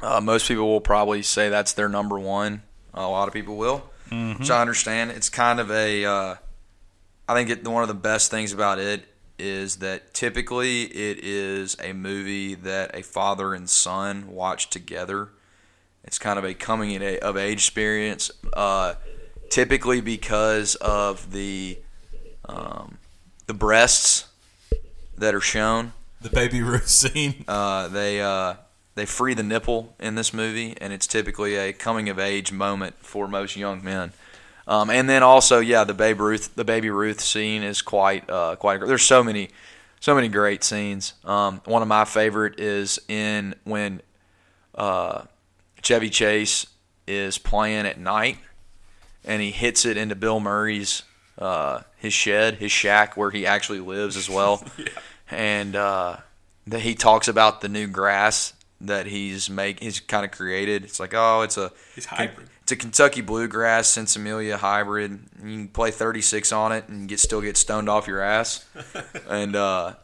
Uh, 0.00 0.20
most 0.20 0.46
people 0.46 0.68
will 0.68 0.80
probably 0.80 1.22
say 1.22 1.48
that's 1.48 1.72
their 1.72 1.88
number 1.88 2.18
one. 2.18 2.62
A 2.94 3.08
lot 3.08 3.26
of 3.26 3.34
people 3.34 3.56
will, 3.56 3.90
which 4.38 4.48
I 4.48 4.60
understand. 4.60 5.10
It's 5.10 5.28
kind 5.28 5.58
of 5.58 5.70
a. 5.70 6.04
Uh, 6.04 6.34
I 7.28 7.34
think 7.34 7.50
it, 7.50 7.66
one 7.66 7.82
of 7.82 7.88
the 7.88 7.94
best 7.94 8.30
things 8.30 8.52
about 8.52 8.78
it 8.78 9.04
is 9.40 9.76
that 9.76 10.14
typically 10.14 10.82
it 10.84 11.18
is 11.22 11.76
a 11.82 11.92
movie 11.92 12.54
that 12.54 12.94
a 12.94 13.02
father 13.02 13.52
and 13.52 13.68
son 13.68 14.28
watch 14.30 14.70
together. 14.70 15.30
It's 16.04 16.18
kind 16.20 16.38
of 16.38 16.44
a 16.44 16.54
coming 16.54 17.02
of 17.18 17.36
age 17.36 17.58
experience, 17.58 18.30
uh, 18.52 18.94
typically 19.50 20.00
because 20.00 20.76
of 20.76 21.32
the 21.32 21.78
um, 22.44 22.98
the 23.46 23.54
breasts 23.54 24.26
that 25.18 25.34
are 25.34 25.40
shown. 25.40 25.92
the 26.20 26.30
baby 26.30 26.62
Ruth 26.62 26.88
scene. 26.88 27.44
Uh, 27.48 27.88
they 27.88 28.20
uh, 28.20 28.54
they 28.94 29.06
free 29.06 29.34
the 29.34 29.42
nipple 29.42 29.94
in 30.00 30.14
this 30.14 30.32
movie, 30.32 30.76
and 30.80 30.92
it's 30.92 31.06
typically 31.06 31.56
a 31.56 31.72
coming 31.72 32.08
of 32.08 32.18
age 32.18 32.52
moment 32.52 32.96
for 33.00 33.28
most 33.28 33.56
young 33.56 33.84
men. 33.84 34.12
Um, 34.68 34.90
and 34.90 35.08
then 35.08 35.22
also, 35.22 35.60
yeah, 35.60 35.84
the 35.84 35.94
Babe 35.94 36.20
Ruth 36.20 36.54
the 36.56 36.64
Baby 36.64 36.90
Ruth 36.90 37.20
scene 37.20 37.62
is 37.62 37.82
quite 37.82 38.28
uh, 38.28 38.56
quite. 38.56 38.80
There's 38.80 39.02
so 39.02 39.22
many 39.22 39.50
so 40.00 40.14
many 40.14 40.28
great 40.28 40.64
scenes. 40.64 41.14
Um, 41.24 41.60
one 41.64 41.82
of 41.82 41.88
my 41.88 42.04
favorite 42.04 42.58
is 42.58 42.98
in 43.08 43.54
when 43.64 44.02
uh, 44.74 45.22
Chevy 45.82 46.10
Chase 46.10 46.66
is 47.06 47.38
playing 47.38 47.86
at 47.86 47.98
night, 47.98 48.38
and 49.24 49.40
he 49.40 49.50
hits 49.50 49.84
it 49.84 49.96
into 49.96 50.14
Bill 50.14 50.40
Murray's 50.40 51.02
uh, 51.38 51.80
his 51.96 52.12
shed, 52.12 52.56
his 52.56 52.72
shack 52.72 53.16
where 53.16 53.30
he 53.30 53.46
actually 53.46 53.80
lives 53.80 54.16
as 54.16 54.28
well. 54.28 54.64
And 55.28 55.74
uh, 55.74 56.18
that 56.68 56.82
he 56.82 56.94
talks 56.94 57.26
about 57.26 57.60
the 57.60 57.68
new 57.68 57.88
grass 57.88 58.52
that 58.80 59.06
he's 59.06 59.50
make 59.50 59.80
he's 59.80 59.98
kind 60.00 60.24
of 60.24 60.30
created. 60.30 60.84
It's 60.84 61.00
like 61.00 61.14
oh, 61.14 61.42
it's 61.42 61.56
a 61.56 61.72
He's 61.94 62.04
hybrid. 62.04 62.48
it's 62.62 62.72
a 62.72 62.76
Kentucky 62.76 63.22
bluegrass 63.22 63.88
Sinsemilla 63.96 64.56
hybrid. 64.56 65.18
You 65.42 65.56
can 65.56 65.68
play 65.68 65.90
36 65.90 66.52
on 66.52 66.72
it 66.72 66.88
and 66.88 67.08
get 67.08 67.18
still 67.18 67.40
get 67.40 67.56
stoned 67.56 67.88
off 67.88 68.06
your 68.06 68.20
ass. 68.20 68.64
and 69.28 69.56
uh, 69.56 69.94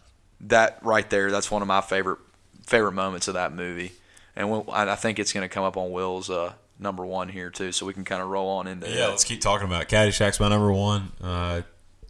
that 0.40 0.78
right 0.82 1.08
there, 1.08 1.30
that's 1.30 1.50
one 1.50 1.62
of 1.62 1.68
my 1.68 1.80
favorite 1.82 2.18
favorite 2.66 2.92
moments 2.92 3.28
of 3.28 3.34
that 3.34 3.52
movie. 3.52 3.92
And 4.34 4.50
we'll, 4.50 4.66
I 4.72 4.90
I 4.90 4.96
think 4.96 5.18
it's 5.18 5.32
going 5.32 5.48
to 5.48 5.54
come 5.54 5.64
up 5.64 5.76
on 5.76 5.92
Will's 5.92 6.30
uh, 6.30 6.54
number 6.82 7.06
one 7.06 7.28
here 7.28 7.50
too, 7.50 7.72
so 7.72 7.86
we 7.86 7.94
can 7.94 8.04
kind 8.04 8.20
of 8.22 8.28
roll 8.28 8.48
on 8.50 8.66
into 8.66 8.88
Yeah, 8.88 9.06
it. 9.06 9.08
let's 9.10 9.24
keep 9.24 9.40
talking 9.40 9.66
about 9.66 9.82
it. 9.82 9.88
Caddyshack's 9.88 10.38
my 10.40 10.48
number 10.48 10.72
one. 10.72 11.12
Uh, 11.22 11.62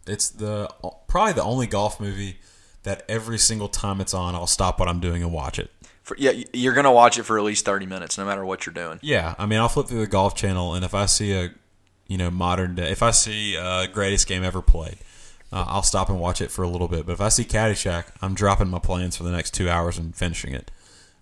it's 0.07 0.29
the 0.29 0.69
probably 1.07 1.33
the 1.33 1.43
only 1.43 1.67
golf 1.67 1.99
movie 1.99 2.39
that 2.83 3.03
every 3.07 3.37
single 3.37 3.69
time 3.69 4.01
it's 4.01 4.13
on, 4.13 4.35
I'll 4.35 4.47
stop 4.47 4.79
what 4.79 4.89
I'm 4.89 4.99
doing 4.99 5.23
and 5.23 5.31
watch 5.31 5.57
it. 5.59 5.71
For, 6.01 6.17
yeah, 6.19 6.31
you're 6.51 6.73
going 6.73 6.83
to 6.83 6.91
watch 6.91 7.17
it 7.17 7.23
for 7.23 7.37
at 7.37 7.45
least 7.45 7.63
30 7.63 7.85
minutes, 7.85 8.17
no 8.17 8.25
matter 8.25 8.43
what 8.43 8.65
you're 8.65 8.73
doing. 8.73 8.99
Yeah, 9.01 9.35
I 9.37 9.45
mean, 9.45 9.59
I'll 9.59 9.69
flip 9.69 9.87
through 9.87 10.01
the 10.01 10.07
golf 10.07 10.35
channel, 10.35 10.73
and 10.73 10.83
if 10.83 10.93
I 10.93 11.05
see 11.05 11.31
a, 11.31 11.51
you 12.07 12.17
know, 12.17 12.29
modern 12.29 12.75
day, 12.75 12.91
if 12.91 13.01
I 13.01 13.11
see 13.11 13.55
uh, 13.55 13.85
greatest 13.87 14.27
game 14.27 14.43
ever 14.43 14.61
played, 14.61 14.97
uh, 15.53 15.63
I'll 15.65 15.81
stop 15.83 16.09
and 16.09 16.19
watch 16.19 16.41
it 16.41 16.51
for 16.51 16.61
a 16.63 16.67
little 16.67 16.89
bit. 16.89 17.05
But 17.05 17.13
if 17.13 17.21
I 17.21 17.29
see 17.29 17.45
Caddyshack, 17.45 18.07
I'm 18.21 18.33
dropping 18.33 18.67
my 18.69 18.79
plans 18.79 19.15
for 19.15 19.23
the 19.23 19.31
next 19.31 19.51
two 19.53 19.69
hours 19.69 19.97
and 19.97 20.13
finishing 20.13 20.53
it. 20.53 20.71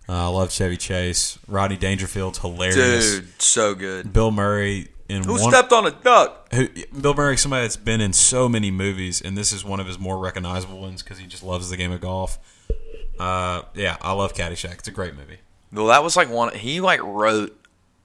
Uh, 0.08 0.24
I 0.24 0.26
love 0.26 0.50
Chevy 0.50 0.76
Chase, 0.76 1.38
Rodney 1.46 1.76
Dangerfield's 1.76 2.38
hilarious. 2.38 3.14
Dude, 3.20 3.40
so 3.40 3.74
good. 3.74 4.12
Bill 4.12 4.30
Murray 4.30 4.88
in 5.08 5.24
Who 5.24 5.32
one, 5.32 5.50
stepped 5.52 5.72
on 5.72 5.86
a 5.86 5.90
duck? 5.90 6.52
who, 6.52 6.68
Bill 7.00 7.14
Murray, 7.14 7.36
somebody 7.36 7.62
that's 7.62 7.76
been 7.76 8.00
in 8.00 8.12
so 8.12 8.48
many 8.48 8.70
movies, 8.70 9.20
and 9.20 9.36
this 9.36 9.52
is 9.52 9.64
one 9.64 9.78
of 9.80 9.86
his 9.86 9.98
more 9.98 10.18
recognizable 10.18 10.80
ones 10.80 11.02
because 11.02 11.18
he 11.18 11.26
just 11.26 11.42
loves 11.42 11.70
the 11.70 11.76
game 11.76 11.92
of 11.92 12.00
golf. 12.00 12.38
Uh, 13.18 13.62
yeah, 13.74 13.96
I 14.00 14.12
love 14.12 14.34
Caddyshack. 14.34 14.74
It's 14.78 14.88
a 14.88 14.92
great 14.92 15.14
movie. 15.14 15.38
Well, 15.72 15.86
that 15.86 16.02
was 16.02 16.16
like 16.16 16.28
one. 16.28 16.54
He 16.54 16.80
like 16.80 17.02
wrote 17.02 17.56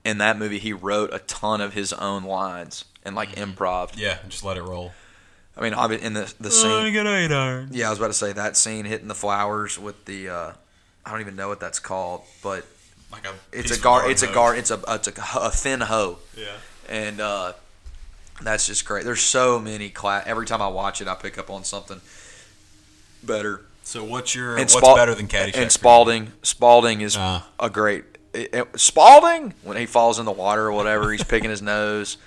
in 0.04 0.18
that 0.18 0.38
movie 0.38 0.58
he 0.58 0.72
wrote 0.72 1.12
a 1.12 1.18
ton 1.20 1.60
of 1.60 1.74
his 1.74 1.92
own 1.92 2.24
lines 2.24 2.84
and 3.04 3.16
like 3.16 3.30
improv. 3.34 3.92
Yeah, 3.96 4.18
just 4.28 4.44
let 4.44 4.56
it 4.56 4.62
roll. 4.62 4.92
I 5.56 5.62
mean, 5.62 5.72
in 5.94 6.12
the 6.12 6.32
the 6.38 6.48
I 6.48 6.52
scene. 6.52 6.92
get 6.92 7.06
eight 7.06 7.32
iron. 7.32 7.70
Yeah, 7.72 7.88
I 7.88 7.90
was 7.90 7.98
about 7.98 8.08
to 8.08 8.14
say 8.14 8.32
that 8.32 8.56
scene 8.56 8.84
hitting 8.84 9.08
the 9.08 9.14
flowers 9.14 9.78
with 9.78 10.04
the. 10.04 10.28
Uh, 10.28 10.52
I 11.08 11.12
don't 11.12 11.20
even 11.22 11.36
know 11.36 11.48
what 11.48 11.58
that's 11.60 11.78
called, 11.78 12.22
but 12.42 12.66
Like 13.10 13.26
a 13.26 13.32
it's 13.52 13.70
a 13.76 13.80
gar. 13.80 14.10
It's 14.10 14.22
a 14.22 14.26
gar. 14.30 14.54
It's 14.54 14.70
a 14.70 14.78
it's 14.88 15.08
a, 15.08 15.12
a 15.40 15.50
thin 15.50 15.80
hoe, 15.80 16.18
Yeah. 16.36 16.46
and 16.88 17.18
uh, 17.20 17.52
that's 18.42 18.66
just 18.66 18.84
great. 18.84 19.04
There's 19.04 19.22
so 19.22 19.58
many 19.58 19.88
class. 19.88 20.24
Every 20.26 20.44
time 20.46 20.60
I 20.60 20.68
watch 20.68 21.00
it, 21.00 21.08
I 21.08 21.14
pick 21.14 21.38
up 21.38 21.48
on 21.50 21.64
something 21.64 22.00
better. 23.22 23.62
So 23.82 24.04
what's 24.04 24.34
your 24.34 24.50
And 24.50 24.60
what's 24.60 24.74
Spal- 24.74 24.94
better 24.96 25.14
than 25.14 25.28
Caddyshack? 25.28 25.56
And 25.56 25.72
Spalding, 25.72 26.32
Spalding 26.42 27.00
is 27.00 27.16
Uh. 27.16 27.40
a 27.58 27.70
great. 27.70 28.04
it- 28.34 28.52
it- 28.52 28.78
Spalding 28.80 29.54
when 29.62 29.78
he 29.78 29.86
falls 29.86 30.18
in 30.18 30.26
the 30.26 30.30
water 30.32 30.66
or 30.66 30.72
whatever, 30.72 31.10
he's 31.10 31.24
picking 31.34 31.48
his 31.48 31.62
nose. 31.62 32.18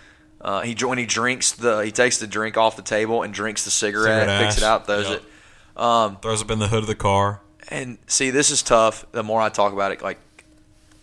Uh, 0.42 0.62
he 0.62 0.74
when 0.84 0.98
he 0.98 1.06
drinks 1.06 1.52
the 1.52 1.82
he 1.82 1.92
takes 1.92 2.18
the 2.18 2.26
drink 2.26 2.58
off 2.58 2.76
the 2.76 2.82
table 2.82 3.22
and 3.22 3.32
drinks 3.32 3.64
the 3.64 3.70
cigarette, 3.70 4.22
Cigarette 4.24 4.42
picks 4.42 4.58
it 4.58 4.64
ash, 4.64 4.68
out, 4.68 4.88
throws 4.88 5.08
yep. 5.08 5.22
it. 5.22 5.80
Um, 5.80 6.18
throws 6.18 6.42
up 6.42 6.50
in 6.50 6.58
the 6.58 6.68
hood 6.68 6.80
of 6.80 6.88
the 6.88 6.96
car. 6.96 7.42
And 7.72 7.98
see, 8.06 8.30
this 8.32 8.52
is 8.52 8.62
tough. 8.62 9.06
The 9.14 9.24
more 9.24 9.42
I 9.42 9.48
talk 9.48 9.72
about 9.72 9.94
it, 9.94 10.02
like 10.02 10.20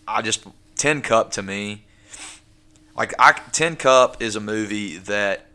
I 0.07 0.21
just 0.21 0.47
Tin 0.77 1.01
Cup 1.01 1.33
to 1.33 1.43
me, 1.43 1.87
like 2.95 3.15
I 3.19 3.33
Tin 3.53 3.75
Cup 3.75 4.23
is 4.23 4.37
a 4.37 4.41
movie 4.41 4.99
that 4.99 5.47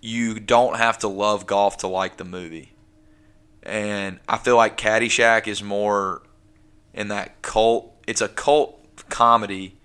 you 0.00 0.40
don't 0.40 0.76
have 0.76 0.98
to 1.00 1.08
love 1.08 1.46
golf 1.46 1.76
to 1.78 1.86
like 1.88 2.16
the 2.16 2.24
movie, 2.24 2.72
and 3.62 4.18
I 4.26 4.38
feel 4.38 4.56
like 4.56 4.78
Caddyshack 4.78 5.46
is 5.46 5.62
more 5.62 6.22
in 6.94 7.08
that 7.08 7.42
cult. 7.42 7.92
It's 8.06 8.22
a 8.22 8.28
cult 8.28 9.06
comedy, 9.10 9.76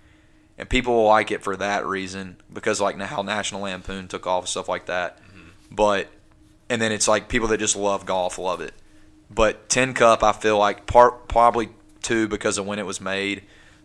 and 0.56 0.70
people 0.70 0.94
will 0.94 1.06
like 1.06 1.30
it 1.30 1.42
for 1.42 1.54
that 1.56 1.86
reason 1.86 2.38
because 2.50 2.80
like 2.80 2.98
how 2.98 3.20
National 3.20 3.60
Lampoon 3.60 4.08
took 4.08 4.26
off 4.26 4.44
and 4.44 4.48
stuff 4.48 4.70
like 4.70 4.86
that. 4.86 5.18
Mm-hmm. 5.18 5.74
But 5.74 6.08
and 6.70 6.80
then 6.80 6.92
it's 6.92 7.06
like 7.06 7.28
people 7.28 7.48
that 7.48 7.58
just 7.58 7.76
love 7.76 8.06
golf 8.06 8.38
love 8.38 8.62
it. 8.62 8.72
But 9.30 9.68
Tin 9.68 9.94
Cup, 9.94 10.22
I 10.22 10.32
feel 10.32 10.58
like 10.58 10.86
part 10.86 11.28
probably 11.28 11.68
two 12.02 12.28
because 12.28 12.58
of 12.58 12.66
when 12.66 12.78
it 12.78 12.86
was 12.86 13.00
made, 13.00 13.42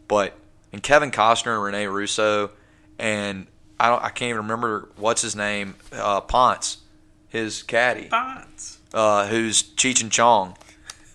but 0.08 0.34
and 0.72 0.82
Kevin 0.82 1.12
Costner, 1.12 1.56
and 1.56 1.64
Rene 1.64 1.88
Russo, 1.88 2.52
and 2.98 3.48
I 3.80 3.90
don't 3.90 4.04
I 4.04 4.10
can't 4.10 4.30
even 4.30 4.44
remember 4.44 4.90
what's 4.96 5.22
his 5.22 5.36
name, 5.36 5.76
uh, 5.92 6.22
Ponce, 6.22 6.78
his 7.30 7.64
caddy, 7.64 8.08
Ponce, 8.08 8.80
uh, 8.94 9.28
who's 9.28 9.64
Cheech 9.64 10.02
and 10.02 10.12
Chong. 10.12 10.56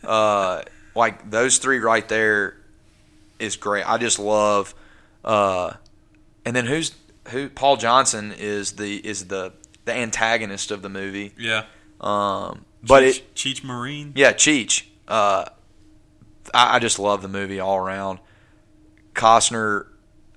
Uh, 0.05 0.62
like 0.95 1.31
those 1.31 1.59
three 1.59 1.79
right 1.79 2.07
there 2.09 2.57
is 3.39 3.57
great. 3.57 3.89
I 3.89 3.99
just 3.99 4.18
love. 4.18 4.74
Uh, 5.24 5.72
and 6.45 6.55
then 6.55 6.66
who's 6.66 6.95
who? 7.29 7.49
Paul 7.49 7.76
Johnson 7.76 8.33
is 8.37 8.72
the 8.72 8.97
is 8.97 9.26
the 9.26 9.53
the 9.85 9.95
antagonist 9.95 10.70
of 10.70 10.83
the 10.83 10.89
movie. 10.89 11.33
Yeah. 11.39 11.64
Um, 12.01 12.64
but 12.83 13.03
Cheech, 13.03 13.18
it 13.18 13.35
Cheech 13.35 13.64
Marin. 13.64 14.12
yeah, 14.16 14.33
Cheech. 14.33 14.85
Uh, 15.07 15.47
I, 16.55 16.76
I 16.76 16.79
just 16.79 16.99
love 16.99 17.22
the 17.22 17.29
movie 17.29 17.61
all 17.61 17.76
around. 17.76 18.18
Costner, 19.14 19.87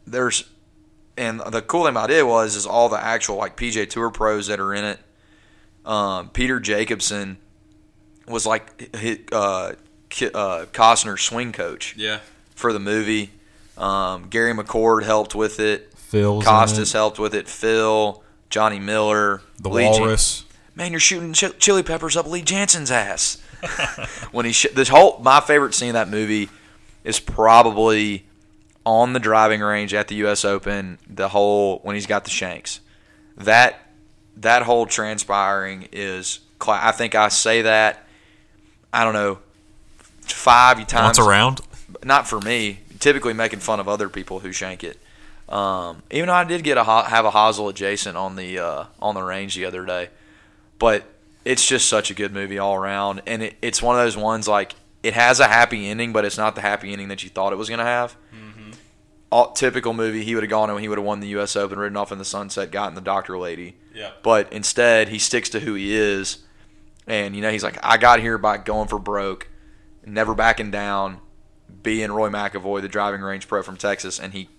there's, 0.07 0.49
and 1.17 1.39
the 1.39 1.61
cool 1.61 1.81
thing 1.83 1.91
about 1.91 2.09
it 2.11 2.25
was 2.25 2.55
is 2.55 2.65
all 2.65 2.89
the 2.89 3.01
actual 3.03 3.35
like 3.37 3.55
PGA 3.57 3.89
Tour 3.89 4.09
pros 4.09 4.47
that 4.47 4.59
are 4.59 4.73
in 4.73 4.83
it. 4.85 4.99
Um, 5.85 6.29
Peter 6.29 6.59
Jacobsen 6.59 7.37
was 8.27 8.45
like 8.45 8.95
hi- 8.95 9.19
uh, 9.31 9.73
Ki- 10.09 10.31
uh, 10.33 10.65
Costner's 10.73 11.21
swing 11.21 11.51
coach 11.51 11.95
Yeah. 11.97 12.19
for 12.55 12.71
the 12.73 12.79
movie. 12.79 13.31
Um, 13.77 14.27
Gary 14.29 14.53
McCord 14.53 15.03
helped 15.03 15.33
with 15.35 15.59
it. 15.59 15.91
Phil's 15.95 16.43
Costas 16.45 16.91
helped 16.93 17.19
with 17.19 17.33
it. 17.33 17.47
Phil, 17.47 18.21
Johnny 18.49 18.79
Miller, 18.79 19.41
the 19.59 19.69
Lee 19.69 19.85
Walrus. 19.85 20.43
Man, 20.76 20.91
you're 20.91 20.99
shooting 20.99 21.34
ch- 21.34 21.57
chili 21.59 21.84
peppers 21.84 22.15
up 22.15 22.26
Lee 22.28 22.41
Janzen's 22.41 22.91
ass. 22.91 23.41
when 24.32 24.45
he 24.45 24.51
sh- 24.53 24.67
this 24.74 24.88
whole 24.89 25.19
my 25.19 25.39
favorite 25.39 25.74
scene 25.74 25.89
of 25.89 25.93
that 25.93 26.09
movie 26.09 26.49
is 27.03 27.19
probably 27.19 28.26
on 28.86 29.13
the 29.13 29.19
driving 29.19 29.61
range 29.61 29.93
at 29.93 30.07
the 30.07 30.15
U.S. 30.15 30.43
Open. 30.45 30.97
The 31.07 31.30
whole 31.30 31.80
when 31.84 31.95
he's 31.95 32.07
got 32.07 32.24
the 32.24 32.30
shanks, 32.32 32.80
that 33.38 33.80
that 34.38 34.63
whole 34.63 34.86
transpiring 34.86 35.88
is. 35.91 36.39
Cla- 36.59 36.80
I 36.82 36.91
think 36.91 37.15
I 37.15 37.30
say 37.30 37.63
that. 37.63 38.05
I 38.93 39.03
don't 39.03 39.13
know, 39.13 39.39
five 40.22 40.86
times 40.88 41.17
Once 41.17 41.19
around. 41.19 41.61
not 42.03 42.28
for 42.28 42.39
me. 42.39 42.80
Typically 42.99 43.34
making 43.34 43.59
fun 43.59 43.80
of 43.80 43.88
other 43.88 44.09
people 44.09 44.39
who 44.39 44.51
shank 44.51 44.84
it. 44.84 44.99
Um, 45.49 46.03
even 46.11 46.28
though 46.28 46.34
I 46.34 46.43
did 46.43 46.63
get 46.63 46.78
a 46.78 46.84
ho- 46.84 47.01
have 47.03 47.26
a 47.26 47.32
hosel 47.32 47.69
adjacent 47.69 48.15
on 48.15 48.36
the 48.36 48.59
uh, 48.59 48.84
on 49.01 49.15
the 49.15 49.24
range 49.24 49.55
the 49.55 49.65
other 49.65 49.86
day, 49.86 50.09
but 50.82 51.03
it's 51.45 51.67
just 51.67 51.88
such 51.88 52.09
a 52.09 52.15
good 52.15 52.34
movie 52.34 52.57
all 52.57 52.73
around, 52.73 53.21
and 53.27 53.43
it, 53.43 53.55
it's 53.61 53.84
one 53.84 53.95
of 53.95 54.03
those 54.03 54.17
ones 54.17 54.47
like 54.47 54.73
it 55.03 55.13
has 55.13 55.39
a 55.39 55.47
happy 55.47 55.88
ending, 55.88 56.11
but 56.11 56.25
it's 56.25 56.39
not 56.39 56.55
the 56.55 56.61
happy 56.61 56.91
ending 56.91 57.07
that 57.09 57.23
you 57.23 57.29
thought 57.29 57.53
it 57.53 57.55
was 57.55 57.69
gonna 57.69 57.86
have. 57.86 58.17
Mm-hmm. 58.34 58.71
All, 59.32 59.51
typical 59.51 59.93
movie, 59.93 60.23
he 60.23 60.34
would 60.34 60.43
have 60.43 60.49
gone 60.49 60.71
and 60.71 60.79
he 60.79 60.89
would 60.89 60.97
have 60.97 61.05
won 61.05 61.19
the 61.19 61.27
U.S. 61.27 61.55
Open, 61.55 61.77
ridden 61.77 61.97
off 61.97 62.11
in 62.11 62.17
the 62.17 62.25
sunset, 62.25 62.71
gotten 62.71 62.95
the 62.95 63.01
doctor 63.01 63.38
lady. 63.38 63.75
Yeah. 63.93 64.09
But 64.23 64.51
instead, 64.51 65.09
he 65.09 65.19
sticks 65.19 65.49
to 65.49 65.59
who 65.59 65.75
he 65.75 65.95
is, 65.95 66.39
and 67.05 67.36
you 67.36 67.43
know 67.43 67.51
he's 67.51 67.63
like, 67.63 67.77
I 67.84 67.97
got 67.97 68.19
here 68.19 68.39
by 68.39 68.57
going 68.57 68.88
for 68.88 68.97
broke, 68.97 69.49
never 70.03 70.34
backing 70.34 70.71
down, 70.71 71.19
being 71.84 72.11
Roy 72.11 72.29
McAvoy, 72.29 72.82
the 72.82 72.88
driving 72.88 73.21
range 73.21 73.47
pro 73.47 73.61
from 73.61 73.77
Texas, 73.77 74.19
and 74.19 74.34
he 74.34 74.49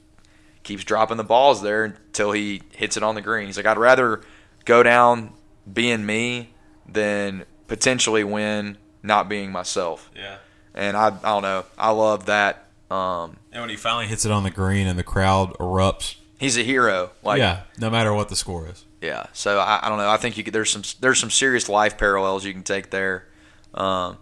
keeps 0.63 0.85
dropping 0.85 1.17
the 1.17 1.25
balls 1.25 1.63
there 1.63 1.83
until 1.83 2.31
he 2.31 2.63
hits 2.77 2.97
it 2.97 3.03
on 3.03 3.17
the 3.17 3.23
green. 3.23 3.47
He's 3.47 3.57
like, 3.57 3.67
I'd 3.67 3.77
rather 3.77 4.21
go 4.65 4.85
down 4.85 5.33
being 5.71 6.07
me 6.07 6.51
than 6.89 7.45
potentially 7.69 8.25
win 8.25 8.79
not 9.03 9.29
being 9.29 9.51
myself. 9.53 10.11
Yeah. 10.15 10.37
And 10.75 10.97
I, 10.97 11.09
I 11.09 11.11
don't 11.11 11.43
know, 11.43 11.65
I 11.77 11.91
love 11.91 12.27
that. 12.27 12.67
Um, 12.91 13.37
And 13.53 13.61
when 13.63 13.71
he 13.71 13.77
finally 13.77 14.07
hits 14.07 14.25
it 14.25 14.31
on 14.31 14.43
the 14.43 14.51
green 14.51 14.87
and 14.87 14.99
the 14.99 15.03
crowd 15.05 15.55
erupts. 15.59 16.17
he's 16.39 16.57
a 16.59 16.63
hero. 16.63 17.11
Like, 17.23 17.39
yeah, 17.39 17.63
no 17.79 17.91
matter 17.91 18.13
what 18.13 18.29
the 18.29 18.37
score 18.37 18.67
is. 18.69 18.85
Yeah, 19.01 19.27
so 19.33 19.59
I, 19.59 19.81
I 19.83 19.89
don't 19.89 19.99
know. 19.99 20.09
I 20.09 20.17
think 20.17 20.37
you 20.37 20.45
could, 20.45 20.55
there's 20.55 20.71
some 20.71 20.83
there's 21.01 21.19
some 21.19 21.31
serious 21.31 21.69
life 21.69 21.99
parallels 21.99 22.45
you 22.45 22.53
can 22.53 22.63
take 22.63 22.91
there. 22.91 23.27
Um, 23.75 24.19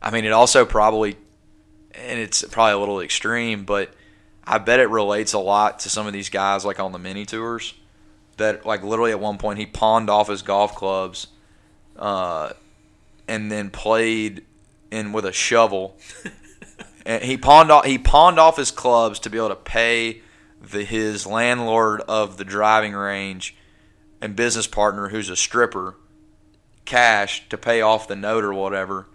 I 0.00 0.10
mean, 0.10 0.24
it 0.24 0.32
also 0.32 0.64
probably, 0.64 1.16
and 1.94 2.18
it's 2.18 2.42
probably 2.44 2.72
a 2.72 2.78
little 2.78 3.00
extreme, 3.00 3.64
but 3.64 3.92
I 4.44 4.58
bet 4.58 4.80
it 4.80 4.88
relates 4.88 5.32
a 5.32 5.38
lot 5.38 5.80
to 5.80 5.90
some 5.90 6.06
of 6.06 6.12
these 6.12 6.30
guys 6.30 6.64
like 6.64 6.80
on 6.80 6.92
the 6.92 6.98
mini 6.98 7.26
tours. 7.26 7.74
That 8.36 8.66
like 8.66 8.82
literally 8.82 9.12
at 9.12 9.20
one 9.20 9.38
point 9.38 9.58
he 9.58 9.66
pawned 9.66 10.10
off 10.10 10.28
his 10.28 10.42
golf 10.42 10.74
clubs, 10.74 11.28
uh, 11.96 12.50
and 13.28 13.50
then 13.50 13.70
played 13.70 14.44
in 14.90 15.12
with 15.12 15.24
a 15.24 15.32
shovel. 15.32 15.96
and 17.06 17.22
he 17.22 17.36
pawned 17.36 17.70
off 17.70 17.84
he 17.84 17.98
pawned 17.98 18.38
off 18.38 18.56
his 18.56 18.70
clubs 18.70 19.18
to 19.20 19.30
be 19.30 19.38
able 19.38 19.50
to 19.50 19.56
pay 19.56 20.22
the 20.60 20.84
his 20.84 21.26
landlord 21.26 22.00
of 22.02 22.36
the 22.36 22.44
driving 22.44 22.94
range 22.94 23.56
and 24.20 24.34
business 24.34 24.66
partner 24.66 25.08
who's 25.08 25.28
a 25.28 25.36
stripper 25.36 25.96
cash 26.84 27.48
to 27.48 27.58
pay 27.58 27.80
off 27.80 28.08
the 28.08 28.16
note 28.16 28.44
or 28.44 28.54
whatever. 28.54 29.06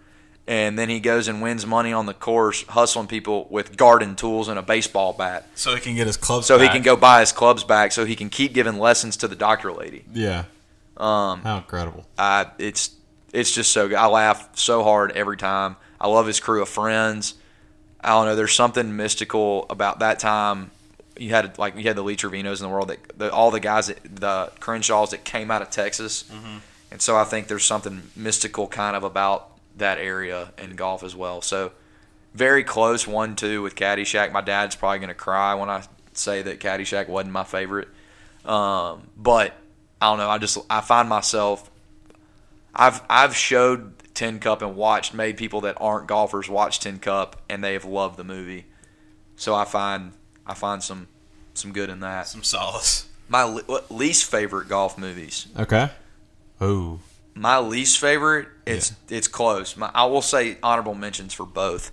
And 0.50 0.76
then 0.76 0.88
he 0.88 0.98
goes 0.98 1.28
and 1.28 1.40
wins 1.40 1.64
money 1.64 1.92
on 1.92 2.06
the 2.06 2.12
course, 2.12 2.64
hustling 2.66 3.06
people 3.06 3.46
with 3.50 3.76
garden 3.76 4.16
tools 4.16 4.48
and 4.48 4.58
a 4.58 4.62
baseball 4.62 5.12
bat. 5.12 5.46
So 5.54 5.76
he 5.76 5.80
can 5.80 5.94
get 5.94 6.08
his 6.08 6.16
clubs 6.16 6.48
So 6.48 6.58
he 6.58 6.68
can 6.68 6.82
go 6.82 6.96
buy 6.96 7.20
his 7.20 7.30
clubs 7.30 7.62
back 7.62 7.92
so 7.92 8.04
he 8.04 8.16
can 8.16 8.30
keep 8.30 8.52
giving 8.52 8.76
lessons 8.76 9.16
to 9.18 9.28
the 9.28 9.36
doctor 9.36 9.70
lady. 9.70 10.04
Yeah. 10.12 10.46
Um, 10.96 11.42
How 11.42 11.58
incredible. 11.58 12.04
I, 12.18 12.46
it's 12.58 12.90
it's 13.32 13.54
just 13.54 13.70
so 13.70 13.86
good. 13.86 13.96
I 13.96 14.06
laugh 14.08 14.48
so 14.58 14.82
hard 14.82 15.12
every 15.12 15.36
time. 15.36 15.76
I 16.00 16.08
love 16.08 16.26
his 16.26 16.40
crew 16.40 16.62
of 16.62 16.68
friends. 16.68 17.34
I 18.00 18.08
don't 18.08 18.24
know. 18.26 18.34
There's 18.34 18.52
something 18.52 18.96
mystical 18.96 19.66
about 19.70 20.00
that 20.00 20.18
time. 20.18 20.72
You 21.16 21.30
had 21.30 21.58
like 21.58 21.76
you 21.76 21.84
had 21.84 21.94
the 21.94 22.02
Lee 22.02 22.16
Trevinos 22.16 22.56
in 22.60 22.62
the 22.62 22.68
world 22.68 22.88
that 22.88 22.98
the, 23.16 23.32
all 23.32 23.52
the 23.52 23.60
guys 23.60 23.86
that 23.86 24.02
the 24.02 24.50
Crenshaws 24.58 25.10
that 25.12 25.22
came 25.22 25.52
out 25.52 25.62
of 25.62 25.70
Texas, 25.70 26.24
and 26.90 27.00
so 27.00 27.16
I 27.16 27.22
think 27.22 27.46
there's 27.46 27.64
something 27.64 28.02
mystical 28.16 28.66
kind 28.66 28.96
of 28.96 29.04
about 29.04 29.49
that 29.76 29.98
area 29.98 30.52
in 30.58 30.76
golf 30.76 31.02
as 31.02 31.14
well. 31.16 31.40
So 31.42 31.72
very 32.34 32.64
close 32.64 33.06
one 33.06 33.36
two 33.36 33.62
with 33.62 33.74
Caddyshack. 33.74 34.32
My 34.32 34.40
dad's 34.40 34.76
probably 34.76 34.98
gonna 34.98 35.14
cry 35.14 35.54
when 35.54 35.68
I 35.68 35.82
say 36.12 36.42
that 36.42 36.60
Caddyshack 36.60 37.08
wasn't 37.08 37.32
my 37.32 37.44
favorite, 37.44 37.88
um, 38.44 39.08
but 39.16 39.54
I 40.00 40.10
don't 40.10 40.18
know. 40.18 40.30
I 40.30 40.38
just 40.38 40.58
I 40.68 40.80
find 40.80 41.08
myself 41.08 41.70
I've 42.74 43.02
I've 43.08 43.34
showed 43.36 43.92
Tin 44.14 44.38
Cup 44.38 44.62
and 44.62 44.76
watched 44.76 45.14
made 45.14 45.36
people 45.36 45.62
that 45.62 45.76
aren't 45.78 46.06
golfers 46.06 46.48
watch 46.48 46.80
Tin 46.80 46.98
Cup 46.98 47.42
and 47.48 47.62
they 47.62 47.72
have 47.74 47.84
loved 47.84 48.16
the 48.16 48.24
movie. 48.24 48.66
So 49.36 49.54
I 49.54 49.64
find 49.64 50.12
I 50.46 50.54
find 50.54 50.82
some 50.82 51.08
some 51.54 51.72
good 51.72 51.90
in 51.90 52.00
that. 52.00 52.26
Some 52.28 52.42
solace. 52.42 53.06
My 53.28 53.44
le- 53.44 53.82
least 53.90 54.30
favorite 54.30 54.68
golf 54.68 54.98
movies. 54.98 55.46
Okay. 55.58 55.90
Oh. 56.60 57.00
My 57.40 57.58
least 57.58 57.98
favorite. 57.98 58.48
It's 58.66 58.92
it's 59.08 59.26
close. 59.26 59.74
My, 59.76 59.90
I 59.94 60.04
will 60.04 60.20
say 60.20 60.58
honorable 60.62 60.94
mentions 60.94 61.32
for 61.32 61.46
both. 61.46 61.90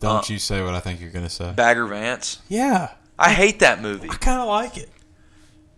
Don't 0.00 0.16
Uh, 0.16 0.22
you 0.32 0.38
say 0.38 0.62
what 0.62 0.72
I 0.74 0.80
think 0.80 1.02
you're 1.02 1.10
going 1.10 1.24
to 1.26 1.30
say. 1.30 1.52
Bagger 1.52 1.86
Vance. 1.86 2.38
Yeah. 2.48 2.92
I 3.18 3.32
hate 3.32 3.58
that 3.60 3.82
movie, 3.82 4.08
I 4.10 4.14
kind 4.14 4.40
of 4.40 4.48
like 4.48 4.76
it. 4.78 4.88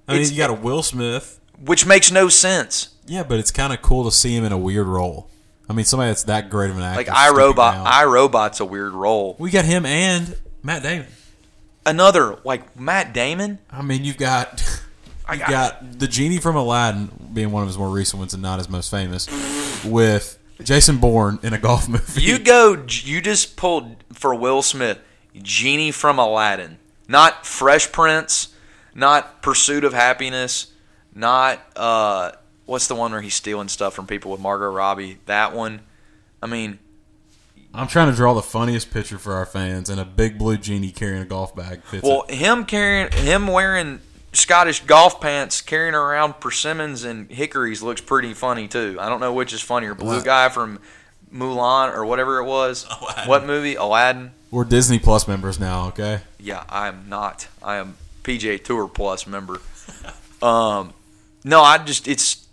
I 0.07 0.15
mean, 0.15 0.31
you 0.31 0.37
got 0.39 0.51
a 0.51 0.55
Will 0.55 0.83
Smith. 0.83 1.41
which 1.65 1.85
makes 1.85 2.11
no 2.13 2.29
sense. 2.29 2.95
Yeah, 3.07 3.23
but 3.25 3.39
it's 3.41 3.51
kind 3.51 3.73
of 3.73 3.83
cool 3.83 4.05
to 4.05 4.11
see 4.13 4.35
him 4.37 4.45
in 4.45 4.53
a 4.53 4.59
weird 4.59 4.87
role. 4.87 5.29
I 5.69 5.73
mean, 5.73 5.85
somebody 5.85 6.11
that's 6.11 6.23
that 6.25 6.49
great 6.51 6.71
of 6.71 6.77
an 6.77 6.83
actor. 6.83 6.97
Like 6.99 7.07
sticking 7.07 7.39
iRobot, 7.39 7.57
around. 7.73 7.87
iRobot's 7.87 8.61
a 8.61 8.65
weird 8.65 8.93
role. 8.93 9.35
we 9.41 9.51
got 9.51 9.65
him 9.65 9.85
and 9.85 10.37
Matt 10.63 10.83
Damon. 10.85 11.09
Another 11.85 12.39
like 12.45 12.79
Matt 12.79 13.13
Damon. 13.13 13.59
I 13.71 13.83
mean, 13.83 14.05
you've 14.05 14.17
got 14.19 14.61
I 15.29 15.35
you 15.35 15.41
got 15.41 15.99
the 15.99 16.09
genie 16.09 16.39
from 16.39 16.57
Aladdin 16.57 17.11
being 17.33 17.51
one 17.51 17.63
of 17.63 17.69
his 17.69 17.77
more 17.77 17.91
recent 17.91 18.19
ones 18.19 18.33
and 18.33 18.43
not 18.43 18.59
his 18.59 18.69
most 18.69 18.91
famous, 18.91 19.29
with 19.85 20.39
Jason 20.63 20.99
Bourne 20.99 21.39
in 21.43 21.53
a 21.53 21.59
golf 21.59 21.89
movie. 21.89 22.23
You 22.23 22.39
go. 22.39 22.85
You 22.89 23.21
just 23.21 23.57
pulled 23.57 23.97
for 24.13 24.35
Will 24.35 24.63
Smith, 24.63 24.99
Genie 25.35 25.91
from 25.91 26.19
Aladdin, 26.19 26.79
not 27.07 27.47
Fresh 27.47 27.93
Prince, 27.93 28.55
not 28.95 29.43
Pursuit 29.43 29.85
of 29.85 29.93
Happiness, 29.93 30.73
not 31.15 31.61
uh, 31.77 32.33
what's 32.65 32.87
the 32.87 32.95
one 32.95 33.13
where 33.13 33.21
he's 33.21 33.35
stealing 33.35 33.69
stuff 33.69 33.95
from 33.95 34.07
people 34.07 34.31
with 34.31 34.41
Margot 34.41 34.71
Robbie? 34.71 35.19
That 35.27 35.55
one. 35.55 35.81
I 36.43 36.47
mean, 36.47 36.79
I'm 37.75 37.89
trying 37.89 38.11
to 38.11 38.17
draw 38.17 38.33
the 38.35 38.43
funniest 38.43 38.91
picture 38.91 39.19
for 39.19 39.35
our 39.35 39.47
fans, 39.47 39.91
and 39.91 40.01
a 40.01 40.05
big 40.05 40.39
blue 40.39 40.57
genie 40.57 40.91
carrying 40.91 41.23
a 41.23 41.27
golf 41.27 41.55
bag 41.55 41.83
well, 42.03 42.25
it. 42.29 42.37
him 42.37 42.65
carrying 42.65 43.11
him 43.13 43.47
wearing 43.47 44.01
Scottish 44.39 44.81
golf 44.85 45.21
pants, 45.21 45.61
carrying 45.61 45.95
around 45.95 46.41
persimmons 46.41 47.05
and 47.05 47.31
hickories 47.31 47.83
looks 47.83 48.01
pretty 48.01 48.35
funny 48.35 48.69
too. 48.69 48.97
I 49.01 49.09
don't 49.09 49.21
know 49.21 49.33
which 49.33 49.53
is 49.53 49.61
funnier, 49.61 49.95
blue 49.95 50.09
Aladdin. 50.09 50.25
guy 50.25 50.49
from 50.49 50.79
Mulan 51.33 51.95
or 51.95 52.05
whatever 52.07 52.39
it 52.39 52.45
was. 52.45 52.87
Aladdin. 53.01 53.29
What 53.29 53.47
movie? 53.47 53.75
Aladdin. 53.75 54.31
We're 54.51 54.65
Disney 54.65 54.99
Plus 54.99 55.29
members 55.29 55.61
now, 55.61 55.89
okay? 55.89 56.21
Yeah, 56.39 56.65
I 56.69 56.89
am 56.89 57.09
not. 57.09 57.49
I 57.63 57.77
am 57.77 57.97
PGA 58.23 58.63
Tour 58.63 58.89
Plus 58.89 59.27
member. 59.27 59.61
Um, 60.41 60.93
no, 61.43 61.63
I 61.63 61.79
just 61.79 62.07
it's 62.07 62.47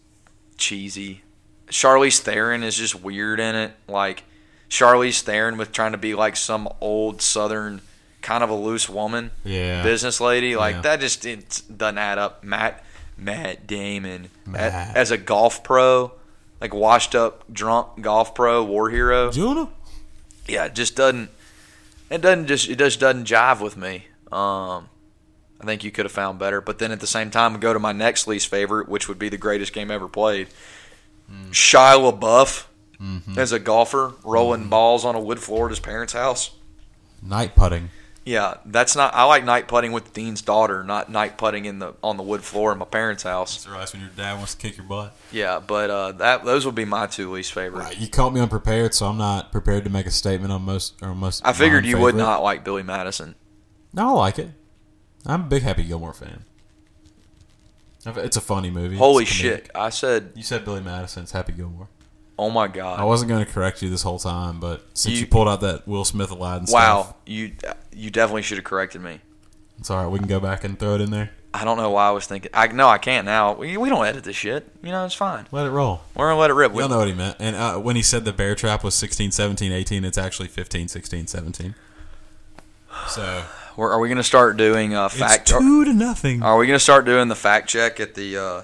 cheesy. 0.58 1.22
Charlize 1.68 2.20
Theron 2.20 2.64
is 2.64 2.76
just 2.76 2.96
weird 3.00 3.40
in 3.40 3.54
it. 3.56 3.74
Like 3.88 4.24
Charlize 4.72 5.22
Theron 5.22 5.58
with 5.58 5.72
trying 5.72 5.92
to 5.92 5.98
be 6.00 6.16
like 6.16 6.36
some 6.36 6.68
old 6.82 7.22
Southern 7.22 7.82
kind 8.26 8.44
of 8.44 8.50
a 8.50 8.56
loose 8.56 8.90
woman, 8.90 9.32
Yeah. 9.44 9.84
business 9.84 10.20
lady. 10.20 10.56
Like 10.56 10.76
Yeah. 10.76 10.82
that 10.82 11.00
just 11.00 11.22
doesn't 11.24 11.98
add 11.98 12.18
up. 12.18 12.44
Matt 12.44 12.84
Matt 13.18 13.66
Damon 13.68 14.30
Matt. 14.46 14.98
as 14.98 15.12
a 15.12 15.18
golf 15.18 15.64
pro, 15.64 16.12
like 16.60 16.74
washed 16.74 17.16
up 17.16 17.46
drunk 17.54 18.02
golf 18.02 18.36
pro, 18.36 18.64
war 18.64 18.90
hero 18.90 19.32
yeah, 20.48 20.66
it 20.66 20.76
just 20.76 20.96
doesn't. 20.96 21.30
It 22.10 22.22
doesn't 22.22 22.48
just. 22.48 22.70
It 22.70 22.78
just 22.78 23.00
doesn't 23.00 23.26
jive 23.26 23.62
with 23.62 23.78
me. 23.78 24.08
Um, 24.32 24.90
I 25.60 25.66
think 25.66 25.84
you 25.84 25.92
could 25.92 26.06
have 26.06 26.12
found 26.12 26.40
better. 26.40 26.62
But 26.62 26.80
then 26.80 26.92
at 26.92 27.00
the 27.00 27.08
same 27.08 27.32
time, 27.32 27.60
go 27.60 27.74
to 27.74 27.80
my 27.80 27.92
next 27.92 28.28
least 28.28 28.48
favorite, 28.48 28.88
which 28.88 29.08
would 29.08 29.20
be 29.20 29.30
the 29.30 29.38
greatest 29.38 29.74
game 29.74 29.90
ever 29.90 30.08
played. 30.08 30.48
Hmm. 31.30 31.52
Shia 31.52 32.12
LaBeouf 32.12 32.66
mm-hmm. 33.02 33.40
as 33.40 33.52
a 33.52 33.60
golfer 33.60 34.14
rolling 34.24 34.62
mm-hmm. 34.62 34.70
balls 34.70 35.06
on 35.06 35.16
a 35.16 35.20
wood 35.20 35.40
floor 35.40 35.66
at 35.66 35.72
his 35.72 35.80
parents' 35.80 36.14
house. 36.14 36.52
Night 37.22 37.56
putting. 37.56 37.90
Yeah, 38.28 38.56
that's 38.66 38.96
not. 38.96 39.14
I 39.14 39.26
like 39.26 39.46
night 39.46 39.68
putting 39.68 39.92
with 39.92 40.12
Dean's 40.14 40.42
daughter, 40.42 40.84
not 40.84 41.12
night 41.12 41.38
putting 41.38 41.66
in 41.66 41.78
the 41.78 41.94
on 42.04 42.18
the 42.18 42.24
wood 42.24 42.44
floor 42.44 42.72
in 42.72 42.80
my 42.80 42.86
parents' 42.86 43.22
house. 43.22 43.56
It's 43.56 43.68
nice 43.68 43.94
when 43.94 44.02
your 44.02 44.10
dad 44.18 44.38
wants 44.38 44.56
to 44.56 44.68
kick 44.68 44.78
your 44.78 44.86
butt. 44.88 45.16
Yeah, 45.32 45.60
but 45.60 45.92
uh, 45.92 46.12
that 46.14 46.44
those 46.44 46.66
would 46.66 46.74
be 46.74 46.86
my 46.86 47.06
two 47.06 47.32
least 47.32 47.54
favorite. 47.54 47.82
Right, 47.84 47.98
you 48.00 48.08
caught 48.08 48.34
me 48.34 48.40
unprepared, 48.42 48.96
so 48.96 49.06
I'm 49.06 49.20
not 49.20 49.52
prepared 49.52 49.84
to 49.84 49.92
make 49.92 50.08
a 50.08 50.12
statement 50.12 50.52
on 50.52 50.64
most 50.64 50.96
or 51.04 51.14
most. 51.14 51.46
I 51.46 51.54
figured 51.54 51.86
you 51.86 52.00
would 52.00 52.16
not 52.16 52.42
like 52.42 52.64
Billy 52.64 52.82
Madison. 52.82 53.36
No, 53.94 54.10
I 54.10 54.12
like 54.14 54.40
it. 54.40 54.50
I'm 55.24 55.42
a 55.42 55.46
big 55.46 55.62
Happy 55.62 55.84
Gilmore 55.84 56.14
fan. 56.14 56.46
It's 58.08 58.38
a 58.38 58.42
funny 58.42 58.70
movie. 58.70 58.98
Holy 58.98 59.26
shit! 59.26 59.70
I 59.74 59.90
said, 59.90 60.32
You 60.36 60.44
said 60.44 60.64
Billy 60.66 60.82
Madison. 60.82 61.24
It's 61.24 61.32
Happy 61.32 61.54
Gilmore. 61.54 61.90
oh 62.38 62.50
my 62.52 62.68
god. 62.68 63.00
I 63.00 63.04
wasn't 63.04 63.30
going 63.30 63.44
to 63.46 63.52
correct 63.52 63.82
you 63.82 63.90
this 63.90 64.02
whole 64.04 64.20
time, 64.20 64.60
but 64.60 64.84
since 64.96 65.16
you, 65.16 65.22
You- 65.22 65.28
pulled 65.28 65.48
out 65.48 65.62
that 65.62 65.88
Will 65.88 66.06
Smith 66.06 66.30
Aladdin 66.32 66.68
Wow, 66.72 67.04
stuff, 67.04 67.16
you 67.26 67.54
you 67.96 68.12
definitely 68.12 68.42
should 68.44 68.58
have 68.58 68.66
corrected 68.66 69.02
me. 69.02 69.22
it's 69.80 69.90
all 69.90 70.04
right. 70.04 70.12
We 70.12 70.20
can 70.20 70.28
go 70.28 70.40
back 70.40 70.64
and 70.64 70.78
throw 70.78 70.96
it 70.96 71.02
in 71.02 71.12
there. 71.12 71.32
I 71.54 71.64
don't 71.64 71.78
know 71.78 71.90
why 71.92 72.08
I 72.08 72.12
was 72.12 72.26
thinking. 72.28 72.52
I 72.54 72.68
no, 72.68 72.90
I 72.90 72.98
can't 72.98 73.26
now. 73.26 73.54
We, 73.54 73.78
we 73.78 73.88
don't 73.88 74.06
edit 74.06 74.26
this 74.26 74.36
shit. 74.36 74.70
You 74.84 74.92
know, 74.92 75.06
it's 75.06 75.16
fine. 75.16 75.48
Let 75.52 75.66
it 75.66 75.70
roll. 75.70 76.02
We're 76.14 76.28
gonna 76.30 76.40
let 76.40 76.50
it 76.50 76.54
rip. 76.54 76.74
We- 76.74 76.82
Y'all 76.82 76.90
know 76.90 76.98
what 76.98 77.08
he 77.08 77.14
meant. 77.14 77.38
And 77.40 77.56
uh, 77.56 77.78
when 77.78 77.96
he 77.96 78.02
said 78.02 78.26
the 78.26 78.34
bear 78.34 78.56
trap 78.56 78.84
was 78.84 78.94
16, 78.96 79.32
17, 79.32 79.72
18, 79.72 80.04
it's 80.04 80.18
actually 80.18 80.50
15, 80.50 80.90
16, 80.90 81.28
17. 81.28 81.76
So 83.08 83.46
we're, 83.78 83.90
are 83.90 84.00
we 84.00 84.10
gonna 84.10 84.22
start 84.24 84.58
doing 84.58 84.94
uh, 84.94 85.08
fact? 85.08 85.44
it's 85.44 85.52
two 85.52 85.86
to 85.86 85.94
nothing. 85.94 86.44
Are 86.44 86.58
we 86.58 86.68
gonna 86.68 86.78
start 86.80 87.06
doing 87.06 87.30
the 87.30 87.36
fact 87.36 87.70
check 87.70 88.02
at 88.02 88.16
the 88.16 88.38
uh, 88.38 88.62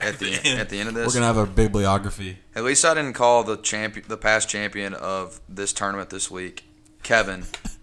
at 0.00 0.18
the 0.18 0.40
end. 0.42 0.46
at 0.60 0.68
the 0.70 0.80
end 0.80 0.88
of 0.88 0.94
this? 0.94 1.06
We're 1.08 1.20
gonna 1.20 1.26
have 1.26 1.36
a 1.36 1.46
bibliography. 1.46 2.38
At 2.54 2.64
least 2.64 2.84
I 2.86 2.94
didn't 2.94 3.12
call 3.12 3.44
the 3.44 3.58
champion, 3.58 4.06
the 4.08 4.16
past 4.16 4.48
champion 4.48 4.94
of 4.94 5.40
this 5.46 5.74
tournament 5.74 6.08
this 6.08 6.30
week, 6.30 6.64
Kevin. 7.02 7.44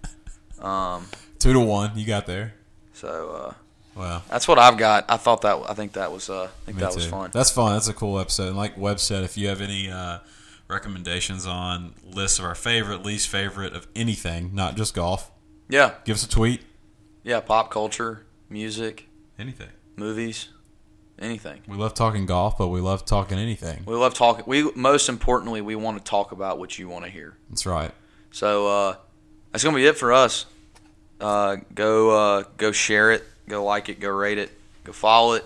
Um, 0.62 1.08
Two 1.40 1.54
to 1.54 1.60
one. 1.60 1.98
You 1.98 2.06
got 2.06 2.26
there. 2.26 2.54
so 2.94 3.30
uh, 3.30 3.54
Wow. 4.00 4.22
that's 4.30 4.48
what 4.48 4.60
I've 4.60 4.78
got. 4.78 5.06
I 5.10 5.18
thought 5.18 5.42
that 5.42 5.60
I 5.70 5.74
think 5.74 5.94
that 5.94 6.12
was 6.12 6.30
uh, 6.30 6.44
I 6.44 6.48
think 6.66 6.78
Me 6.78 6.84
that 6.84 6.94
was 6.96 7.06
fun. 7.06 7.32
That's 7.34 7.50
fun. 7.52 7.74
That's 7.74 7.88
a 7.88 7.94
cool 7.94 8.20
episode. 8.20 8.50
And 8.50 8.58
like 8.58 8.78
Webb 8.78 9.00
said, 9.00 9.24
if 9.24 9.38
you 9.38 9.48
have 9.48 9.60
any 9.62 9.90
uh, 9.90 10.20
recommendations 10.68 11.46
on 11.46 11.94
lists 12.04 12.40
of 12.40 12.46
our 12.46 12.56
favorite, 12.56 13.04
least 13.04 13.28
favorite 13.28 13.74
of 13.74 13.88
anything, 13.96 14.52
not 14.54 14.76
just 14.76 14.94
golf, 14.94 15.32
Yeah, 15.70 15.94
give 16.06 16.16
us 16.16 16.24
a 16.24 16.30
tweet. 16.30 16.62
yeah. 17.24 17.40
Pop 17.40 17.72
culture, 17.72 18.26
music, 18.50 19.08
Anything. 19.40 19.70
movies, 19.96 20.50
anything. 21.20 21.62
We 21.68 21.76
love 21.78 21.94
talking 21.94 22.26
golf, 22.26 22.58
but 22.58 22.68
we 22.68 22.80
love 22.82 23.06
talking 23.06 23.38
anything. 23.40 23.84
We 23.86 23.96
love 23.96 24.14
talking. 24.14 24.44
We 24.48 24.72
most 24.76 25.10
importantly, 25.10 25.62
we 25.62 25.76
want 25.76 25.98
to 25.98 26.04
talk 26.04 26.32
about 26.32 26.60
what 26.60 26.78
you 26.78 26.88
want 26.90 27.06
to 27.06 27.12
hear. 27.12 27.38
That's 27.50 27.66
right. 27.66 27.92
So 28.32 28.68
uh, 28.68 28.96
that's 29.58 29.64
gonna 29.64 29.76
be 29.76 29.88
it 29.88 29.98
for 29.98 30.14
us. 30.14 30.46
Uh, 31.20 31.56
go 31.74 32.12
uh, 32.12 32.44
go 32.58 32.72
share 32.72 33.12
it, 33.12 33.24
go 33.50 33.64
like 33.64 33.90
it, 33.90 34.00
go 34.00 34.10
rate 34.10 34.38
it, 34.38 34.52
go 34.84 34.92
follow 34.92 35.34
it, 35.34 35.44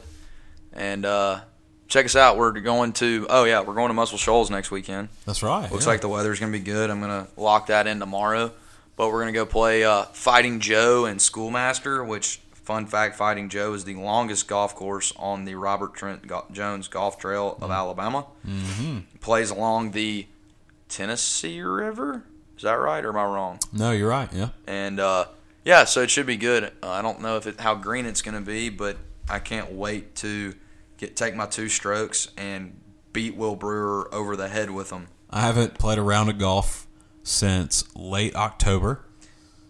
and 0.73 1.05
uh, 1.05 1.39
check 1.87 2.03
us 2.03 2.17
out. 2.17 2.35
We're 2.35 2.51
going 2.59 2.91
to 2.93 3.25
oh 3.29 3.45
yeah, 3.45 3.61
we're 3.61 3.73
going 3.73 3.87
to 3.87 3.93
Muscle 3.93 4.17
Shoals 4.17 4.49
next 4.49 4.69
weekend. 4.69 5.07
That's 5.25 5.41
right. 5.41 5.71
Looks 5.71 5.85
yeah. 5.85 5.91
like 5.91 6.01
the 6.01 6.09
weather's 6.09 6.41
gonna 6.41 6.51
be 6.51 6.59
good. 6.59 6.89
I'm 6.89 6.99
gonna 6.99 7.29
lock 7.37 7.67
that 7.67 7.87
in 7.87 8.01
tomorrow. 8.01 8.51
But 8.97 9.13
we're 9.13 9.21
gonna 9.21 9.31
go 9.31 9.45
play 9.45 9.85
uh, 9.85 10.03
Fighting 10.03 10.59
Joe 10.59 11.05
and 11.05 11.21
Schoolmaster. 11.21 12.03
Which 12.03 12.41
fun 12.51 12.87
fact, 12.87 13.15
Fighting 13.15 13.47
Joe 13.47 13.71
is 13.75 13.85
the 13.85 13.95
longest 13.95 14.49
golf 14.49 14.75
course 14.75 15.13
on 15.15 15.45
the 15.45 15.55
Robert 15.55 15.93
Trent 15.93 16.27
Go- 16.27 16.47
Jones 16.51 16.89
Golf 16.89 17.17
Trail 17.17 17.57
of 17.61 17.71
Alabama. 17.71 18.25
Mm-hmm. 18.45 19.19
Plays 19.21 19.51
along 19.51 19.91
the 19.91 20.27
Tennessee 20.89 21.61
River. 21.61 22.25
Is 22.61 22.65
that 22.65 22.73
right, 22.73 23.03
or 23.03 23.09
am 23.09 23.17
I 23.17 23.23
wrong? 23.23 23.57
No, 23.73 23.89
you're 23.89 24.07
right. 24.07 24.31
Yeah. 24.31 24.49
And 24.67 24.99
uh, 24.99 25.25
yeah, 25.65 25.83
so 25.85 26.03
it 26.03 26.11
should 26.11 26.27
be 26.27 26.37
good. 26.37 26.65
Uh, 26.83 26.89
I 26.91 27.01
don't 27.01 27.19
know 27.19 27.35
if 27.37 27.47
it, 27.47 27.59
how 27.59 27.73
green 27.73 28.05
it's 28.05 28.21
going 28.21 28.35
to 28.35 28.41
be, 28.41 28.69
but 28.69 28.97
I 29.27 29.39
can't 29.39 29.71
wait 29.71 30.13
to 30.17 30.53
get 30.97 31.15
take 31.15 31.35
my 31.35 31.47
two 31.47 31.69
strokes 31.69 32.27
and 32.37 32.79
beat 33.13 33.35
Will 33.35 33.55
Brewer 33.55 34.13
over 34.13 34.35
the 34.35 34.47
head 34.47 34.69
with 34.69 34.91
them. 34.91 35.07
I 35.31 35.41
haven't 35.41 35.79
played 35.79 35.97
a 35.97 36.03
round 36.03 36.29
of 36.29 36.37
golf 36.37 36.85
since 37.23 37.83
late 37.95 38.35
October. 38.35 39.05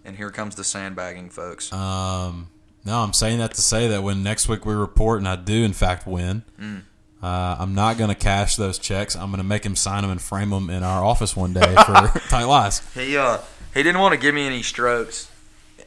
And 0.03 0.17
here 0.17 0.29
comes 0.29 0.55
the 0.55 0.65
sandbagging, 0.65 1.29
folks. 1.29 1.71
Um, 1.71 2.49
no, 2.83 2.99
I'm 2.99 3.13
saying 3.13 3.39
that 3.39 3.53
to 3.53 3.61
say 3.61 3.87
that 3.87 4.03
when 4.03 4.21
next 4.21 4.49
week 4.49 4.65
we 4.65 4.73
report 4.73 5.19
and 5.19 5.29
I 5.29 5.37
do 5.37 5.63
in 5.63 5.71
fact 5.71 6.05
win, 6.05 6.43
Mm. 6.59 6.81
Uh, 7.21 7.55
I'm 7.59 7.75
not 7.75 7.97
going 7.97 8.09
to 8.09 8.15
cash 8.15 8.55
those 8.55 8.79
checks. 8.79 9.15
I'm 9.15 9.29
going 9.29 9.37
to 9.41 9.47
make 9.47 9.65
him 9.65 9.75
sign 9.75 10.01
them 10.01 10.11
and 10.11 10.21
frame 10.21 10.49
them 10.49 10.69
in 10.69 10.83
our 10.83 11.03
office 11.03 11.35
one 11.35 11.53
day 11.53 11.75
for 11.85 12.19
tight 12.29 12.45
lies. 12.45 12.81
He 12.93 13.17
uh 13.17 13.37
he 13.73 13.83
didn't 13.83 14.01
want 14.01 14.13
to 14.13 14.19
give 14.19 14.35
me 14.35 14.45
any 14.45 14.63
strokes, 14.63 15.29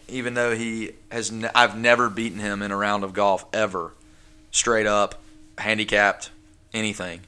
even 0.09 0.35
though 0.35 0.55
he 0.55 0.93
has. 1.11 1.31
Ne- 1.31 1.51
I've 1.55 1.77
never 1.77 2.09
beaten 2.09 2.39
him 2.39 2.63
in 2.63 2.71
a 2.71 2.77
round 2.77 3.05
of 3.05 3.13
golf 3.13 3.45
ever, 3.53 3.93
straight 4.51 4.87
up, 4.87 5.21
handicapped, 5.59 6.31
anything. 6.73 7.21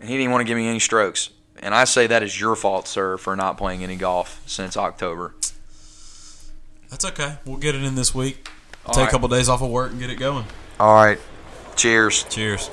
And 0.00 0.08
he 0.08 0.16
didn't 0.16 0.32
want 0.32 0.40
to 0.42 0.46
give 0.46 0.56
me 0.56 0.66
any 0.66 0.78
strokes. 0.78 1.30
And 1.62 1.74
I 1.74 1.84
say 1.84 2.06
that 2.06 2.22
is 2.22 2.40
your 2.40 2.56
fault, 2.56 2.88
sir, 2.88 3.18
for 3.18 3.36
not 3.36 3.58
playing 3.58 3.82
any 3.82 3.96
golf 3.96 4.40
since 4.46 4.76
October. 4.78 5.34
That's 6.88 7.04
okay. 7.04 7.36
We'll 7.44 7.58
get 7.58 7.74
it 7.74 7.82
in 7.84 7.96
this 7.96 8.14
week. 8.14 8.48
All 8.86 8.94
Take 8.94 9.02
right. 9.02 9.08
a 9.08 9.10
couple 9.10 9.28
days 9.28 9.48
off 9.50 9.60
of 9.60 9.68
work 9.70 9.90
and 9.90 10.00
get 10.00 10.08
it 10.08 10.16
going. 10.16 10.46
All 10.78 10.94
right. 10.94 11.18
Cheers. 11.80 12.24
Cheers. 12.24 12.68